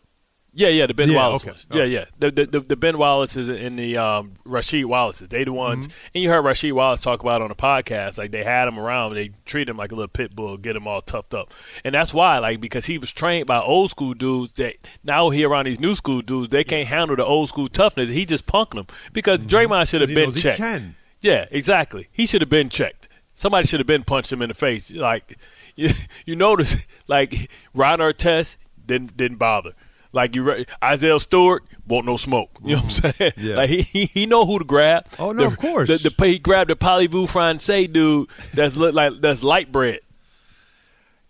Yeah, 0.60 0.68
yeah, 0.68 0.88
the 0.88 0.94
Ben 0.94 1.10
Yeah, 1.10 1.16
Wallace 1.16 1.42
okay. 1.44 1.52
ones. 1.52 1.66
Yeah, 1.72 1.86
yeah. 1.86 2.06
The, 2.20 2.32
the 2.32 2.46
the 2.46 2.60
the 2.60 2.76
Ben 2.76 2.98
Wallaces 2.98 3.48
and 3.48 3.80
the 3.80 3.96
um, 3.96 4.34
Rasheed 4.46 4.84
Wallaces. 4.84 5.30
They 5.30 5.46
the 5.46 5.54
ones. 5.54 5.88
Mm-hmm. 5.88 5.98
And 6.16 6.24
you 6.24 6.30
heard 6.30 6.44
Rasheed 6.44 6.74
Wallace 6.74 7.00
talk 7.00 7.22
about 7.22 7.42
on 7.42 7.48
the 7.48 7.56
podcast. 7.56 8.18
Like 8.18 8.32
they 8.32 8.44
had 8.44 8.68
him 8.68 8.78
around. 8.78 9.14
They 9.14 9.32
treated 9.46 9.70
him 9.70 9.78
like 9.78 9.94
a 9.94 9.96
little 9.96 10.10
pit 10.10 10.36
bull, 10.36 10.58
get 10.58 10.76
him 10.76 10.86
all 10.86 11.02
toughed 11.02 11.34
up. 11.34 11.54
And 11.86 11.96
that's 11.96 12.14
why, 12.14 12.40
like, 12.40 12.60
because 12.60 12.88
he 12.88 12.98
was 12.98 13.10
trained 13.12 13.48
by 13.48 13.62
old 13.62 13.90
school 13.92 14.14
dudes 14.14 14.52
that 14.54 14.76
now 15.02 15.30
he 15.30 15.46
around 15.46 15.68
these 15.68 15.80
new 15.80 15.96
school 15.96 16.22
dudes. 16.22 16.50
They 16.50 16.66
can't 16.66 16.88
handle 16.90 17.16
the 17.16 17.26
old 17.26 17.48
school 17.48 17.70
toughness. 17.70 18.10
He 18.10 18.26
just 18.26 18.46
punked 18.46 18.72
them 18.72 18.88
because 19.14 19.46
Draymond 19.46 19.88
should 19.88 20.02
have 20.02 20.10
Mm-hmm. 20.10 20.32
Been 20.32 20.58
checked. 20.58 20.84
Yeah, 21.22 21.46
exactly. 21.52 22.10
He 22.12 22.26
should 22.26 22.42
have 22.42 22.50
been 22.50 22.68
checked. 22.70 23.08
Somebody 23.34 23.66
should 23.66 23.80
have 23.80 23.88
been 23.88 24.04
punched 24.04 24.34
him 24.34 24.42
in 24.42 24.50
the 24.50 24.54
face. 24.56 24.92
Like 24.92 25.38
you, 25.78 25.92
you 26.26 26.36
notice, 26.36 26.86
like 27.08 27.50
Ron 27.74 28.00
Artest 28.00 28.58
didn't 28.86 29.16
didn't 29.16 29.38
bother. 29.38 29.72
Like 30.12 30.36
you, 30.36 30.44
re- 30.44 30.66
Isaiah 30.84 31.20
Stewart 31.20 31.64
won't 31.88 32.06
no 32.06 32.18
smoke. 32.18 32.50
You 32.64 32.78
know 32.78 32.82
what 32.82 33.06
I'm 33.06 33.12
mm-hmm. 33.12 33.18
saying? 33.18 33.32
Yeah. 33.38 33.56
Like 33.58 33.70
he, 33.70 33.82
he 33.82 34.06
he 34.06 34.26
know 34.26 34.46
who 34.46 34.58
to 34.60 34.66
grab. 34.66 35.06
Oh, 35.20 35.32
no, 35.32 35.44
The- 35.44 35.46
of 35.48 35.58
course. 35.60 35.88
The, 35.88 36.10
the 36.10 36.26
he 36.26 36.40
grabbed 36.40 36.70
the 36.72 36.76
Polyvu 36.76 37.30
Francais 37.30 37.88
dude 37.88 38.28
that's 38.54 38.76
look 38.76 38.96
like 38.96 39.22
that's 39.22 39.44
light 39.44 39.72
bread. 39.72 40.00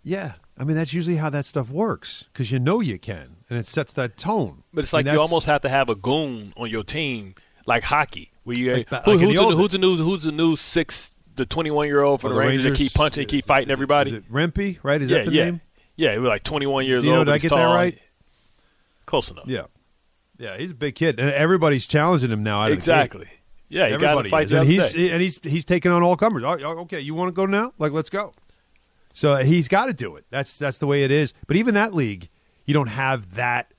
Yeah, 0.02 0.32
I 0.56 0.64
mean 0.64 0.76
that's 0.76 0.92
usually 0.94 1.16
how 1.16 1.30
that 1.30 1.44
stuff 1.44 1.68
works 1.70 2.24
because 2.32 2.50
you 2.50 2.58
know 2.58 2.80
you 2.80 2.98
can, 2.98 3.36
and 3.50 3.58
it 3.58 3.66
sets 3.66 3.92
that 3.94 4.16
tone. 4.16 4.62
But 4.72 4.84
it's 4.84 4.92
like 4.92 5.06
you 5.06 5.20
almost 5.20 5.46
have 5.46 5.60
to 5.62 5.68
have 5.68 5.88
a 5.90 5.94
goon 5.94 6.54
on 6.56 6.70
your 6.70 6.84
team, 6.84 7.34
like 7.66 7.84
hockey. 7.84 8.30
Where 8.44 8.58
you 8.58 8.72
Like 8.72 8.88
who- 8.88 8.96
like 9.12 9.20
who's, 9.20 9.34
the 9.38 9.56
who's 9.56 9.68
the 9.70 9.78
new 9.78 9.96
who's 9.96 10.22
the 10.22 10.32
new 10.32 10.56
six 10.56 11.12
the 11.36 11.44
twenty 11.44 11.70
one 11.70 11.86
year 11.86 12.02
old 12.02 12.22
for 12.22 12.28
Oh, 12.28 12.30
the, 12.30 12.34
the 12.36 12.40
Rangers, 12.40 12.64
that 12.64 12.74
keep 12.76 12.94
punching, 12.94 13.26
keep 13.26 13.44
fighting 13.44 13.70
everybody. 13.70 14.20
Rempe, 14.20 14.78
right? 14.82 15.00
Is 15.02 15.10
yeah, 15.10 15.18
that 15.18 15.26
the 15.26 15.32
yeah, 15.32 15.44
name? 15.44 15.60
yeah. 15.96 16.12
He 16.12 16.18
was 16.18 16.28
like 16.28 16.42
twenty 16.44 16.66
one 16.66 16.86
years 16.86 17.02
Do 17.02 17.08
you 17.08 17.12
know, 17.12 17.18
old. 17.20 17.26
did 17.26 17.34
I 17.34 17.38
get 17.38 17.50
that 17.50 17.64
right? 17.66 17.98
Close 19.10 19.28
enough. 19.28 19.48
Yeah, 19.48 19.64
yeah. 20.38 20.56
He's 20.56 20.70
a 20.70 20.74
big 20.74 20.94
kid, 20.94 21.18
and 21.18 21.28
everybody's 21.30 21.88
challenging 21.88 22.30
him 22.30 22.44
now. 22.44 22.60
out 22.60 22.62
of 22.62 22.68
the 22.68 22.74
gate. 22.76 22.78
Exactly. 22.78 23.28
Yeah, 23.68 23.88
he 23.88 23.96
got 23.96 24.22
to 24.22 24.28
fight 24.30 24.44
is. 24.44 24.50
the 24.50 24.60
and 24.60 24.68
he's 24.68 24.92
day. 24.92 25.10
and 25.10 25.20
he's 25.20 25.40
he's 25.42 25.64
taking 25.64 25.90
on 25.90 26.04
all 26.04 26.14
comers. 26.16 26.44
Okay, 26.44 27.00
you 27.00 27.14
want 27.14 27.26
to 27.28 27.32
go 27.32 27.44
now? 27.44 27.72
Like, 27.78 27.90
let's 27.90 28.08
go. 28.08 28.32
So 29.12 29.34
he's 29.36 29.66
got 29.66 29.86
to 29.86 29.92
do 29.92 30.14
it. 30.14 30.26
That's 30.30 30.58
that's 30.60 30.78
the 30.78 30.86
way 30.86 31.02
it 31.02 31.10
is. 31.10 31.34
But 31.48 31.56
even 31.56 31.74
that 31.74 31.92
league, 31.92 32.28
you 32.66 32.72
don't 32.72 32.86
have 32.86 33.34
that 33.34 33.74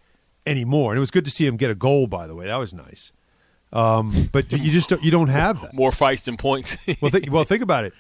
anymore. 0.46 0.92
And 0.92 0.98
it 0.98 1.00
was 1.00 1.12
good 1.12 1.24
to 1.24 1.32
see 1.32 1.46
him 1.46 1.56
get 1.56 1.72
a 1.72 1.76
goal. 1.76 2.08
By 2.08 2.28
the 2.28 2.36
way, 2.36 2.48
that 2.48 2.58
was 2.58 2.74
nice. 2.74 3.14
Um, 3.74 4.30
but 4.34 4.52
you 4.52 4.70
just 4.70 4.90
don't, 4.90 5.02
you 5.02 5.12
don't 5.12 5.30
have 5.30 5.62
that. 5.62 5.74
More 5.74 5.94
fights 5.94 6.24
than 6.24 6.36
points. 6.36 6.78
well, 7.02 7.10
think, 7.10 7.32
well, 7.32 7.46
think 7.46 7.64
about 7.64 7.86
it. 7.86 7.94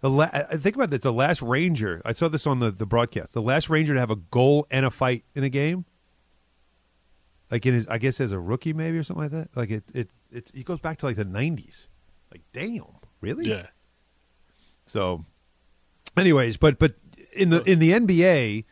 The 0.00 0.10
la- 0.10 0.26
think 0.26 0.74
about 0.74 0.90
this. 0.90 1.02
The 1.02 1.12
last 1.12 1.42
Ranger, 1.42 2.02
I 2.04 2.10
saw 2.10 2.26
this 2.26 2.44
on 2.44 2.58
the, 2.58 2.72
the 2.72 2.86
broadcast. 2.86 3.34
The 3.34 3.42
last 3.42 3.70
Ranger 3.70 3.94
to 3.94 4.00
have 4.00 4.10
a 4.10 4.16
goal 4.16 4.66
and 4.68 4.84
a 4.84 4.90
fight 4.90 5.24
in 5.36 5.44
a 5.44 5.48
game, 5.48 5.84
like 7.52 7.66
in 7.66 7.74
his, 7.74 7.86
I 7.86 7.98
guess 7.98 8.18
as 8.18 8.32
a 8.32 8.40
rookie 8.40 8.72
maybe 8.72 8.96
or 8.96 9.04
something 9.04 9.24
like 9.24 9.32
that. 9.32 9.54
Like 9.54 9.70
it, 9.70 9.84
it, 9.94 10.10
it's 10.30 10.50
he 10.52 10.62
goes 10.62 10.80
back 10.80 10.96
to 10.98 11.06
like 11.06 11.16
the 11.16 11.24
nineties. 11.24 11.86
Like 12.32 12.40
damn, 12.52 12.84
really? 13.20 13.44
yeah. 13.44 13.66
So, 14.86 15.26
anyways, 16.16 16.56
but 16.56 16.78
but 16.78 16.94
in 17.34 17.50
the 17.50 17.62
in 17.64 17.78
the 17.78 17.92
NBA, 17.92 18.64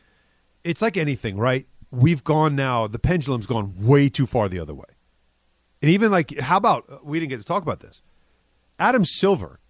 it's 0.65 0.81
like 0.81 0.97
anything, 0.97 1.37
right? 1.37 1.67
We've 1.91 2.25
gone 2.25 2.57
now. 2.57 2.87
The 2.87 2.99
pendulum's 2.99 3.47
gone 3.47 3.75
way 3.79 4.09
too 4.09 4.27
far 4.27 4.49
the 4.49 4.59
other 4.59 4.75
way, 4.75 4.89
and 5.83 5.91
even 5.91 6.11
like, 6.11 6.39
how 6.39 6.57
about 6.57 6.87
uh, 6.89 6.99
we 7.05 7.21
didn't 7.21 7.31
get 7.31 7.41
to 7.41 7.47
talk 7.47 7.63
about 7.63 7.81
this? 7.81 8.01
Adam 8.79 9.05
Silver 9.05 9.61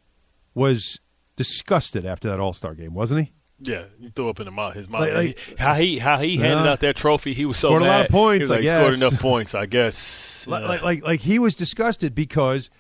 was 0.54 1.00
disgusted 1.34 2.06
after 2.06 2.28
that 2.28 2.38
All 2.38 2.52
Star 2.52 2.76
game, 2.76 2.94
wasn't 2.94 3.26
he? 3.26 3.32
Yeah, 3.62 3.82
you 3.98 4.11
threw 4.11 4.30
up 4.30 4.40
in 4.40 4.46
the 4.46 4.50
mouth. 4.50 4.74
His 4.74 4.88
mouth. 4.88 5.02
Like- 5.02 5.12
like- 5.14 5.58
how 5.58 5.74
he 5.74 5.98
how 5.98 6.18
he 6.18 6.36
handed 6.38 6.66
out 6.66 6.80
that 6.80 6.96
trophy. 6.96 7.34
He 7.34 7.44
was 7.44 7.56
so 7.58 7.68
Scored 7.68 7.82
a 7.82 7.86
lot 7.86 8.00
of 8.02 8.08
points, 8.08 8.48
He 8.48 8.54
like, 8.54 8.64
scored 8.66 8.94
enough 8.94 9.20
points. 9.20 9.54
I 9.54 9.66
guess. 9.66 10.46
Like, 10.46 10.62
Yeah. 10.62 10.68
like, 10.68 10.82
like, 10.82 11.02
like 11.04 11.20
he 11.20 11.38
was 11.38 11.54
disgusted 11.54 12.14
because, 12.14 12.70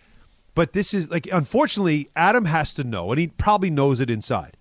but 0.54 0.72
this 0.72 0.94
is 0.94 1.10
like, 1.10 1.28
unfortunately, 1.32 2.08
Adam 2.16 2.46
has 2.46 2.72
to 2.74 2.84
know, 2.84 3.10
and 3.12 3.20
he 3.20 3.26
probably 3.28 3.70
knows 3.70 4.00
it 4.00 4.08
inside, 4.10 4.56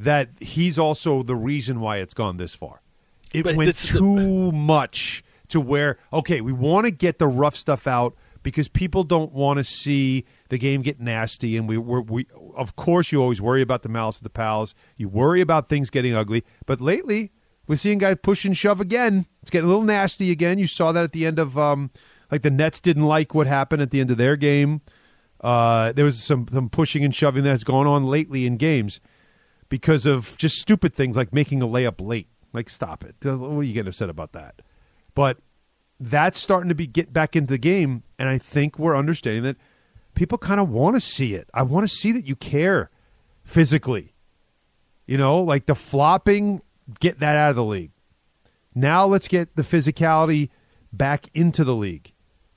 that 0.00 0.30
he's 0.40 0.78
also 0.80 1.22
the 1.22 1.36
reason 1.36 1.80
why 1.80 1.98
it's 1.98 2.14
gone 2.14 2.36
this 2.38 2.54
far. 2.56 2.80
It 3.32 3.44
But 3.44 3.56
went 3.56 3.68
is 3.70 3.80
the- 3.90 3.98
too 3.98 4.50
much 4.52 5.22
to 5.48 5.60
where, 5.60 5.98
okay, 6.12 6.40
we 6.40 6.52
want 6.52 6.86
to 6.86 6.90
get 6.90 7.18
the 7.20 7.28
rough 7.28 7.54
stuff 7.56 7.86
out 7.86 8.16
because 8.42 8.68
people 8.68 9.04
don't 9.04 9.32
want 9.32 9.58
to 9.58 9.64
see 9.64 10.24
the 10.48 10.58
game 10.58 10.82
get 10.82 11.00
nasty. 11.00 11.56
And 11.56 11.68
we, 11.68 11.78
we're, 11.78 12.00
we, 12.00 12.26
of 12.54 12.76
course, 12.76 13.12
you 13.12 13.20
always 13.22 13.40
worry 13.40 13.62
about 13.62 13.82
the 13.82 13.88
malice 13.88 14.16
of 14.16 14.22
the 14.22 14.30
pals. 14.30 14.74
You 14.96 15.08
worry 15.08 15.40
about 15.40 15.68
things 15.68 15.90
getting 15.90 16.14
ugly. 16.14 16.44
But 16.66 16.80
lately, 16.80 17.32
we're 17.66 17.76
seeing 17.76 17.98
guys 17.98 18.16
push 18.22 18.44
and 18.44 18.56
shove 18.56 18.80
again. 18.80 19.26
It's 19.40 19.50
getting 19.50 19.66
a 19.66 19.68
little 19.68 19.84
nasty 19.84 20.30
again. 20.30 20.58
You 20.58 20.66
saw 20.66 20.92
that 20.92 21.04
at 21.04 21.12
the 21.12 21.26
end 21.26 21.38
of, 21.38 21.56
um, 21.56 21.90
like 22.30 22.42
the 22.42 22.50
Nets 22.50 22.80
didn't 22.80 23.04
like 23.04 23.34
what 23.34 23.46
happened 23.46 23.82
at 23.82 23.90
the 23.90 24.00
end 24.00 24.10
of 24.10 24.16
their 24.16 24.36
game. 24.36 24.80
Uh, 25.40 25.92
there 25.92 26.04
was 26.04 26.22
some 26.22 26.46
some 26.50 26.68
pushing 26.68 27.04
and 27.04 27.14
shoving 27.14 27.42
that's 27.42 27.64
gone 27.64 27.86
on 27.86 28.06
lately 28.06 28.46
in 28.46 28.56
games 28.56 29.00
because 29.68 30.06
of 30.06 30.36
just 30.38 30.56
stupid 30.58 30.94
things 30.94 31.16
like 31.16 31.32
making 31.32 31.60
a 31.60 31.66
layup 31.66 32.00
late. 32.00 32.28
Like, 32.52 32.70
stop 32.70 33.04
it. 33.04 33.16
What 33.24 33.48
are 33.48 33.62
you 33.62 33.72
getting 33.72 33.88
upset 33.88 34.08
about 34.08 34.32
that? 34.32 34.62
But 35.14 35.38
that's 36.02 36.38
starting 36.38 36.68
to 36.68 36.74
be 36.74 36.86
get 36.86 37.12
back 37.12 37.36
into 37.36 37.52
the 37.52 37.58
game, 37.58 38.02
and 38.18 38.28
I 38.28 38.38
think 38.38 38.78
we're 38.78 38.96
understanding 38.96 39.42
that 39.44 39.56
people 40.14 40.36
kind 40.36 40.60
of 40.60 40.68
want 40.68 40.96
to 40.96 41.00
see 41.00 41.34
it. 41.34 41.48
I 41.54 41.62
want 41.62 41.88
to 41.88 41.94
see 41.94 42.12
that 42.12 42.26
you 42.26 42.36
care 42.36 42.90
physically. 43.44 44.14
You 45.06 45.18
know, 45.18 45.40
like 45.40 45.66
the 45.66 45.74
flopping, 45.74 46.62
get 47.00 47.18
that 47.20 47.36
out 47.36 47.50
of 47.50 47.56
the 47.56 47.64
league. 47.64 47.92
Now 48.74 49.04
let's 49.04 49.28
get 49.28 49.56
the 49.56 49.62
physicality 49.62 50.48
back 50.92 51.26
into 51.34 51.64
the 51.64 51.74
league 51.74 52.12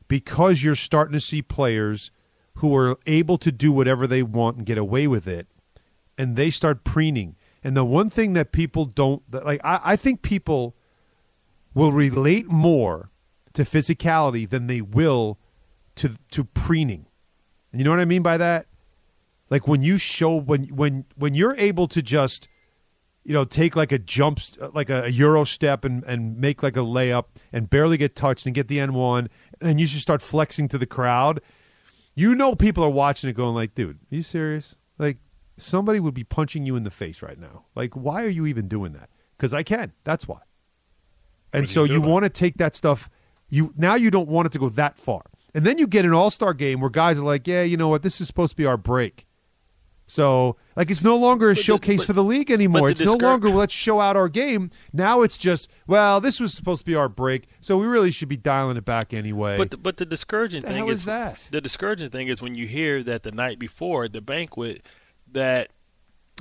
because 0.08 0.64
you're 0.64 0.76
starting 0.76 1.14
to 1.14 1.20
see 1.20 1.42
players 1.42 2.12
who 2.56 2.76
are 2.76 2.98
able 3.06 3.38
to 3.38 3.52
do 3.52 3.72
whatever 3.72 4.08
they 4.08 4.24
want 4.24 4.58
and 4.58 4.66
get 4.66 4.78
away 4.78 5.08
with 5.08 5.28
it, 5.28 5.48
and 6.18 6.36
they 6.36 6.50
start 6.50 6.84
preening. 6.84 7.36
And 7.64 7.76
the 7.76 7.86
one 7.86 8.10
thing 8.10 8.34
that 8.34 8.52
people 8.52 8.86
don't 8.86 9.22
like, 9.32 9.62
I, 9.64 9.82
I 9.84 9.96
think 9.96 10.22
people 10.22 10.76
will 11.74 11.92
relate 11.92 12.48
more 12.48 13.10
to 13.56 13.64
physicality 13.64 14.48
than 14.48 14.68
they 14.68 14.82
will 14.82 15.40
to 15.96 16.16
to 16.32 16.44
preening. 16.44 17.08
And 17.72 17.82
you 17.82 17.86
know 17.86 17.92
what 17.92 18.00
I 18.00 18.06
mean 18.06 18.22
by 18.22 18.38
that? 18.38 18.68
Like 19.50 19.68
when 19.68 19.82
you 19.82 19.98
show 19.98 20.36
when 20.36 20.66
when 20.66 21.06
when 21.16 21.34
you're 21.34 21.56
able 21.56 21.88
to 21.88 22.02
just 22.02 22.48
you 23.24 23.34
know 23.34 23.46
take 23.46 23.76
like 23.76 23.92
a 23.92 24.00
jump 24.00 24.40
like 24.74 24.90
a, 24.90 25.04
a 25.04 25.10
euro 25.10 25.44
step 25.44 25.86
and 25.86 26.04
and 26.06 26.38
make 26.38 26.64
like 26.64 26.76
a 26.76 26.82
layup 26.82 27.26
and 27.52 27.70
barely 27.70 27.98
get 27.98 28.16
touched 28.16 28.46
and 28.46 28.56
get 28.56 28.68
the 28.68 28.78
N1 28.78 29.28
and 29.62 29.80
you 29.80 29.88
just 29.88 30.02
start 30.02 30.22
flexing 30.22 30.68
to 30.70 30.78
the 30.78 30.86
crowd. 30.86 31.42
You 32.14 32.34
know 32.34 32.56
people 32.56 32.84
are 32.84 32.90
watching 32.90 33.30
it 33.30 33.34
going 33.34 33.56
like, 33.56 33.76
"Dude, 33.76 33.98
are 34.12 34.16
you 34.16 34.24
serious?" 34.24 34.76
Like 34.98 35.18
somebody 35.58 36.00
would 36.00 36.14
be 36.14 36.24
punching 36.24 36.66
you 36.66 36.76
in 36.76 36.84
the 36.84 36.92
face 36.92 37.22
right 37.22 37.40
now. 37.40 37.66
Like 37.76 37.96
why 37.96 38.24
are 38.24 38.30
you 38.30 38.46
even 38.46 38.68
doing 38.68 38.94
that? 38.94 39.10
Cuz 39.38 39.54
I 39.54 39.64
can. 39.64 39.94
That's 40.04 40.28
why. 40.28 40.40
And 41.54 41.70
so 41.70 41.84
you 41.84 41.94
you 41.94 42.02
want 42.02 42.24
to 42.24 42.30
take 42.30 42.58
that 42.58 42.76
stuff 42.76 43.10
you 43.56 43.74
now 43.78 43.96
you 43.96 44.10
don't 44.12 44.28
want 44.28 44.46
it 44.48 44.52
to 44.54 44.60
go 44.60 44.70
that 44.70 44.98
far. 44.98 45.22
And 45.54 45.66
then 45.66 45.78
you 45.78 45.88
get 45.88 46.04
an 46.04 46.14
all-star 46.14 46.54
game 46.54 46.82
where 46.82 46.90
guys 46.90 47.18
are 47.18 47.24
like, 47.26 47.48
"Yeah, 47.48 47.64
you 47.64 47.78
know 47.78 47.88
what? 47.88 48.02
This 48.04 48.20
is 48.20 48.28
supposed 48.28 48.52
to 48.52 48.58
be 48.58 48.66
our 48.66 48.78
break." 48.78 49.26
So, 50.08 50.56
like, 50.76 50.92
it's 50.92 51.04
no 51.04 51.16
longer 51.18 51.48
a 51.50 51.52
But 51.54 51.58
the- 51.58 51.64
showcase 51.64 51.98
but- 52.02 52.08
for 52.08 52.14
the 52.14 52.24
league 52.24 52.52
anymore. 52.52 52.90
the 52.90 52.92
It's 52.92 53.02
no 53.02 53.14
longer 53.28 53.50
let's 53.50 53.74
show 53.74 54.00
out 54.00 54.16
our 54.16 54.30
game. 54.30 54.70
Now 54.94 55.24
it's 55.24 55.36
just, 55.38 55.68
well, 55.88 56.22
this 56.22 56.40
was 56.40 56.54
supposed 56.54 56.82
to 56.82 56.86
be 56.86 56.94
our 56.94 57.10
break, 57.10 57.48
so 57.60 57.76
we 57.78 57.88
really 57.88 58.12
should 58.12 58.28
be 58.30 58.38
dialing 58.38 58.78
it 58.78 58.86
back 58.86 59.14
anyway. 59.16 59.58
But 59.58 59.72
the, 59.72 59.78
but 59.78 59.98
the 59.98 60.06
discouraging 60.06 60.62
The 60.62 60.68
thing 60.68 60.88
is, 60.90 61.00
is 61.00 61.06
that? 61.06 61.48
The 61.50 61.60
discouraging 61.62 62.10
thing 62.12 62.28
is 62.28 62.40
when 62.42 62.54
you 62.54 62.68
hear 62.68 63.02
that 63.02 63.24
the 63.24 63.32
night 63.32 63.58
before 63.58 64.08
the 64.08 64.22
banquet 64.22 64.86
that 65.32 65.72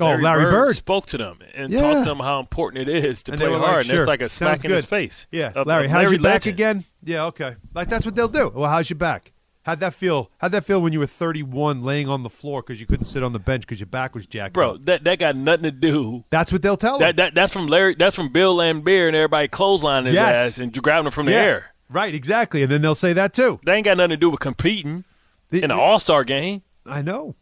Oh, 0.00 0.14
Larry 0.16 0.44
Bird. 0.44 0.74
spoke 0.76 1.06
to 1.06 1.18
them 1.18 1.38
and 1.54 1.72
Yeah. 1.72 1.78
talked 1.80 1.98
to 2.04 2.10
them 2.10 2.18
how 2.18 2.40
important 2.40 2.88
it 2.88 3.04
is 3.04 3.22
to 3.24 3.32
And 3.32 3.40
play 3.40 3.48
hard. 3.50 3.62
like, 3.62 3.76
and 3.78 3.86
sure, 3.86 3.96
that's 3.98 4.08
like 4.08 4.22
a 4.22 4.28
sounds 4.28 4.60
smack 4.60 4.64
in 4.64 4.70
his 4.72 4.84
good. 4.84 4.88
face. 4.88 5.26
Yeah, 5.30 5.52
Of- 5.54 5.66
Larry, 5.66 5.84
of 5.84 5.90
how's 5.92 5.98
Larry 6.04 6.10
your 6.16 6.22
back 6.22 6.32
Legend. 6.46 6.54
again? 6.54 6.84
Yeah, 7.04 7.24
okay. 7.26 7.56
Like 7.74 7.88
that's 7.88 8.04
what 8.04 8.14
they'll 8.14 8.26
do. 8.28 8.50
Well, 8.54 8.68
how's 8.70 8.90
your 8.90 8.98
back? 8.98 9.30
How'd 9.62 9.80
that 9.80 9.94
feel? 9.94 10.30
How'd 10.38 10.50
that 10.52 10.64
feel 10.66 10.82
when 10.82 10.92
you 10.92 10.98
were 10.98 11.06
31, 11.06 11.80
laying 11.80 12.06
on 12.08 12.22
the 12.22 12.28
floor 12.28 12.60
because 12.60 12.80
you 12.82 12.86
couldn't 12.86 13.06
sit 13.06 13.22
on 13.22 13.32
the 13.32 13.38
bench 13.38 13.62
because 13.62 13.80
your 13.80 13.86
back 13.86 14.14
was 14.14 14.26
jacked 14.26 14.52
Bro, 14.52 14.72
up? 14.74 14.82
that 14.84 15.04
that 15.04 15.18
got 15.18 15.36
nothing 15.36 15.62
to 15.64 15.70
do. 15.70 16.24
That's 16.28 16.52
what 16.52 16.60
they'll 16.60 16.76
tell 16.76 16.98
That, 16.98 17.16
that 17.16 17.34
that's 17.34 17.52
from 17.52 17.68
Larry. 17.68 17.94
That's 17.94 18.14
from 18.16 18.28
Bill 18.30 18.56
Laimbeer 18.56 19.06
and 19.06 19.16
everybody 19.16 19.48
clotheslining 19.48 20.06
his 20.06 20.14
Yes. 20.16 20.36
ass 20.36 20.58
and 20.58 20.72
grabbing 20.82 21.06
him 21.06 21.12
from 21.12 21.26
the 21.26 21.32
Yeah. 21.32 21.38
air. 21.42 21.66
Right, 21.88 22.14
exactly. 22.14 22.62
And 22.62 22.70
then 22.72 22.82
they'll 22.82 22.94
say 22.94 23.12
that 23.14 23.32
too. 23.32 23.60
They 23.64 23.74
ain't 23.76 23.84
got 23.86 23.96
nothing 23.96 24.10
to 24.10 24.16
do 24.16 24.28
with 24.28 24.40
competing 24.40 25.04
The- 25.50 25.58
in 25.62 25.70
an 25.70 25.78
All 25.78 25.98
Star 25.98 26.24
game. 26.24 26.62
I 26.86 27.00
know. 27.00 27.36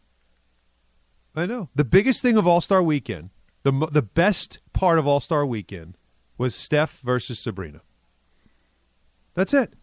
I 1.35 1.45
know. 1.45 1.69
The 1.75 1.83
biggest 1.85 2.21
thing 2.21 2.37
of 2.37 2.45
All 2.47 2.61
Star 2.61 2.81
Weekend, 2.83 3.29
the 3.63 3.71
the 3.91 4.01
best 4.01 4.59
part 4.73 4.99
of 4.99 5.07
All 5.07 5.19
Star 5.19 5.45
Weekend, 5.45 5.97
was 6.37 6.53
Steph 6.55 6.99
versus 7.01 7.39
Sabrina. 7.39 7.81
That's 9.33 9.53
it. 9.53 9.73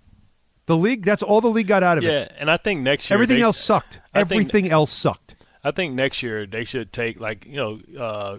The 0.66 0.76
league. 0.76 1.04
That's 1.04 1.22
all 1.22 1.40
the 1.40 1.48
league 1.48 1.66
got 1.66 1.82
out 1.82 1.98
of 1.98 2.04
Yeah, 2.04 2.10
it. 2.10 2.32
Yeah, 2.32 2.36
and 2.40 2.50
I 2.50 2.56
think 2.56 2.82
next 2.82 3.10
year 3.10 3.16
Everything 3.16 3.38
they- 3.38 3.42
else 3.42 3.58
sucked. 3.58 4.00
I 4.14 4.22
think- 4.24 4.42
Everything 4.42 4.70
else 4.70 4.90
sucked. 4.92 5.34
I 5.64 5.72
think 5.72 5.94
next 5.94 6.22
year 6.22 6.46
they 6.46 6.64
should 6.64 6.92
take 6.92 7.20
like 7.20 7.44
you 7.44 7.56
know, 7.56 7.80
uh, 8.00 8.38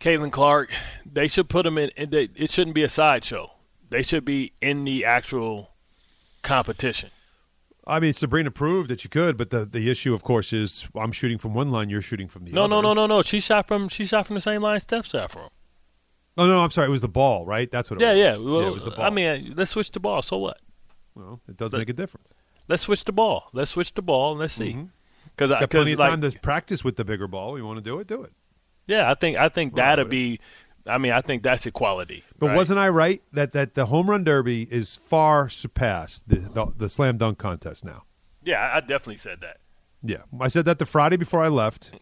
Caitlin 0.00 0.30
Clark. 0.30 0.70
They 1.10 1.26
should 1.28 1.48
put 1.48 1.64
them 1.64 1.78
in. 1.78 1.88
in 1.96 2.10
they, 2.10 2.28
it 2.34 2.50
shouldn't 2.50 2.74
be 2.74 2.82
a 2.82 2.88
sideshow. 2.88 3.52
They 3.88 4.02
should 4.02 4.24
be 4.24 4.52
in 4.60 4.84
the 4.84 5.04
actual 5.04 5.70
competition. 6.42 7.10
I 7.86 8.00
mean, 8.00 8.12
Sabrina 8.14 8.50
proved 8.50 8.88
that 8.88 9.04
you 9.04 9.10
could, 9.10 9.36
but 9.36 9.50
the 9.50 9.64
the 9.66 9.90
issue, 9.90 10.14
of 10.14 10.22
course, 10.22 10.52
is 10.52 10.86
I'm 10.94 11.12
shooting 11.12 11.38
from 11.38 11.52
one 11.54 11.70
line, 11.70 11.90
you're 11.90 12.00
shooting 12.02 12.28
from 12.28 12.44
the 12.44 12.52
No, 12.52 12.64
other. 12.64 12.68
no, 12.76 12.80
no, 12.80 12.94
no, 12.94 13.06
no. 13.06 13.16
no. 13.16 13.22
She 13.22 13.40
shot 13.40 13.68
from 13.68 13.88
she 13.88 14.06
shot 14.06 14.26
from 14.26 14.34
the 14.34 14.40
same 14.40 14.62
line 14.62 14.80
Steph 14.80 15.06
shot 15.06 15.30
from. 15.30 15.48
Oh 16.38 16.46
no, 16.46 16.60
I'm 16.60 16.70
sorry. 16.70 16.88
It 16.88 16.90
was 16.90 17.02
the 17.02 17.08
ball, 17.08 17.44
right? 17.46 17.70
That's 17.70 17.90
what. 17.90 18.00
It 18.00 18.04
Yeah, 18.04 18.12
was. 18.32 18.40
yeah. 18.40 18.46
Well, 18.50 18.62
yeah, 18.62 18.68
it 18.68 18.74
was 18.74 18.84
the 18.84 18.90
ball. 18.90 19.04
I 19.04 19.10
mean, 19.10 19.54
let's 19.56 19.70
switch 19.72 19.90
the 19.92 20.00
ball. 20.00 20.22
So 20.22 20.38
what? 20.38 20.58
well, 21.14 21.40
it 21.48 21.56
does 21.56 21.70
but- 21.70 21.78
make 21.78 21.88
a 21.90 21.92
difference. 21.92 22.32
Let's 22.68 22.82
switch 22.84 23.04
the 23.04 23.12
ball. 23.12 23.50
Let's 23.52 23.72
switch 23.72 23.92
the 23.92 24.00
ball 24.00 24.30
and 24.32 24.40
let's 24.40 24.54
see. 24.54 24.70
Mm-hmm. 24.72 24.84
Because 25.36 25.50
Got 25.50 25.68
plenty 25.68 25.92
of 25.92 25.98
like, 25.98 26.10
time 26.10 26.20
to 26.22 26.30
practice 26.40 26.82
with 26.82 26.96
the 26.96 27.04
bigger 27.04 27.26
ball. 27.28 27.58
You 27.58 27.66
want 27.66 27.76
to 27.76 27.82
do 27.82 27.98
it? 28.00 28.06
Do 28.06 28.22
it. 28.22 28.32
yeah, 28.86 29.10
I 29.10 29.14
think 29.14 29.36
I 29.36 29.48
think 29.50 29.76
Well, 29.76 29.84
that'll 29.84 30.06
it- 30.06 30.10
be. 30.10 30.40
I 30.86 30.98
mean, 30.98 31.12
I 31.12 31.20
think 31.22 31.42
that's 31.42 31.64
equality. 31.66 32.24
But 32.38 32.48
right? 32.48 32.56
wasn't 32.56 32.78
I 32.78 32.88
right 32.88 33.22
that, 33.32 33.52
that 33.52 33.74
the 33.74 33.86
home 33.86 34.10
run 34.10 34.22
derby 34.24 34.68
is 34.70 34.96
far 34.96 35.48
surpassed 35.48 36.28
the, 36.28 36.36
the 36.36 36.66
the 36.76 36.88
slam 36.88 37.16
dunk 37.16 37.38
contest 37.38 37.84
now? 37.84 38.04
Yeah, 38.42 38.60
I 38.60 38.76
I 38.76 38.80
definitely 38.80 39.16
said 39.16 39.40
that. 39.40 39.58
Yeah, 40.02 40.18
I 40.38 40.48
said 40.48 40.66
that 40.66 40.78
the 40.78 40.84
Friday 40.86 41.16
before 41.16 41.42
I 41.42 41.48
left, 41.48 41.92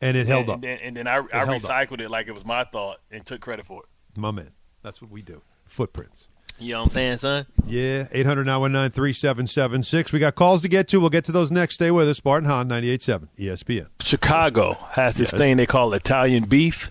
and 0.00 0.16
it 0.16 0.26
held 0.26 0.48
up. 0.50 0.54
And 0.56 0.64
then, 0.64 0.78
and 0.82 0.96
then 0.96 1.06
I, 1.06 1.18
I 1.32 1.44
held 1.44 1.50
up. 1.50 1.56
recycled 1.62 2.00
it 2.00 2.10
like 2.10 2.26
it 2.26 2.32
was 2.34 2.44
my 2.44 2.64
thought 2.64 2.98
and 3.12 3.24
took 3.24 3.40
credit 3.40 3.64
for 3.64 3.84
it. 3.84 4.18
My 4.18 4.32
man, 4.32 4.50
that's 4.82 5.00
what 5.00 5.10
we 5.12 5.22
do. 5.22 5.40
Footprints. 5.66 6.26
You 6.60 6.72
know 6.72 6.78
what 6.80 6.84
I'm 6.86 6.90
saying, 6.90 7.16
son? 7.18 7.46
Yeah, 7.68 8.08
800 8.10 8.44
919 8.44 8.90
3776. 8.90 10.12
We 10.12 10.18
got 10.18 10.34
calls 10.34 10.60
to 10.62 10.68
get 10.68 10.88
to. 10.88 10.98
We'll 10.98 11.08
get 11.10 11.24
to 11.26 11.32
those 11.32 11.52
next. 11.52 11.74
Stay 11.74 11.92
with 11.92 12.08
us. 12.08 12.18
Bart 12.18 12.42
and 12.42 12.50
Hahn, 12.50 12.68
98.7 12.68 13.28
ESPN. 13.38 13.86
Chicago 14.00 14.72
has 14.90 15.14
this 15.14 15.30
Yes. 15.32 15.40
thing 15.40 15.56
they 15.56 15.66
call 15.66 15.92
Italian 15.94 16.46
beef. 16.46 16.90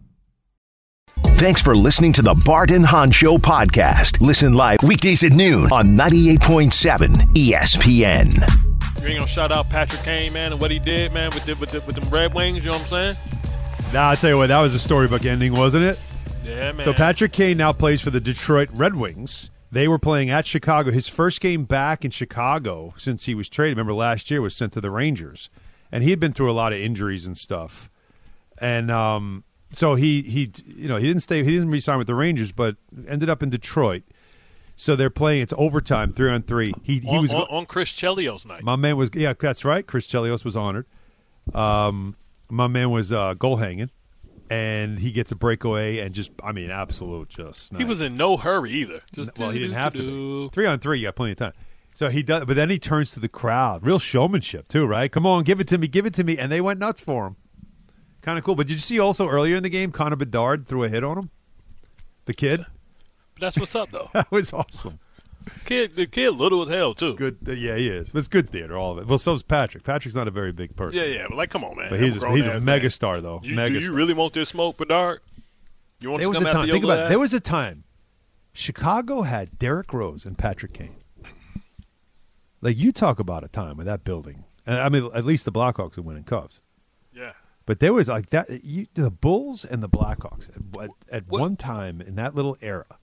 Thanks 1.41 1.59
for 1.59 1.73
listening 1.73 2.13
to 2.13 2.21
the 2.21 2.35
Bart 2.45 2.69
and 2.69 2.85
Hahn 2.85 3.09
Show 3.09 3.39
podcast. 3.39 4.21
Listen 4.21 4.53
live 4.53 4.77
weekdays 4.83 5.23
at 5.23 5.31
noon 5.33 5.63
on 5.71 5.97
98.7 5.97 7.09
ESPN. 7.33 9.01
You 9.01 9.07
ain't 9.07 9.17
gonna 9.17 9.27
shout 9.27 9.51
out 9.51 9.67
Patrick 9.67 10.03
Kane, 10.03 10.31
man, 10.33 10.51
and 10.51 10.61
what 10.61 10.69
he 10.69 10.77
did, 10.77 11.11
man, 11.15 11.31
with 11.31 11.43
the, 11.45 11.55
with 11.55 11.71
the, 11.71 11.81
with 11.87 11.95
them 11.95 12.07
Red 12.11 12.35
Wings. 12.35 12.63
You 12.63 12.71
know 12.71 12.77
what 12.77 12.93
I'm 12.93 13.15
saying? 13.15 13.91
Now, 13.91 14.11
I'll 14.11 14.17
tell 14.17 14.29
you 14.29 14.37
what, 14.37 14.49
that 14.49 14.59
was 14.59 14.75
a 14.75 14.79
storybook 14.79 15.25
ending, 15.25 15.53
wasn't 15.53 15.85
it? 15.85 15.99
Yeah, 16.43 16.73
man. 16.73 16.83
So 16.83 16.93
Patrick 16.93 17.31
Kane 17.31 17.57
now 17.57 17.73
plays 17.73 18.01
for 18.01 18.11
the 18.11 18.21
Detroit 18.21 18.69
Red 18.71 18.95
Wings. 18.95 19.49
They 19.71 19.87
were 19.87 19.97
playing 19.97 20.29
at 20.29 20.45
Chicago. 20.45 20.91
His 20.91 21.07
first 21.07 21.41
game 21.41 21.65
back 21.65 22.05
in 22.05 22.11
Chicago 22.11 22.93
since 22.97 23.25
he 23.25 23.33
was 23.33 23.49
traded. 23.49 23.77
Remember 23.77 23.95
last 23.95 24.29
year 24.29 24.43
was 24.43 24.55
sent 24.55 24.73
to 24.73 24.81
the 24.81 24.91
Rangers, 24.91 25.49
and 25.91 26.03
he 26.03 26.11
had 26.11 26.19
been 26.19 26.33
through 26.33 26.51
a 26.51 26.53
lot 26.53 26.71
of 26.71 26.77
injuries 26.77 27.25
and 27.25 27.35
stuff. 27.35 27.89
And 28.59 28.91
um, 28.91 29.43
so 29.71 29.95
he 29.95 30.21
he 30.21 30.51
you 30.65 30.87
know 30.87 30.97
he 30.97 31.07
didn't 31.07 31.23
stay. 31.23 31.43
He 31.43 31.51
didn't 31.51 31.69
resign 31.69 31.97
with 31.97 32.07
the 32.07 32.15
Rangers, 32.15 32.51
but 32.51 32.75
ended 33.07 33.29
up 33.29 33.41
in 33.41 33.49
Detroit. 33.49 34.03
So 34.75 34.95
they're 34.95 35.09
playing. 35.09 35.43
It's 35.43 35.53
overtime, 35.57 36.11
three 36.11 36.31
on 36.31 36.43
three. 36.43 36.73
He 36.83 36.99
he 36.99 37.07
on, 37.07 37.21
was 37.21 37.33
on, 37.33 37.45
on 37.49 37.65
Chris 37.65 37.89
Chelios 37.91 38.45
night. 38.45 38.63
my 38.63 38.75
man 38.75 38.97
was 38.97 39.09
yeah, 39.13 39.33
that's 39.39 39.63
right. 39.63 39.85
Chris 39.85 40.07
Chelios 40.07 40.43
was 40.43 40.55
honored. 40.55 40.85
Um, 41.53 42.15
my 42.49 42.67
man 42.67 42.89
was 42.89 43.11
uh, 43.11 43.33
goal 43.33 43.57
hanging, 43.57 43.91
and 44.49 44.99
he 44.99 45.11
gets 45.11 45.31
a 45.31 45.35
breakaway 45.35 45.99
and 45.99 46.13
just 46.13 46.31
I 46.43 46.51
mean 46.51 46.71
absolute 46.71 47.29
just. 47.29 47.75
He 47.75 47.83
was 47.83 48.01
in 48.01 48.15
no 48.15 48.37
hurry 48.37 48.71
either. 48.71 49.01
Just 49.13 49.37
well, 49.37 49.51
he 49.51 49.59
didn't 49.59 49.75
have 49.75 49.93
to. 49.95 50.49
Be. 50.49 50.53
Three 50.53 50.65
on 50.65 50.79
three, 50.79 50.99
you 50.99 51.07
got 51.07 51.15
plenty 51.15 51.33
of 51.33 51.37
time. 51.37 51.53
So 51.93 52.09
he 52.09 52.23
does, 52.23 52.45
but 52.45 52.55
then 52.55 52.69
he 52.69 52.79
turns 52.79 53.11
to 53.11 53.19
the 53.19 53.29
crowd. 53.29 53.85
Real 53.85 53.99
showmanship 53.99 54.67
too, 54.67 54.85
right? 54.85 55.11
Come 55.11 55.25
on, 55.25 55.43
give 55.43 55.59
it 55.59 55.67
to 55.69 55.77
me, 55.77 55.87
give 55.87 56.05
it 56.05 56.13
to 56.15 56.23
me, 56.23 56.37
and 56.37 56.51
they 56.51 56.61
went 56.61 56.79
nuts 56.79 57.01
for 57.01 57.27
him. 57.27 57.35
Kind 58.21 58.37
of 58.37 58.43
cool. 58.43 58.55
But 58.55 58.67
did 58.67 58.73
you 58.73 58.79
see 58.79 58.99
also 58.99 59.27
earlier 59.27 59.55
in 59.55 59.63
the 59.63 59.69
game, 59.69 59.91
Connor 59.91 60.15
Bedard 60.15 60.67
threw 60.67 60.83
a 60.83 60.89
hit 60.89 61.03
on 61.03 61.17
him? 61.17 61.29
The 62.25 62.33
kid. 62.33 62.65
But 63.35 63.41
that's 63.41 63.57
what's 63.57 63.75
up, 63.75 63.89
though. 63.89 64.09
that 64.13 64.31
was 64.31 64.53
awesome. 64.53 64.99
Kid, 65.65 65.95
the 65.95 66.05
kid, 66.05 66.31
little 66.35 66.61
as 66.61 66.69
hell 66.69 66.93
too. 66.93 67.15
Good. 67.15 67.37
uh, 67.47 67.53
yeah, 67.53 67.75
he 67.75 67.87
is. 67.87 68.11
But 68.11 68.19
it's 68.19 68.27
good 68.27 68.51
theater, 68.51 68.77
all 68.77 68.91
of 68.91 68.99
it. 68.99 69.07
Well, 69.07 69.17
so 69.17 69.33
is 69.33 69.41
Patrick. 69.41 69.83
Patrick's 69.83 70.13
not 70.15 70.27
a 70.27 70.31
very 70.31 70.51
big 70.51 70.75
person. 70.75 70.99
Yeah, 70.99 71.05
yeah, 71.07 71.25
but 71.27 71.35
like, 71.35 71.49
come 71.49 71.63
on, 71.63 71.75
man. 71.75 71.89
But 71.89 71.99
he's 71.99 72.21
a, 72.21 72.31
he's 72.31 72.45
a 72.45 72.51
megastar, 72.59 73.23
though. 73.23 73.39
You, 73.43 73.55
megastar. 73.55 73.67
do 73.69 73.79
you 73.79 73.91
really 73.93 74.13
want 74.13 74.33
this 74.33 74.49
smoke, 74.49 74.77
Bedard? 74.77 75.21
You 75.99 76.11
want 76.11 76.19
There 76.21 76.25
to 76.27 76.29
was 76.29 76.37
come 76.37 76.45
a 76.47 76.51
time. 76.51 76.69
Think 76.69 76.83
about 76.83 77.05
it. 77.07 77.09
There 77.09 77.17
was 77.19 77.33
a 77.33 77.39
time. 77.39 77.85
Chicago 78.53 79.23
had 79.23 79.57
Derrick 79.57 79.91
Rose 79.93 80.25
and 80.25 80.37
Patrick 80.37 80.73
Kane. 80.73 80.95
Like 82.61 82.77
you 82.77 82.91
talk 82.91 83.19
about 83.19 83.43
a 83.43 83.47
time 83.47 83.77
with 83.77 83.87
that 83.87 84.03
building. 84.03 84.43
and 84.67 84.77
I 84.77 84.89
mean, 84.89 85.09
at 85.15 85.25
least 85.25 85.45
the 85.45 85.51
Blackhawks 85.51 85.97
are 85.97 86.01
winning 86.03 86.23
Cubs. 86.23 86.59
But 87.71 87.79
there 87.79 87.93
was 87.93 88.09
like 88.09 88.31
that. 88.31 88.65
You, 88.65 88.87
the 88.95 89.09
Bulls 89.09 89.63
and 89.63 89.81
the 89.81 89.87
Blackhawks 89.87 90.49
at, 90.49 90.83
at, 90.83 90.89
at 91.09 91.27
one 91.29 91.55
time 91.55 92.01
in 92.01 92.15
that 92.15 92.35
little 92.35 92.57
era 92.59 92.97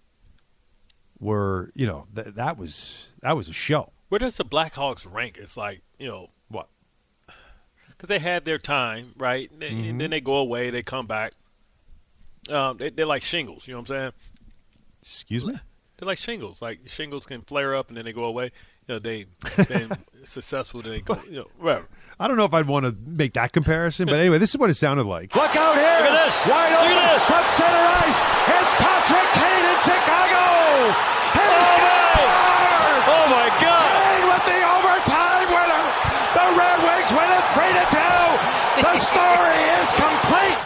were, 1.18 1.70
you 1.74 1.86
know, 1.86 2.06
th- 2.14 2.34
that 2.34 2.58
was 2.58 3.14
that 3.22 3.34
was 3.34 3.48
a 3.48 3.54
show. 3.54 3.92
Where 4.10 4.18
does 4.18 4.36
the 4.36 4.44
Blackhawks 4.44 5.10
rank? 5.10 5.38
It's 5.40 5.56
like 5.56 5.80
you 5.98 6.06
know 6.08 6.28
what? 6.48 6.68
Because 7.88 8.10
they 8.10 8.18
had 8.18 8.44
their 8.44 8.58
time, 8.58 9.14
right? 9.16 9.50
They- 9.58 9.70
Mhm. 9.70 9.88
And 9.88 10.00
then 10.02 10.10
they 10.10 10.20
go 10.20 10.34
away, 10.36 10.68
they 10.68 10.82
come 10.82 11.06
back. 11.06 11.32
Um, 12.50 12.76
they, 12.76 12.90
they're 12.90 13.06
like 13.06 13.22
shingles. 13.22 13.66
You 13.66 13.72
know 13.72 13.80
what 13.80 13.90
I'm 13.90 13.96
saying? 13.96 14.12
Excuse 15.00 15.46
me. 15.46 15.54
They're 15.96 16.06
like 16.06 16.18
shingles. 16.18 16.60
Like 16.60 16.80
shingles 16.90 17.24
can 17.24 17.40
flare 17.40 17.74
up 17.74 17.88
and 17.88 17.96
then 17.96 18.04
they 18.04 18.12
go 18.12 18.24
away. 18.24 18.52
You 18.86 18.96
know, 18.96 18.98
they 18.98 19.24
then 19.66 19.92
successful, 20.24 20.82
then 20.82 20.92
they 20.92 21.00
go. 21.00 21.18
You 21.24 21.36
know, 21.36 21.46
whatever. 21.58 21.88
I 22.20 22.26
don't 22.26 22.36
know 22.36 22.44
if 22.44 22.54
I'd 22.54 22.66
want 22.66 22.84
to 22.84 22.96
make 23.06 23.34
that 23.34 23.52
comparison, 23.52 24.06
but 24.06 24.18
anyway, 24.18 24.38
this 24.38 24.50
is 24.50 24.58
what 24.58 24.70
it 24.70 24.74
sounded 24.74 25.04
like. 25.04 25.34
Look 25.36 25.54
out 25.54 25.76
here. 25.78 25.98
Look 26.02 26.10
at 26.10 26.26
this. 26.26 26.46
Wide 26.50 26.70
Look 26.74 26.80
open 26.82 26.98
at 26.98 27.14
this. 27.14 27.26
from 27.30 27.44
center 27.54 27.84
ice. 28.02 28.20
It's 28.58 28.74
Patrick 28.74 29.28
Kane 29.38 29.64
in 29.70 29.78
Chicago. 29.86 30.42
And 31.38 31.50
he 31.54 31.62
scores. 31.78 33.06
Oh, 33.06 33.26
my 33.30 33.48
God. 33.62 33.86
Kane 33.94 34.26
with 34.34 34.44
the 34.50 34.60
overtime 34.66 35.46
winner. 35.54 35.84
The 36.34 36.46
Red 36.58 36.78
Wings 36.90 37.10
win 37.14 37.30
it 37.38 37.46
3 37.54 37.70
to 37.78 37.84
2. 37.86 38.82
The 38.82 38.94
story 38.98 39.58
is 39.78 39.88
complete. 39.94 40.58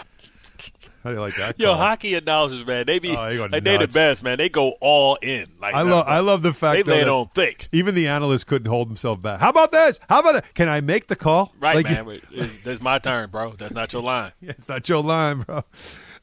How 1.03 1.11
do 1.11 1.16
you 1.16 1.20
like 1.20 1.34
that? 1.36 1.59
Yo, 1.59 1.68
call? 1.68 1.76
hockey 1.78 2.14
announcers, 2.14 2.64
man, 2.64 2.86
they 2.86 2.98
be 3.00 3.16
Oh, 3.16 3.28
they 3.28 3.38
like 3.38 3.50
they 3.64 3.76
the 3.76 3.88
best, 3.88 4.22
man. 4.22 4.38
They 4.38 4.48
go 4.48 4.74
all 4.80 5.16
in. 5.16 5.46
Like 5.61 5.74
I 5.74 5.82
love 5.82 6.07
I 6.07 6.20
love 6.20 6.42
the 6.42 6.53
fact 6.53 6.76
they 6.76 6.82
though, 6.82 6.92
lay 6.92 7.00
it 7.00 7.09
on 7.09 7.28
thick. 7.34 7.68
Even 7.72 7.94
the 7.94 8.07
analyst 8.07 8.46
couldn't 8.46 8.68
hold 8.68 8.86
himself 8.88 9.20
back. 9.20 9.40
How 9.40 9.50
about 9.50 9.72
this? 9.72 9.98
How 10.09 10.20
about 10.20 10.36
it? 10.36 10.44
Can 10.55 10.68
I 10.68 10.80
make 10.80 11.09
the 11.09 11.16
call? 11.16 11.53
Right, 11.59 11.76
Like, 11.76 11.84
man. 11.86 12.09
it's- 12.32 12.57
That's 12.62 12.80
my 12.80 12.98
turn, 12.98 13.30
bro. 13.30 13.53
That's 13.53 13.74
not 13.74 13.92
your 13.92 14.03
line. 14.03 14.32
It's 14.40 14.68
not 14.68 14.88
your 14.88 15.03
line, 15.03 15.40
bro. 15.40 15.64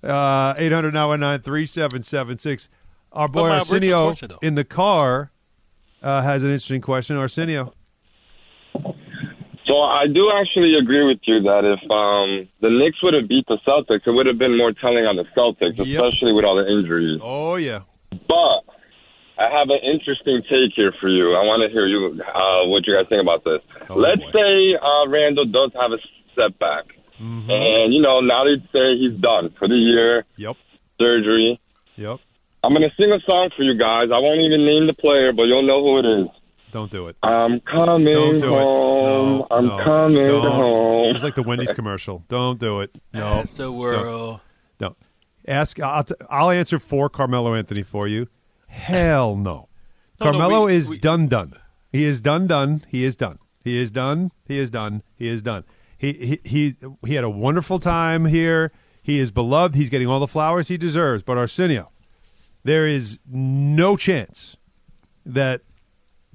Uh, 0.02 0.54
800 0.58 0.94
919 0.94 1.44
3776. 1.44 2.70
Our 3.12 3.28
boy 3.28 3.50
Arsenio 3.50 4.16
in 4.42 4.56
the 4.56 4.64
car 4.64 5.32
uh, 6.02 6.22
has 6.22 6.44
an 6.44 6.50
interesting 6.52 6.82
question. 6.82 7.18
Arsenio. 7.18 7.74
So 9.70 9.78
I 9.78 10.08
do 10.12 10.32
actually 10.34 10.74
agree 10.82 11.06
with 11.06 11.20
you 11.30 11.42
that 11.46 11.62
if 11.64 11.78
um, 11.94 12.50
the 12.60 12.72
Knicks 12.74 12.98
would 13.04 13.14
have 13.14 13.30
beat 13.30 13.46
the 13.48 13.60
Celtics, 13.68 14.02
it 14.08 14.12
would 14.12 14.26
have 14.26 14.40
been 14.40 14.58
more 14.58 14.74
telling 14.74 15.06
on 15.06 15.16
the 15.16 15.26
Celtics, 15.38 15.78
Yep. 15.78 15.86
especially 15.86 16.34
with 16.34 16.44
all 16.44 16.56
the 16.58 16.66
injuries. 16.66 17.20
Oh, 17.22 17.54
yeah. 17.56 17.82
But 18.10 18.66
I 19.38 19.46
have 19.54 19.70
an 19.70 19.78
interesting 19.86 20.42
take 20.50 20.74
here 20.76 20.92
for 21.00 21.08
you. 21.08 21.36
I 21.38 21.46
want 21.46 21.62
to 21.62 21.70
hear 21.70 21.86
you 21.86 22.18
uh, 22.18 22.66
what 22.66 22.88
you 22.88 22.98
guys 22.98 23.06
think 23.10 23.22
about 23.22 23.44
this. 23.46 23.60
Oh, 23.90 23.96
Let's 23.96 24.26
say 24.34 24.74
uh, 24.74 25.06
Randle 25.08 25.46
does 25.46 25.70
have 25.80 25.92
a 25.94 26.02
setback, 26.34 26.86
and 27.20 27.94
you 27.94 28.02
know 28.02 28.22
now 28.22 28.44
they 28.46 28.58
say 28.74 28.98
he's 28.98 29.20
done 29.22 29.54
for 29.60 29.68
the 29.68 29.76
year. 29.78 30.26
Yep. 30.38 30.58
Surgery. 31.00 31.60
Yep. 31.96 32.18
I'm 32.64 32.74
gonna 32.74 32.90
sing 32.98 33.12
a 33.14 33.20
song 33.26 33.52
for 33.56 33.62
you 33.64 33.78
guys. 33.78 34.10
I 34.12 34.18
won't 34.20 34.42
even 34.42 34.66
name 34.66 34.88
the 34.88 34.94
player, 34.98 35.32
but 35.32 35.44
you'll 35.44 35.62
know 35.68 35.80
who 35.84 36.00
it 36.00 36.06
is. 36.26 36.28
Don't 36.72 36.92
do 36.92 37.08
it. 37.08 37.16
I'm 37.24 37.60
coming 37.62 38.14
Don't 38.14 38.38
do 38.40 38.46
it. 38.56 38.60
home. 38.60 39.40
No, 39.40 39.48
I'm 39.52 39.66
no, 39.68 39.84
coming 39.84 40.26
don't. 40.26 40.52
home. 40.52 41.16
It's 41.16 41.24
like 41.24 41.36
the 41.36 41.44
Wendy's 41.44 41.74
commercial. 41.74 42.24
Don't 42.28 42.60
do 42.60 42.82
it. 42.82 42.96
No. 43.14 43.36
That's 43.36 43.54
the 43.56 43.72
world. 43.72 44.42
No. 44.80 44.88
no. 44.90 44.96
Ask. 45.48 45.80
I'll, 45.80 46.04
t- 46.04 46.14
I'll 46.30 46.52
answer 46.52 46.78
for 46.80 47.10
Carmelo 47.10 47.56
Anthony 47.56 47.82
for 47.84 48.08
you. 48.08 48.28
Hell 48.68 49.36
no. 49.36 49.68
No, 50.20 50.26
no, 50.26 50.32
Carmelo 50.32 50.66
we- 50.66 50.76
is 50.76 50.90
we- 50.92 51.00
done. 51.00 51.28
Done. 51.28 51.54
He 51.92 52.04
is 52.04 52.22
done. 52.22 52.46
Done. 52.46 52.86
He 52.88 53.04
is 53.04 53.16
done. 53.16 53.40
He 53.64 53.78
is 53.80 53.90
done. 53.90 54.32
He 54.46 54.58
is 54.60 54.70
done. 54.70 55.02
He 55.16 55.28
is 55.28 55.42
done. 55.42 55.64
He 55.98 56.14
he 56.14 56.40
he, 56.44 56.76
he 57.06 57.16
had 57.16 57.24
a 57.24 57.30
wonderful 57.30 57.80
time 57.80 58.26
here. 58.26 58.72
He 59.02 59.18
is 59.20 59.32
beloved. 59.32 59.76
He's 59.76 59.90
getting 59.90 60.08
all 60.08 60.20
the 60.20 60.28
flowers 60.28 60.68
he 60.68 60.78
deserves. 60.78 61.24
But 61.24 61.38
Arsenio, 61.38 61.90
there 62.64 62.86
is 62.86 63.18
no 63.28 63.98
chance 63.98 64.56
that 65.26 65.62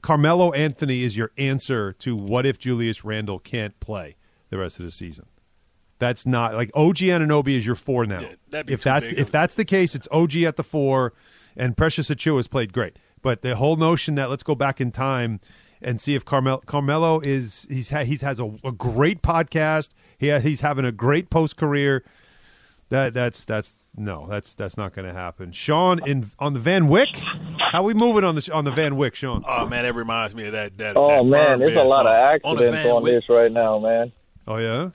Carmelo 0.05 0.53
Anthony 0.53 1.03
is 1.03 1.17
your 1.17 1.31
answer 1.39 1.95
to 1.95 2.15
what 2.15 2.45
if 2.45 2.59
Julius 2.59 3.07
Randle 3.07 3.39
can't 3.39 3.81
play 3.81 4.17
the 4.51 4.59
rest 4.59 4.79
of 4.79 4.85
the 4.85 4.91
season. 4.91 5.25
That's 5.99 6.27
not 6.27 6.53
like 6.53 6.71
OG 6.75 6.97
Anunoby 6.97 7.57
is 7.57 7.65
your 7.65 7.75
four 7.75 8.05
now. 8.05 8.21
be 8.51 8.65
if 8.67 8.83
that's 8.83 9.09
if 9.09 9.31
that's 9.31 9.55
the 9.55 9.65
case, 9.65 9.95
it's 9.95 10.07
OG 10.11 10.37
at 10.43 10.57
the 10.57 10.63
four, 10.63 11.15
and 11.57 11.75
Precious 11.75 12.11
Achiuwa 12.11 12.37
has 12.37 12.49
played 12.49 12.75
great. 12.75 12.99
But 13.23 13.41
the 13.41 13.57
whole 13.57 13.77
notion 13.77 14.15
that 14.17 14.29
let's 14.29 14.43
go 14.43 14.55
back 14.55 14.79
in 14.79 14.93
time 14.93 15.41
and 15.81 15.99
see 15.99 16.15
if 16.15 16.23
Carmelo 16.23 16.59
Carmelo 16.67 17.21
is 17.21 17.67
he's 17.71 17.89
ha, 17.89 18.05
he's 18.05 18.21
has 18.21 18.39
a, 18.39 18.59
a 18.63 18.73
great 18.73 19.23
podcast. 19.23 19.93
He 20.19 20.29
ha, 20.29 20.39
he's 20.39 20.61
having 20.61 20.85
a 20.85 20.93
great 20.93 21.31
post 21.31 21.57
career. 21.57 22.05
That 22.91 23.15
that's 23.15 23.47
that's 23.47 23.77
no, 23.97 24.27
that's 24.29 24.55
that's 24.55 24.77
not 24.77 24.95
going 24.95 25.07
to 25.07 25.15
happen. 25.15 25.53
Sean 25.53 26.07
in 26.07 26.31
on 26.39 26.53
the 26.53 26.61
Van 26.61 26.89
Wyck. 26.89 27.09
How 27.73 27.83
we 27.83 27.95
moving 27.95 28.25
on 28.25 28.35
the 28.35 28.51
on 28.53 28.65
the 28.65 28.71
Van 28.71 28.97
Wyck, 28.97 29.15
Sean? 29.15 29.45
Oh 29.47 29.67
man, 29.67 29.85
that 29.85 29.95
reminds 29.95 30.35
me 30.35 30.47
of 30.47 30.53
that. 30.53 30.77
that 30.79 30.97
Oh 30.97 31.09
that 31.09 31.25
man, 31.25 31.59
there's 31.59 31.77
a 31.77 31.83
lot 31.83 32.07
of. 32.07 32.41
On 32.45 32.57
the 32.57 32.65
accidents 32.65 32.85
Van 32.85 32.87
on 32.93 33.05
this 33.05 33.29
right 33.29 33.51
now, 33.53 33.79
man. 33.79 34.13
Oh 34.47 34.57
yeah. 34.57 34.91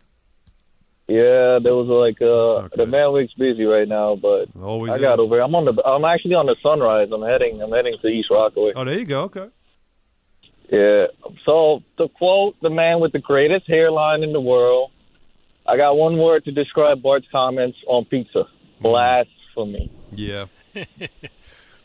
Yeah, 1.07 1.57
there 1.63 1.73
was 1.73 1.87
like 1.87 2.21
uh 2.21 2.69
the 2.75 2.85
man 2.85 3.13
week's 3.13 3.33
busy 3.33 3.63
right 3.63 3.87
now, 3.87 4.15
but 4.15 4.45
Always 4.61 4.91
I 4.91 4.99
got 4.99 5.15
is. 5.15 5.21
over. 5.21 5.39
I'm 5.39 5.55
on 5.55 5.65
the. 5.65 5.81
I'm 5.83 6.05
actually 6.05 6.35
on 6.35 6.45
the 6.45 6.55
sunrise. 6.61 7.09
I'm 7.11 7.23
heading. 7.23 7.61
I'm 7.63 7.71
heading 7.71 7.97
to 7.99 8.07
East 8.07 8.29
Rockaway. 8.29 8.73
Oh, 8.75 8.85
there 8.85 8.99
you 8.99 9.05
go. 9.05 9.23
Okay. 9.23 9.49
Yeah. 10.71 11.07
So 11.45 11.81
to 11.97 12.09
quote 12.09 12.57
the 12.61 12.69
man 12.69 12.99
with 12.99 13.11
the 13.11 13.19
greatest 13.19 13.65
hairline 13.67 14.21
in 14.21 14.33
the 14.33 14.41
world, 14.41 14.91
I 15.65 15.77
got 15.77 15.93
one 15.93 16.19
word 16.19 16.45
to 16.45 16.51
describe 16.51 17.01
Bart's 17.01 17.25
comments 17.31 17.79
on 17.87 18.05
pizza: 18.05 18.43
Mm-hmm. 18.81 18.87
blasphemy. 19.55 19.91
Yeah. 20.11 20.45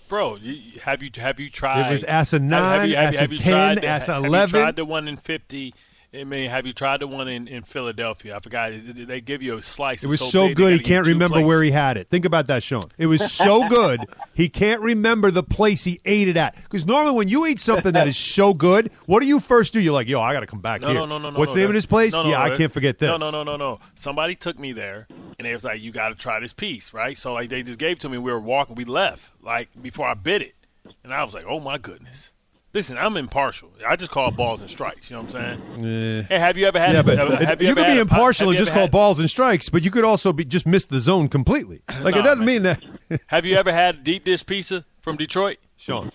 Bro, 0.09 0.37
you, 0.37 0.81
have 0.81 1.03
you 1.03 1.11
have 1.17 1.41
you 1.41 1.49
tried? 1.49 1.89
It 1.89 1.93
was 1.93 2.05
ass 2.05 2.33
a 2.33 2.37
have- 2.37 2.43
nine, 2.43 2.81
have 2.81 2.89
you, 2.89 2.97
have, 2.97 3.07
ass 3.07 3.13
you- 3.15 3.19
a 3.19 3.21
have 3.23 3.33
you 3.33 3.39
10, 3.39 3.53
tried 3.53 3.79
the- 3.83 3.87
ass 3.87 4.07
have 4.07 4.25
11? 4.25 4.57
You 4.59 4.63
tried 4.65 4.77
the 4.77 4.85
one 4.85 5.09
in 5.09 5.17
fifty. 5.17 5.75
I 6.17 6.25
mean, 6.25 6.49
have 6.49 6.67
you 6.67 6.73
tried 6.73 7.01
the 7.01 7.07
one 7.09 7.27
in, 7.29 7.49
in 7.49 7.63
Philadelphia? 7.65 8.37
I 8.37 8.41
forgot. 8.41 8.71
They 8.73 9.21
give 9.21 9.43
you 9.43 9.57
a 9.57 9.63
slice. 9.63 10.05
It 10.05 10.07
was 10.07 10.21
It's 10.21 10.31
so, 10.31 10.49
big, 10.49 10.57
good 10.57 10.73
he 10.75 10.79
can't 10.79 11.07
remember 11.07 11.35
plates. 11.37 11.47
where 11.47 11.63
he 11.63 11.71
had 11.73 11.97
it. 11.97 12.09
Think 12.09 12.25
about 12.25 12.47
that, 12.47 12.63
Sean. 12.63 12.85
It 12.99 13.07
was 13.07 13.33
so 13.33 13.69
good 13.69 14.01
he 14.35 14.49
can't 14.49 14.81
remember 14.81 15.31
the 15.31 15.43
place 15.43 15.85
he 15.85 16.01
ate 16.05 16.29
it 16.29 16.37
at. 16.37 16.55
Because 16.57 16.87
normally 16.87 17.17
when 17.17 17.29
you 17.29 17.47
eat 17.47 17.59
something 17.61 17.93
that 17.95 18.07
is 18.07 18.17
so 18.17 18.55
good, 18.55 18.91
what 19.07 19.21
do 19.21 19.27
you 19.27 19.41
first 19.41 19.73
do? 19.73 19.81
You're 19.81 19.93
like, 19.93 20.09
yo, 20.09 20.21
I 20.21 20.33
got 20.33 20.41
to 20.41 20.47
come 20.47 20.61
back 20.61 20.81
No, 20.81 20.89
here. 20.89 20.97
no, 20.97 21.07
no, 21.07 21.19
no, 21.19 21.31
no. 21.31 21.39
What's 21.39 21.51
no, 21.51 21.55
the 21.55 21.61
name 21.61 21.69
of 21.71 21.75
this 21.75 21.87
place? 21.87 22.13
no, 22.13 22.23
no, 22.25 22.29
yeah, 22.31 22.43
I 22.43 22.57
can't 22.57 22.73
forget 22.73 22.99
this. 22.99 23.09
No, 23.09 23.17
no, 23.17 23.31
no, 23.31 23.43
no, 23.43 23.57
no. 23.57 23.81
Somebody 23.95 24.35
took 24.37 24.59
me 24.59 24.73
there, 24.73 25.07
and 25.39 25.47
they 25.47 25.53
was 25.53 25.65
like, 25.65 25.81
"You 25.81 25.91
got 25.91 26.11
to 26.11 26.15
try 26.15 26.39
this 26.41 26.53
piece, 26.53 26.93
right?" 26.93 27.17
So 27.17 27.33
like 27.33 27.49
they 27.51 27.63
just 27.63 27.79
gave 27.79 27.93
it 27.97 28.01
to 28.01 28.09
me. 28.09 28.19
We 28.19 28.31
were 28.33 28.41
walking. 28.41 28.77
We 28.77 28.85
left 28.85 29.33
like 29.43 29.69
before 29.81 30.07
I 30.09 30.15
bit 30.15 30.43
it, 30.43 30.55
and 31.03 31.13
I 31.13 31.25
was 31.25 31.35
like, 31.35 31.45
"Oh 31.47 31.61
my 31.61 31.79
goodness." 31.79 32.31
Listen, 32.75 32.99
I'm 32.99 33.17
impartial. 33.17 33.71
I 33.87 33.95
just 33.95 34.11
call 34.11 34.33
balls 34.33 34.61
and 34.61 34.69
strikes. 34.69 35.09
You 35.09 35.15
know 35.17 35.23
what 35.23 35.35
I'm 35.37 35.59
saying? 35.79 35.87
Eh. 35.87 36.23
Hey, 36.29 36.39
have 36.41 36.57
you 36.57 36.67
ever 36.67 36.81
had? 36.81 36.93
yeah, 36.93 37.03
but 37.03 37.17
have 37.41 37.63
you, 37.63 37.69
you, 37.69 37.73
ever 37.73 37.81
could 37.83 37.87
be 37.87 37.93
had 37.93 38.01
impartial 38.01 38.49
and 38.49 38.59
just 38.59 38.73
call 38.73 38.83
had- 38.83 38.91
balls 38.91 39.21
and 39.21 39.31
strikes, 39.31 39.69
but 39.69 39.85
you 39.85 39.93
could 39.93 40.03
also 40.05 40.33
be 40.33 40.45
just 40.45 40.67
miss 40.67 40.85
the 40.87 40.99
zone 41.01 41.29
completely. 41.29 41.83
Like 42.03 42.17
it 42.17 42.23
doesn't 42.23 42.45
mean 42.45 42.65
that. 42.65 42.83
Have 43.29 43.47
you 43.47 43.55
ever 43.57 43.73
had 43.73 44.03
deep 44.03 44.25
dish 44.25 44.45
pizza 44.45 44.85
from 45.01 45.17
Detroit? 45.17 45.59
Sean. 45.77 46.11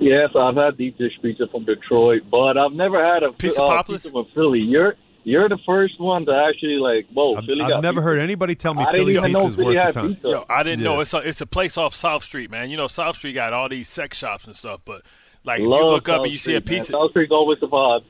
Yes, 0.00 0.30
I've 0.34 0.56
had 0.56 0.78
deep 0.78 0.96
dish 0.96 1.12
pizza 1.20 1.46
from 1.50 1.64
Detroit, 1.66 2.22
but 2.30 2.56
I've 2.56 2.72
never 2.72 3.04
had 3.04 3.22
a 3.22 3.32
Piece 3.32 3.58
of 3.58 3.68
uh, 3.68 3.82
pizza 3.82 4.10
from 4.10 4.26
Philly. 4.34 4.60
You're 4.60 4.94
you're 5.24 5.48
the 5.48 5.58
first 5.66 6.00
one 6.00 6.24
to 6.26 6.32
actually 6.32 6.76
like. 6.78 7.06
Whoa, 7.12 7.36
Philly 7.42 7.60
I've 7.62 7.68
got 7.68 7.82
never 7.82 7.96
pizza. 8.00 8.04
heard 8.04 8.20
anybody 8.20 8.54
tell 8.54 8.74
me 8.74 8.82
I 8.84 8.92
Philly 8.92 9.18
pizza 9.20 9.46
is 9.46 9.56
worth 9.58 9.76
the 9.76 9.92
time. 9.92 10.14
pizza. 10.14 10.28
Yo, 10.28 10.44
I 10.48 10.62
didn't 10.62 10.80
Yeah. 10.80 10.84
know 10.84 11.00
it's 11.00 11.12
a 11.14 11.18
it's 11.18 11.40
a 11.42 11.46
place 11.46 11.76
off 11.76 11.94
South 11.94 12.24
Street, 12.24 12.50
man. 12.50 12.70
You 12.70 12.76
know 12.78 12.86
South 12.88 13.16
Street 13.16 13.34
got 13.34 13.52
all 13.52 13.68
these 13.68 13.88
sex 13.88 14.16
shops 14.16 14.46
and 14.46 14.56
stuff, 14.56 14.80
but 14.84 15.02
like 15.44 15.60
Love 15.60 15.80
you 15.80 15.86
look 15.86 16.08
up 16.08 16.22
and 16.22 16.32
you 16.32 16.38
see 16.38 16.54
a 16.54 16.60
piece. 16.60 16.70
man. 16.70 16.78
pizza. 16.80 16.92
South 16.92 17.10
Street's 17.10 17.32
always 17.32 17.58
the 17.60 17.68
vibe. 17.68 18.04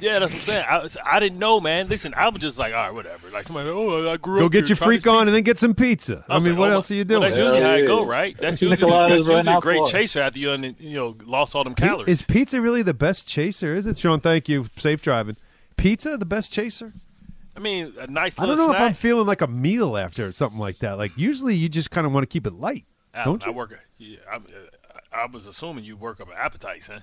Yeah, 0.00 0.18
that's 0.18 0.32
what 0.32 0.38
I'm 0.40 0.44
saying. 0.44 0.64
I, 0.68 0.82
was- 0.82 0.96
I 1.04 1.20
didn't 1.20 1.38
know, 1.38 1.60
man. 1.60 1.88
Listen, 1.88 2.14
I 2.14 2.28
was 2.28 2.42
just 2.42 2.58
like, 2.58 2.74
all 2.74 2.80
right, 2.82 2.92
whatever. 2.92 3.30
Like 3.30 3.44
somebody, 3.46 3.68
oh, 3.70 4.10
I 4.10 4.16
grew 4.16 4.40
Go 4.40 4.46
up 4.46 4.52
get 4.52 4.62
here, 4.64 4.68
your 4.70 4.76
freak 4.76 5.06
on 5.06 5.12
pizza. 5.14 5.26
and 5.28 5.28
then 5.36 5.42
get 5.44 5.56
some 5.58 5.72
pizza. 5.74 6.24
I, 6.28 6.34
was 6.34 6.42
mean, 6.44 6.54
like, 6.54 6.58
what 6.58 6.70
oh, 6.70 6.74
else 6.74 6.90
are 6.90 6.94
you 6.94 7.04
well, 7.08 7.20
doing? 7.20 7.30
that's 7.30 7.38
usually 7.38 7.60
how 7.62 7.74
it 7.74 7.80
Yeah, 7.82 7.86
go, 7.86 8.04
right? 8.04 8.36
That's 8.40 8.54
It's 8.54 8.62
usually, 8.62 8.90
Nicoladas 8.90 9.08
that's 9.08 9.28
usually 9.28 9.54
a 9.56 9.60
great 9.60 9.78
far. 9.78 9.88
chaser 9.88 10.20
after 10.22 10.38
you, 10.40 10.50
un- 10.50 10.76
you 10.80 10.94
know, 10.96 11.16
lost 11.24 11.54
all 11.54 11.62
them 11.62 11.76
calories. 11.76 12.08
Is 12.08 12.22
pizza 12.26 12.60
really 12.60 12.82
the 12.82 12.92
best 12.92 13.28
chaser? 13.28 13.72
Is 13.72 13.86
it, 13.86 13.96
Sean? 13.96 14.18
Thank 14.18 14.48
you. 14.48 14.66
Safe 14.76 15.00
driving. 15.00 15.36
Pizza 15.76 16.16
the 16.16 16.26
best 16.26 16.52
chaser? 16.52 16.92
I 17.56 17.60
mean, 17.60 17.92
a 18.00 18.08
nice 18.08 18.36
I 18.36 18.46
don't 18.46 18.56
know 18.56 18.72
if 18.72 18.80
I'm 18.80 18.94
feeling 18.94 19.28
like 19.28 19.42
a 19.42 19.46
meal 19.46 19.96
after 19.96 20.32
something 20.32 20.58
like 20.58 20.80
that. 20.80 20.98
Like 20.98 21.16
usually 21.16 21.54
you 21.54 21.68
just 21.68 21.92
kind 21.92 22.04
of 22.04 22.12
want 22.12 22.24
to 22.24 22.26
keep 22.28 22.48
it 22.48 22.52
light, 22.54 22.84
Alan, 23.14 23.28
don't 23.38 23.46
you? 23.46 23.52
I 23.52 23.54
work. 23.54 23.70
a- 23.72 24.02
Yeah, 24.02 24.16
I'm, 24.32 24.42
uh, 24.42 24.73
I 25.14 25.26
was 25.26 25.46
assuming 25.46 25.84
you 25.84 25.96
work 25.96 26.20
up 26.20 26.28
an 26.28 26.34
appetite, 26.36 26.82
son. 26.84 27.02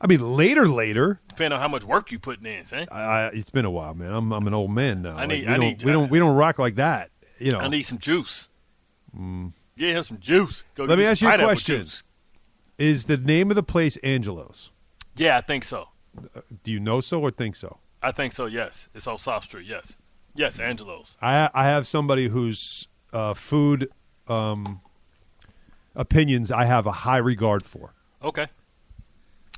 I 0.00 0.06
mean, 0.06 0.34
later, 0.36 0.66
later. 0.66 1.20
Depending 1.28 1.52
on 1.56 1.60
how 1.60 1.68
much 1.68 1.84
work 1.84 2.10
you 2.10 2.18
putting 2.18 2.46
in, 2.46 2.64
son. 2.64 2.88
I, 2.90 3.00
I, 3.00 3.26
it's 3.28 3.50
been 3.50 3.64
a 3.66 3.70
while, 3.70 3.94
man. 3.94 4.12
I'm 4.12 4.32
I'm 4.32 4.46
an 4.46 4.54
old 4.54 4.70
man 4.70 5.02
now. 5.02 5.16
I 5.16 5.20
Like, 5.20 5.28
need- 5.28 5.46
we 5.46 5.52
I 5.52 5.56
don't, 5.56 5.60
need- 5.60 5.82
we 5.82 5.92
don't 5.92 6.10
we 6.10 6.18
don't 6.18 6.34
rock 6.36 6.58
like 6.58 6.76
that. 6.76 7.10
You 7.38 7.52
know. 7.52 7.60
I 7.60 7.68
need 7.68 7.82
some 7.82 7.98
juice. 7.98 8.48
Mm. 9.16 9.52
Yeah, 9.76 9.92
have 9.92 10.06
some 10.06 10.18
juice. 10.18 10.64
Go 10.74 10.84
Let 10.84 10.98
me 10.98 11.04
ask 11.06 11.22
you 11.22 11.28
a 11.28 11.38
question. 11.38 11.82
juice. 11.82 12.04
Is 12.78 13.04
the 13.06 13.16
name 13.16 13.50
of 13.50 13.56
the 13.56 13.62
place 13.62 13.96
Angelo's? 13.98 14.70
Yeah, 15.16 15.36
I 15.36 15.40
think 15.42 15.64
so. 15.64 15.88
Do 16.64 16.70
you 16.72 16.80
know 16.80 17.00
so 17.00 17.20
or 17.20 17.30
think 17.30 17.56
so? 17.56 17.78
I 18.02 18.12
think 18.12 18.32
so. 18.32 18.46
Yes, 18.46 18.88
it's 18.94 19.06
on 19.06 19.18
South 19.18 19.44
Street. 19.44 19.66
Yes, 19.66 19.96
yes, 20.34 20.58
Angelo's. 20.58 21.16
I 21.20 21.50
I 21.54 21.64
have 21.64 21.86
somebody 21.86 22.28
whose 22.28 22.88
uh, 23.12 23.34
food 23.34 23.90
um, 24.28 24.80
opinions 25.94 26.50
I 26.50 26.64
have 26.64 26.86
a 26.86 26.92
high 26.92 27.18
regard 27.18 27.64
for. 27.64 27.94
Okay. 28.22 28.46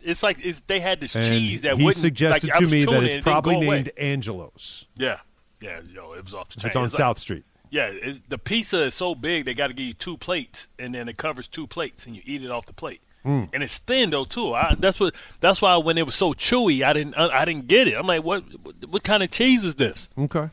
It's 0.03 0.23
like 0.23 0.45
it's, 0.45 0.61
they 0.63 0.81
had 0.81 1.01
this 1.01 1.15
And 1.15 1.25
cheese 1.27 1.61
that 1.63 1.77
he 1.77 1.85
wouldn't. 1.85 2.01
suggested 2.01 2.51
like, 2.51 2.59
to 2.59 2.69
me 2.69 2.85
that 2.85 3.03
it's 3.05 3.15
it 3.17 3.23
probably 3.23 3.61
named 3.61 3.91
Angelo's. 3.97 4.87
Yeah, 4.97 5.21
yeah, 5.61 5.81
yo, 5.93 6.13
it 6.15 6.25
was 6.25 6.35
off 6.35 6.49
the 6.49 6.61
chain. 6.61 6.69
It's 6.69 6.77
on 6.77 6.83
like- 6.83 6.91
South 6.93 7.19
Street. 7.19 7.45
Yeah, 7.71 7.89
it's, 7.91 8.21
the 8.29 8.37
pizza 8.37 8.83
is 8.83 8.95
so 8.95 9.15
big 9.15 9.47
they 9.47 9.55
got 9.55 9.69
to 9.69 9.73
give 9.73 9.87
you 9.87 9.95
two 9.95 10.19
plates, 10.19 10.69
and 10.79 10.95
then 10.95 11.09
it 11.09 11.17
covers 11.17 11.49
two 11.49 11.67
plates, 11.67 12.05
and 12.05 12.15
you 12.15 12.21
eat 12.27 12.43
it 12.43 12.51
off 12.51 12.67
the 12.67 12.75
plate. 12.75 13.01
Mm. 13.25 13.49
And 13.55 13.63
it's 13.63 13.79
thin 13.79 14.11
though 14.11 14.25
too. 14.25 14.53
I, 14.53 14.75
that's 14.77 14.99
what. 14.99 15.15
That's 15.41 15.63
why 15.63 15.77
when 15.77 15.97
it 15.97 16.05
was 16.05 16.17
so 16.17 16.33
chewy, 16.33 16.83
I 16.83 16.93
didn't. 16.93 17.15
I, 17.15 17.29
I 17.29 17.45
didn't 17.45 17.69
get 17.69 17.87
it. 17.89 17.95
I'm 17.95 18.07
like, 18.07 18.25
what? 18.25 18.43
What, 18.63 18.75
what 18.89 19.05
kind 19.05 19.23
of 19.23 19.31
cheese 19.31 19.65
is 19.65 19.77
this? 19.77 20.09
Okay. 20.19 20.51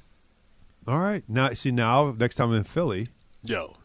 All 0.88 1.00
right. 1.00 1.24
Now, 1.28 1.52
see, 1.54 1.72
now 1.72 2.16
next 2.18 2.36
time 2.36 2.52
I'm 2.52 2.58
in 2.58 2.64
Philly, 2.64 3.10
Yo, 3.44 3.76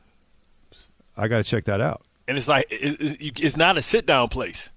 I 1.17 1.29
got 1.29 1.39
to 1.39 1.45
check 1.45 1.65
that 1.65 1.81
out. 1.81 2.03
and 2.29 2.37
it's 2.37 2.49
like 2.49 2.67
it's, 2.71 3.17
it's 3.21 3.57
not 3.57 3.77
a 3.77 3.83
sit 3.83 4.07
down 4.07 4.29
place. 4.29 4.71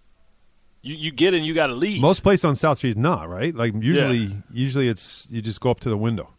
You 0.82 0.96
you 0.96 1.12
get 1.12 1.34
in, 1.34 1.44
you 1.44 1.54
got 1.54 1.68
to 1.68 1.74
leave. 1.74 2.02
Most 2.02 2.24
places 2.24 2.46
on 2.46 2.56
South 2.56 2.78
Street 2.78 2.92
is 2.92 2.98
not 2.98 3.30
right. 3.30 3.54
Like 3.54 3.74
usually, 3.80 4.38
usually 4.52 4.88
it's 4.88 5.28
you 5.30 5.42
just 5.42 5.60
go 5.60 5.72
up 5.72 5.80
to 5.82 5.90
the 5.90 5.98
window, 5.98 6.30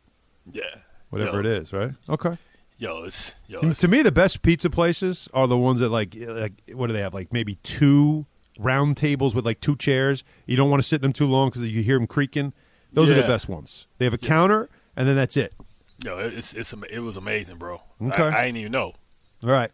yeah, 0.51 0.63
whatever 1.11 1.35
Yo. 1.35 1.41
it 1.41 1.47
is, 1.47 1.73
right? 1.73 1.93
Okay. 2.09 2.39
Yo, 2.79 3.03
it's 3.03 3.35
yo. 3.49 3.59
It's, 3.63 3.81
to 3.81 3.89
me, 3.89 4.03
the 4.03 4.13
best 4.13 4.43
pizza 4.43 4.71
places 4.71 5.29
are 5.35 5.49
the 5.49 5.57
ones 5.59 5.81
that 5.81 5.89
like 5.89 6.17
eh, 6.17 6.31
like 6.31 6.53
what 6.73 6.87
do 6.87 6.93
they 6.93 7.01
have? 7.01 7.13
Like 7.13 7.33
maybe 7.33 7.57
two 7.57 8.27
round 8.59 8.97
tables 8.97 9.35
with 9.35 9.45
like 9.45 9.61
two 9.61 9.77
chairs. 9.77 10.23
You 10.47 10.57
don't 10.57 10.71
want 10.71 10.81
to 10.83 10.89
sit 10.89 10.97
in 10.97 11.03
them 11.03 11.13
too 11.13 11.27
long 11.27 11.49
because 11.49 11.63
you 11.63 11.83
hear 11.83 11.99
them 11.99 12.07
creaking. 12.07 12.53
Those 12.93 13.11
are 13.11 13.15
the 13.15 13.23
best 13.23 13.49
ones. 13.49 13.87
They 13.99 14.05
have 14.05 14.15
a 14.15 14.19
counter 14.19 14.69
and 14.97 15.07
then 15.07 15.17
that's 15.17 15.37
it. 15.37 15.55
yo, 16.05 16.19
it's 16.19 16.55
it's 16.55 16.73
it 16.91 17.01
was 17.01 17.17
amazing, 17.17 17.57
bro. 17.57 17.83
Okay. 18.03 18.23
I, 18.23 18.43
I 18.43 18.45
didn't 18.47 18.59
even 18.59 18.73
know. 18.73 18.93
All 19.43 19.51
right. 19.51 19.71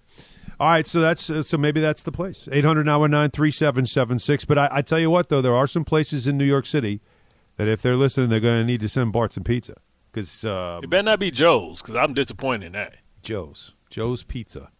All 0.61 0.69
right, 0.69 0.87
so 0.87 1.01
that's 1.01 1.31
uh, 1.31 1.43
so 1.43 1.59
maybe 1.59 1.81
that's 1.81 2.03
the 2.03 2.12
place. 2.12 2.49
800-919-3776. 2.53 4.47
But 4.47 4.59
I, 4.59 4.69
I 4.71 4.83
tell 4.83 5.01
you 5.01 5.11
what, 5.11 5.29
though, 5.29 5.43
there 5.43 5.55
are 5.55 5.67
some 5.67 5.85
places 5.85 6.27
in 6.27 6.39
New 6.39 6.45
York 6.45 6.67
City 6.67 7.01
that 7.57 7.67
if 7.67 7.83
they're 7.83 7.97
listening, 7.97 8.31
they're 8.31 8.41
going 8.41 8.61
to 8.61 8.65
need 8.65 8.81
to 8.81 8.89
send 8.89 9.12
Bart 9.12 9.33
some 9.33 9.43
pizza 9.45 9.75
because 10.12 10.45
uh, 10.45 10.81
It 10.83 10.91
better 10.91 11.03
not 11.03 11.19
be 11.19 11.31
Joe's 11.31 11.83
because 11.83 11.97
I'm 11.97 12.15
disappointed 12.15 12.67
in 12.67 12.73
that. 12.73 12.97
Joe's 13.23 13.75
Joe's 13.91 14.23
Pizza. 14.23 14.71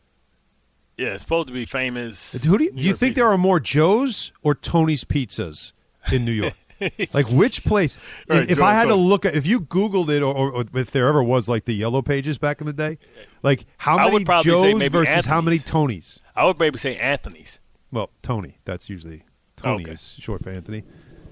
Yeah, 0.97 1.09
it's 1.09 1.22
supposed 1.22 1.49
to 1.49 1.55
be 1.55 1.66
famous. 1.66 2.45
Who 2.45 2.57
do 2.59 2.64
you, 2.64 2.72
do 2.72 2.85
you 2.85 2.95
think 2.95 3.16
there 3.16 3.28
are 3.28 3.39
more 3.39 3.59
Joe's 3.59 4.32
or 4.43 4.55
Tony's 4.55 5.03
pizzas 5.03 5.72
in 6.12 6.24
New 6.24 6.30
York? 6.32 6.55
like 7.12 7.28
which 7.30 7.64
place? 7.64 7.99
Right, 8.28 8.49
if 8.49 8.59
Joe 8.59 8.64
I 8.64 8.74
had 8.74 8.87
to 8.87 8.95
look 8.95 9.24
at, 9.24 9.35
if 9.35 9.45
you 9.47 9.61
Googled 9.61 10.09
it, 10.09 10.22
or, 10.22 10.53
or 10.53 10.64
if 10.74 10.93
there 10.93 11.09
ever 11.09 11.22
was 11.22 11.49
like 11.49 11.64
the 11.64 11.72
yellow 11.72 12.01
pages 12.01 12.39
back 12.39 12.61
in 12.61 12.66
the 12.66 12.72
day, 12.72 12.99
like 13.45 13.66
how 13.76 13.99
I 13.99 14.11
many 14.11 14.24
Joe's 14.42 14.82
versus 14.88 15.24
how 15.26 15.40
many 15.40 15.59
Tonys? 15.59 16.20
I 16.34 16.45
would 16.45 16.59
maybe 16.59 16.78
say 16.78 16.97
Anthony's. 16.97 17.61
Well, 17.92 18.11
Tony. 18.22 18.59
That's 18.64 18.88
usually 18.90 19.22
Tony 19.57 19.84
Okay. 19.84 19.92
is 19.92 20.16
short 20.18 20.42
for 20.42 20.51
Anthony. 20.51 20.82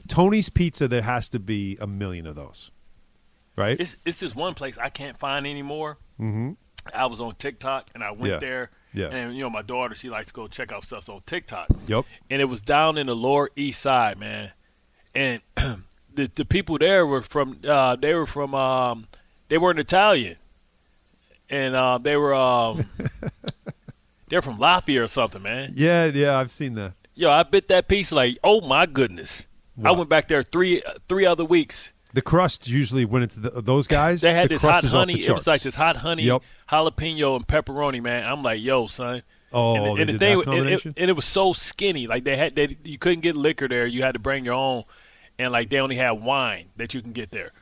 Tony's 0.06 0.48
Pizza. 0.48 0.86
There 0.86 1.02
has 1.02 1.28
to 1.30 1.40
be 1.40 1.76
a 1.80 1.86
million 1.88 2.26
of 2.28 2.36
those, 2.36 2.70
right? 3.56 3.80
It's 3.80 3.96
it's 4.04 4.20
just 4.20 4.36
one 4.36 4.54
place 4.54 4.78
I 4.78 4.88
can't 4.90 5.18
find 5.18 5.46
anymore. 5.46 5.98
mm-hmm. 6.20 6.52
I 6.92 7.06
was 7.06 7.20
on 7.20 7.34
TikTok 7.36 7.90
and 7.94 8.02
I 8.04 8.10
went 8.10 8.32
Yeah. 8.34 8.38
there. 8.38 8.70
Yeah. 8.92 9.06
And 9.06 9.34
you 9.36 9.42
know 9.42 9.50
my 9.50 9.62
daughter, 9.62 9.94
she 9.94 10.10
likes 10.10 10.28
to 10.28 10.34
go 10.34 10.48
check 10.48 10.70
out 10.72 10.82
stuff 10.82 11.08
on 11.08 11.22
TikTok. 11.26 11.68
Yep. 11.86 12.04
And 12.28 12.42
it 12.42 12.46
was 12.46 12.60
down 12.60 12.98
in 12.98 13.06
the 13.06 13.16
Lower 13.16 13.48
East 13.56 13.80
Side, 13.80 14.18
man. 14.18 14.52
And 15.14 15.40
the 15.56 16.30
the 16.34 16.44
people 16.44 16.78
there 16.78 17.06
were 17.06 17.22
from 17.22 17.58
uh, 17.66 17.96
they 17.96 18.14
were 18.14 18.26
from 18.26 18.54
um, 18.54 19.08
they 19.48 19.58
weren't 19.58 19.78
Italian, 19.78 20.36
and 21.52 21.76
uh, 21.76 21.98
they 21.98 22.16
were 22.16 22.34
um, 22.34 22.88
they're 24.28 24.42
from 24.42 24.58
Latvia 24.58 25.04
or 25.04 25.08
something, 25.08 25.42
man. 25.42 25.72
Yeah, 25.76 26.06
yeah. 26.06 26.38
I've 26.38 26.50
seen 26.50 26.74
that. 26.74 26.94
Yo, 27.14 27.30
I 27.30 27.42
bit 27.42 27.68
that 27.68 27.88
piece 27.88 28.10
like, 28.12 28.38
oh 28.42 28.60
my 28.62 28.86
goodness. 28.86 29.46
I 29.84 29.90
went 29.92 30.08
back 30.08 30.28
there 30.28 30.42
three 30.42 30.82
three 31.08 31.26
other 31.26 31.44
weeks. 31.44 31.92
The 32.14 32.22
crust 32.22 32.68
usually 32.68 33.04
went 33.06 33.22
into 33.22 33.40
the, 33.40 33.62
those 33.62 33.86
guys. 33.86 34.20
They 34.20 34.34
had 34.34 34.44
the 34.50 34.54
this 34.56 34.62
hot 34.62 34.84
honey. 34.84 35.20
It 35.20 35.30
was 35.32 35.46
like 35.46 35.62
this 35.62 35.74
hot 35.74 35.96
honey, 35.96 36.24
Yep. 36.24 36.42
jalapeno, 36.68 37.36
and 37.36 37.46
pepperoni. 37.46 38.02
Man, 38.02 38.24
I'm 38.26 38.42
like, 38.42 38.60
yo, 38.60 38.86
son. 38.86 39.22
Oh, 39.50 39.74
and, 39.76 39.84
they 39.86 39.90
and 39.90 39.98
the 40.00 40.04
did 40.12 40.18
thing, 40.20 40.38
that 40.40 40.48
and 40.48 40.68
it, 40.68 40.84
and 40.84 41.10
it 41.10 41.12
was 41.14 41.24
so 41.24 41.52
skinny. 41.54 42.06
Like 42.06 42.24
they 42.24 42.36
had, 42.36 42.54
they, 42.54 42.76
you 42.84 42.98
couldn't 42.98 43.20
get 43.20 43.34
liquor 43.36 43.66
there. 43.66 43.86
You 43.86 44.02
had 44.02 44.12
to 44.12 44.18
bring 44.18 44.44
your 44.44 44.54
own, 44.54 44.84
and 45.38 45.52
like 45.52 45.70
they 45.70 45.78
only 45.78 45.96
had 45.96 46.12
wine 46.12 46.66
that 46.76 46.92
you 46.94 47.00
can 47.02 47.12
get 47.12 47.30
there. 47.30 47.52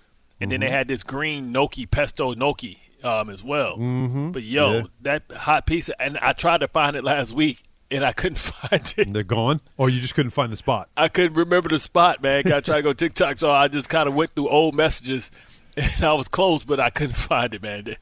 And 0.41 0.51
then 0.51 0.61
they 0.61 0.67
Mhm. 0.67 0.71
had 0.73 0.89
this 0.89 1.03
green 1.05 1.53
gnocchi 1.53 1.87
pesto 1.87 2.33
gnocchi 2.35 2.81
um, 3.05 3.31
as 3.31 3.43
well. 3.43 3.77
Mhm. 3.79 4.33
But 4.33 4.43
yo, 4.43 4.73
Yeah. 4.73 4.83
that 5.03 5.23
hot 5.37 5.67
piece, 5.67 5.91
and 6.01 6.19
I 6.23 6.33
tried 6.33 6.59
to 6.59 6.69
find 6.69 6.97
it 6.97 7.05
last 7.05 7.33
week, 7.33 7.63
and 7.91 8.05
I 8.05 8.13
couldn't 8.13 8.39
find 8.39 8.95
it. 8.97 9.13
They're 9.13 9.23
gone, 9.23 9.61
or 9.77 9.89
you 9.91 10.01
just 10.01 10.15
couldn't 10.15 10.31
find 10.31 10.53
the 10.53 10.57
spot. 10.57 10.89
I 10.97 11.09
couldn't 11.09 11.35
remember 11.35 11.69
the 11.69 11.79
spot, 11.79 12.23
man. 12.23 12.51
I 12.53 12.61
tried 12.61 12.79
to 12.79 12.83
go 12.83 12.93
TikTok, 12.93 13.39
so 13.39 13.53
I 13.53 13.69
just 13.69 13.89
kind 13.89 14.09
of 14.09 14.15
went 14.15 14.35
through 14.35 14.49
old 14.49 14.75
messages, 14.75 15.31
and 15.77 16.05
I 16.05 16.13
was 16.13 16.29
close, 16.29 16.65
but 16.65 16.81
I 16.81 16.91
couldn't 16.91 17.17
find 17.17 17.55
it, 17.55 17.63
man. 17.63 17.97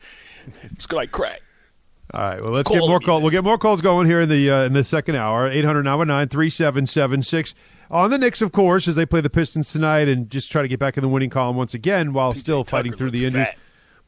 It's 0.62 0.90
like 0.92 1.12
crack. 1.12 1.40
All 2.14 2.20
right. 2.22 2.42
Well, 2.42 2.53
let's 2.53 2.68
Call 2.68 2.78
get 2.80 2.88
more 2.88 3.01
calls. 3.01 3.20
We'll 3.22 3.30
get 3.30 3.44
more 3.44 3.59
calls 3.59 3.82
going 3.82 4.07
here 4.07 4.22
in 4.22 4.30
the 4.30 4.51
uh, 4.51 4.64
in 4.64 4.72
the 4.72 4.82
second 4.82 5.16
hour. 5.16 5.51
800-919-3776. 5.51 7.55
On 7.90 8.11
the 8.11 8.18
Knicks, 8.18 8.42
of 8.42 8.53
course, 8.53 8.86
as 8.88 8.94
they 8.94 9.07
play 9.07 9.20
the 9.20 9.30
Pistons 9.30 9.72
tonight 9.72 10.09
and 10.09 10.30
just 10.30 10.51
try 10.53 10.62
to 10.62 10.68
get 10.68 10.78
back 10.78 10.96
in 10.96 11.03
the 11.03 11.09
winning 11.09 11.30
column 11.30 11.57
once 11.57 11.74
again 11.74 12.12
while 12.12 12.34
still 12.34 12.64
fighting 12.64 12.92
through 12.94 13.11
the 13.11 13.24
injuries. 13.26 13.46
fat. 13.49 13.59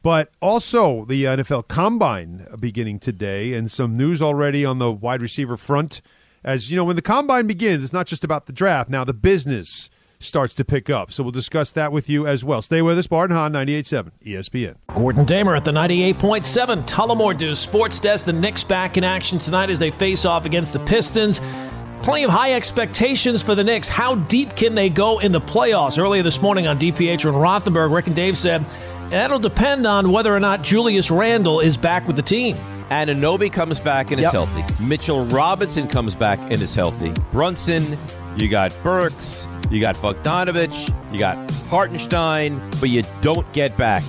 But 0.03 0.31
also 0.41 1.05
the 1.05 1.25
NFL 1.25 1.67
Combine 1.67 2.47
beginning 2.59 2.99
today, 2.99 3.53
and 3.53 3.69
some 3.69 3.93
news 3.93 4.21
already 4.21 4.65
on 4.65 4.79
the 4.79 4.91
wide 4.91 5.21
receiver 5.21 5.57
front. 5.57 6.01
As 6.43 6.71
you 6.71 6.75
know, 6.75 6.83
when 6.83 6.95
the 6.95 7.03
Combine 7.03 7.45
begins, 7.45 7.83
it's 7.83 7.93
not 7.93 8.07
just 8.07 8.23
about 8.23 8.47
the 8.47 8.53
draft. 8.53 8.89
Now 8.89 9.03
the 9.03 9.13
business 9.13 9.91
starts 10.21 10.55
to 10.55 10.65
pick 10.65 10.89
up. 10.89 11.11
So 11.11 11.23
we'll 11.23 11.31
discuss 11.31 11.71
that 11.73 11.91
with 11.91 12.09
you 12.09 12.27
as 12.27 12.43
well. 12.43 12.61
Stay 12.61 12.81
with 12.81 12.97
us, 12.97 13.07
Bart 13.07 13.29
and 13.29 13.37
Hahn, 13.37 13.53
98.7 13.53 14.11
ESPN. 14.25 14.75
Gordon 14.93 15.25
Damer 15.25 15.55
at 15.55 15.63
the 15.63 15.71
98.7 15.71 16.87
Tullamore 16.87 17.37
Dew 17.37 17.55
Sports 17.55 17.99
Desk. 17.99 18.25
The 18.25 18.33
Knicks 18.33 18.63
back 18.63 18.97
in 18.97 19.03
action 19.03 19.39
tonight 19.39 19.69
as 19.69 19.79
they 19.79 19.91
face 19.91 20.25
off 20.25 20.45
against 20.45 20.73
the 20.73 20.79
Pistons. 20.79 21.41
Plenty 22.03 22.23
of 22.23 22.31
high 22.31 22.53
expectations 22.53 23.43
for 23.43 23.53
the 23.53 23.63
Knicks. 23.63 23.87
How 23.87 24.15
deep 24.15 24.55
can 24.55 24.73
they 24.73 24.89
go 24.89 25.19
in 25.19 25.31
the 25.31 25.41
playoffs? 25.41 25.99
Earlier 25.99 26.23
this 26.23 26.41
morning 26.41 26.65
on 26.65 26.79
DiPietro 26.79 27.25
and 27.25 27.37
Rothenberg, 27.37 27.93
Rick 27.93 28.07
and 28.07 28.15
Dave 28.15 28.37
said 28.37 28.65
that'll 29.11 29.39
depend 29.39 29.85
on 29.85 30.11
whether 30.11 30.35
or 30.35 30.39
not 30.39 30.63
Julius 30.63 31.11
Randle 31.11 31.59
is 31.59 31.77
back 31.77 32.07
with 32.07 32.15
the 32.15 32.21
team. 32.21 32.55
And 32.89 33.09
Anunoby 33.09 33.51
comes 33.51 33.79
back 33.79 34.11
and 34.11 34.19
is 34.19 34.29
healthy. 34.31 34.65
Mitchell 34.83 35.23
Robinson 35.25 35.87
comes 35.87 36.13
back 36.13 36.39
and 36.39 36.53
is 36.61 36.75
healthy. 36.75 37.13
Brunson, 37.31 37.97
you 38.35 38.49
got 38.49 38.77
Burks, 38.83 39.47
you 39.69 39.79
got 39.79 39.95
Bogdanovich, 39.95 40.93
you 41.13 41.17
got 41.17 41.49
Hartenstein, 41.69 42.61
but 42.81 42.89
you 42.89 43.03
don't 43.21 43.49
get 43.53 43.77
back 43.77 44.03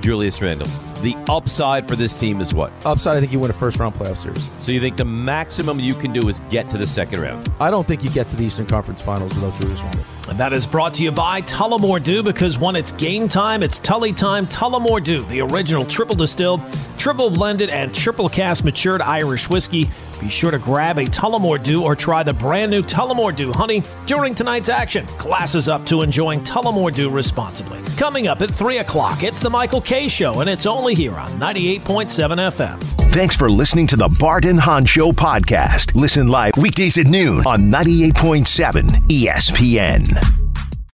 Julius 0.00 0.42
Randle. 0.42 0.68
The 1.02 1.16
upside 1.28 1.88
for 1.88 1.96
this 1.96 2.12
team 2.12 2.40
is 2.40 2.52
what? 2.52 2.72
Upside, 2.84 3.16
I 3.16 3.20
think 3.20 3.32
you 3.32 3.38
win 3.38 3.50
a 3.50 3.54
first 3.54 3.78
round 3.78 3.94
playoff 3.94 4.18
series. 4.18 4.50
So 4.64 4.72
you 4.72 4.80
think 4.80 4.96
the 4.96 5.04
maximum 5.04 5.80
you 5.80 5.94
can 5.94 6.12
do 6.12 6.28
is 6.28 6.38
get 6.50 6.68
to 6.70 6.78
the 6.78 6.86
second 6.86 7.20
round? 7.20 7.50
I 7.58 7.70
don't 7.70 7.86
think 7.86 8.04
you 8.04 8.10
get 8.10 8.28
to 8.28 8.36
the 8.36 8.44
Eastern 8.44 8.66
Conference 8.66 9.02
Finals 9.02 9.34
without 9.34 9.58
Julius 9.60 9.80
Randle. 9.80 10.15
And 10.28 10.38
that 10.38 10.52
is 10.52 10.66
brought 10.66 10.94
to 10.94 11.04
you 11.04 11.12
by 11.12 11.40
Tullamore 11.42 12.02
Dew 12.02 12.22
because 12.22 12.58
when 12.58 12.74
it's 12.74 12.92
game 12.92 13.28
time, 13.28 13.62
it's 13.62 13.78
Tully 13.78 14.12
time. 14.12 14.46
Tullamore 14.46 15.02
Dew, 15.02 15.20
the 15.20 15.40
original 15.40 15.84
triple 15.84 16.16
distilled, 16.16 16.60
triple 16.98 17.30
blended, 17.30 17.70
and 17.70 17.94
triple 17.94 18.28
cast 18.28 18.64
matured 18.64 19.00
Irish 19.00 19.48
whiskey. 19.48 19.86
Be 20.20 20.28
sure 20.28 20.50
to 20.50 20.58
grab 20.58 20.98
a 20.98 21.04
Tullamore 21.04 21.62
Dew 21.62 21.84
or 21.84 21.94
try 21.94 22.22
the 22.22 22.32
brand 22.32 22.70
new 22.70 22.82
Tullamore 22.82 23.36
Dew 23.36 23.52
Honey 23.52 23.82
during 24.06 24.34
tonight's 24.34 24.68
action. 24.68 25.04
Glasses 25.18 25.68
up 25.68 25.84
to 25.86 26.02
enjoying 26.02 26.40
Tullamore 26.40 26.92
Dew 26.92 27.10
responsibly. 27.10 27.80
Coming 27.96 28.26
up 28.26 28.40
at 28.42 28.50
3 28.50 28.78
o'clock, 28.78 29.22
it's 29.22 29.40
the 29.40 29.50
Michael 29.50 29.80
Kay 29.80 30.08
Show, 30.08 30.40
and 30.40 30.50
it's 30.50 30.66
only 30.66 30.94
here 30.94 31.14
on 31.14 31.28
98.7 31.28 32.08
FM. 32.08 32.82
Thanks 33.12 33.36
for 33.36 33.48
listening 33.48 33.86
to 33.88 33.96
the 33.96 34.08
Bart 34.20 34.44
and 34.44 34.60
Hahn 34.60 34.84
Show 34.84 35.12
podcast. 35.12 35.94
Listen 35.94 36.28
live 36.28 36.52
weekdays 36.58 36.98
at 36.98 37.06
noon 37.06 37.38
on 37.46 37.70
98.7 37.70 38.84
ESPN. 39.08 40.15